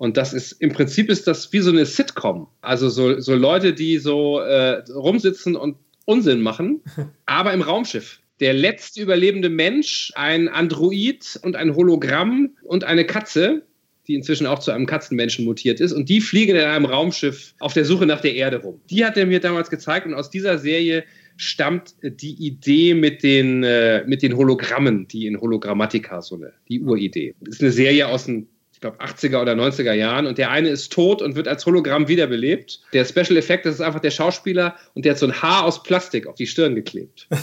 [0.00, 2.48] Und das ist im Prinzip ist das wie so eine Sitcom.
[2.62, 5.76] Also so, so Leute, die so äh, rumsitzen und
[6.06, 6.80] Unsinn machen,
[7.26, 8.18] aber im Raumschiff.
[8.40, 13.60] Der letzte überlebende Mensch, ein Android und ein Hologramm und eine Katze,
[14.08, 15.92] die inzwischen auch zu einem Katzenmenschen mutiert ist.
[15.92, 18.80] Und die fliegen in einem Raumschiff auf der Suche nach der Erde rum.
[18.88, 21.04] Die hat er mir damals gezeigt und aus dieser Serie
[21.36, 26.80] stammt die Idee mit den, äh, mit den Hologrammen, die in Hologrammatika, so eine, die
[26.80, 27.34] Uridee.
[27.40, 28.48] Das ist eine Serie aus den
[28.80, 30.26] ich glaube, 80er oder 90er Jahren.
[30.26, 32.80] Und der eine ist tot und wird als Hologramm wiederbelebt.
[32.94, 35.82] Der Special Effekt, das ist einfach der Schauspieler und der hat so ein Haar aus
[35.82, 37.28] Plastik auf die Stirn geklebt.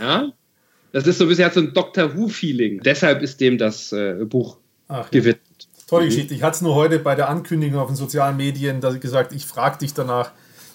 [0.00, 0.32] Ja?
[0.92, 2.82] Das ist so ein bisschen hat so ein Doctor Who-Feeling.
[2.84, 5.66] Deshalb ist dem das äh, Buch Ach, gewidmet.
[5.88, 6.10] Tolle mhm.
[6.10, 6.34] Geschichte.
[6.34, 9.78] Ich hatte es nur heute bei der Ankündigung auf den sozialen Medien gesagt, ich frage
[9.78, 10.30] dich danach,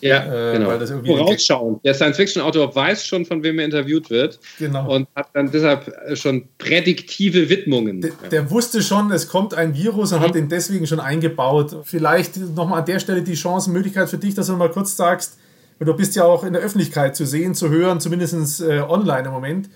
[0.07, 0.69] ja, äh, genau.
[0.69, 1.80] Weil das irgendwie Vorausschauen.
[1.84, 4.39] Der Science-Fiction-Autor weiß schon, von wem er interviewt wird.
[4.59, 4.93] Genau.
[4.93, 8.01] Und hat dann deshalb schon prädiktive Widmungen.
[8.01, 10.23] Der, der wusste schon, es kommt ein Virus und mhm.
[10.23, 11.75] hat ihn deswegen schon eingebaut.
[11.84, 15.38] Vielleicht nochmal an der Stelle die Chance, Möglichkeit für dich, dass du mal kurz sagst,
[15.80, 19.27] weil du bist ja auch in der Öffentlichkeit zu sehen, zu hören, zumindest äh, online
[19.27, 19.69] im Moment.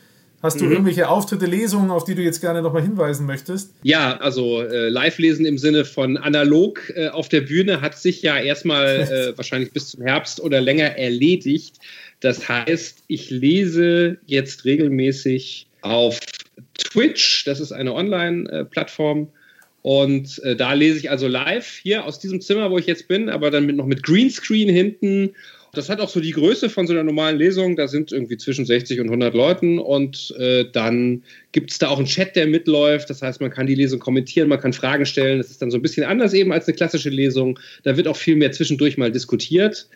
[0.44, 0.72] Hast du mhm.
[0.72, 3.74] irgendwelche Auftritte, Lesungen, auf die du jetzt gerne nochmal hinweisen möchtest?
[3.82, 8.38] Ja, also äh, Live-Lesen im Sinne von analog äh, auf der Bühne hat sich ja
[8.38, 11.78] erstmal äh, wahrscheinlich bis zum Herbst oder länger erledigt.
[12.20, 16.20] Das heißt, ich lese jetzt regelmäßig auf
[16.78, 19.30] Twitch, das ist eine Online-Plattform.
[19.82, 23.30] Und äh, da lese ich also live hier aus diesem Zimmer, wo ich jetzt bin,
[23.30, 25.34] aber dann mit, noch mit Greenscreen hinten
[25.74, 27.76] das hat auch so die Größe von so einer normalen Lesung.
[27.76, 31.98] Da sind irgendwie zwischen 60 und 100 Leuten und äh, dann gibt es da auch
[31.98, 33.10] einen Chat, der mitläuft.
[33.10, 35.38] Das heißt, man kann die Lesung kommentieren, man kann Fragen stellen.
[35.38, 37.60] Das ist dann so ein bisschen anders eben als eine klassische Lesung.
[37.84, 39.88] Da wird auch viel mehr zwischendurch mal diskutiert.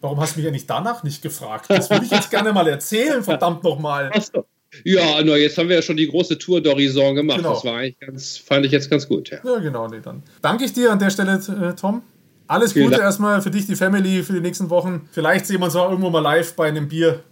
[0.00, 1.66] warum hast du mich eigentlich danach nicht gefragt?
[1.68, 4.10] Das würde ich jetzt gerne mal erzählen, verdammt nochmal.
[4.14, 4.46] Achso.
[4.84, 7.38] Ja, nur jetzt haben wir ja schon die große Tour d'Horizon gemacht.
[7.38, 7.54] Genau.
[7.54, 9.30] Das war eigentlich ganz, fand ich jetzt ganz gut.
[9.30, 9.88] Ja, ja genau.
[9.88, 12.02] Nee, dann danke ich dir an der Stelle, äh, Tom.
[12.48, 13.06] Alles Vielen Gute Dank.
[13.06, 15.08] erstmal für dich, die Family, für die nächsten Wochen.
[15.10, 17.22] Vielleicht sehen wir uns auch irgendwo mal live bei einem Bier.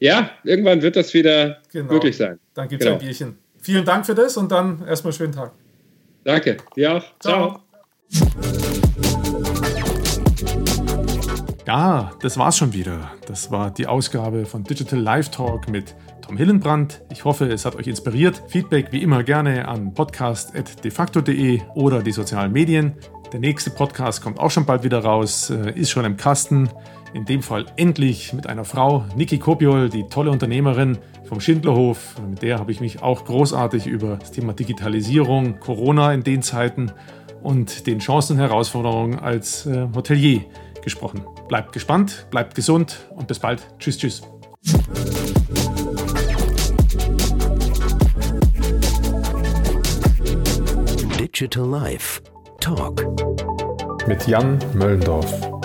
[0.00, 1.92] Ja, irgendwann wird das wieder genau.
[1.92, 2.38] möglich sein.
[2.52, 2.98] Dann gibt es genau.
[2.98, 3.38] ein Bierchen.
[3.60, 5.52] Vielen Dank für das und dann erstmal schönen Tag.
[6.24, 7.04] Danke, dir auch.
[7.20, 7.60] Ciao.
[8.10, 8.44] Ciao.
[11.66, 13.12] Ja, das war's schon wieder.
[13.26, 15.94] Das war die Ausgabe von Digital Live Talk mit
[16.24, 17.02] Tom Hillenbrand.
[17.12, 18.42] Ich hoffe, es hat euch inspiriert.
[18.48, 22.94] Feedback wie immer gerne an podcast.defacto.de oder die sozialen Medien.
[23.30, 26.70] Der nächste Podcast kommt auch schon bald wieder raus, äh, ist schon im Kasten.
[27.12, 32.16] In dem Fall endlich mit einer Frau, Niki Kopiol, die tolle Unternehmerin vom Schindlerhof.
[32.28, 36.90] Mit der habe ich mich auch großartig über das Thema Digitalisierung, Corona in den Zeiten
[37.42, 40.40] und den Chancen und Herausforderungen als äh, Hotelier
[40.82, 41.22] gesprochen.
[41.48, 43.62] Bleibt gespannt, bleibt gesund und bis bald.
[43.78, 44.22] Tschüss, tschüss.
[51.34, 52.22] Digital Life
[52.60, 53.04] Talk
[54.06, 55.63] mit Jan Möllendorf.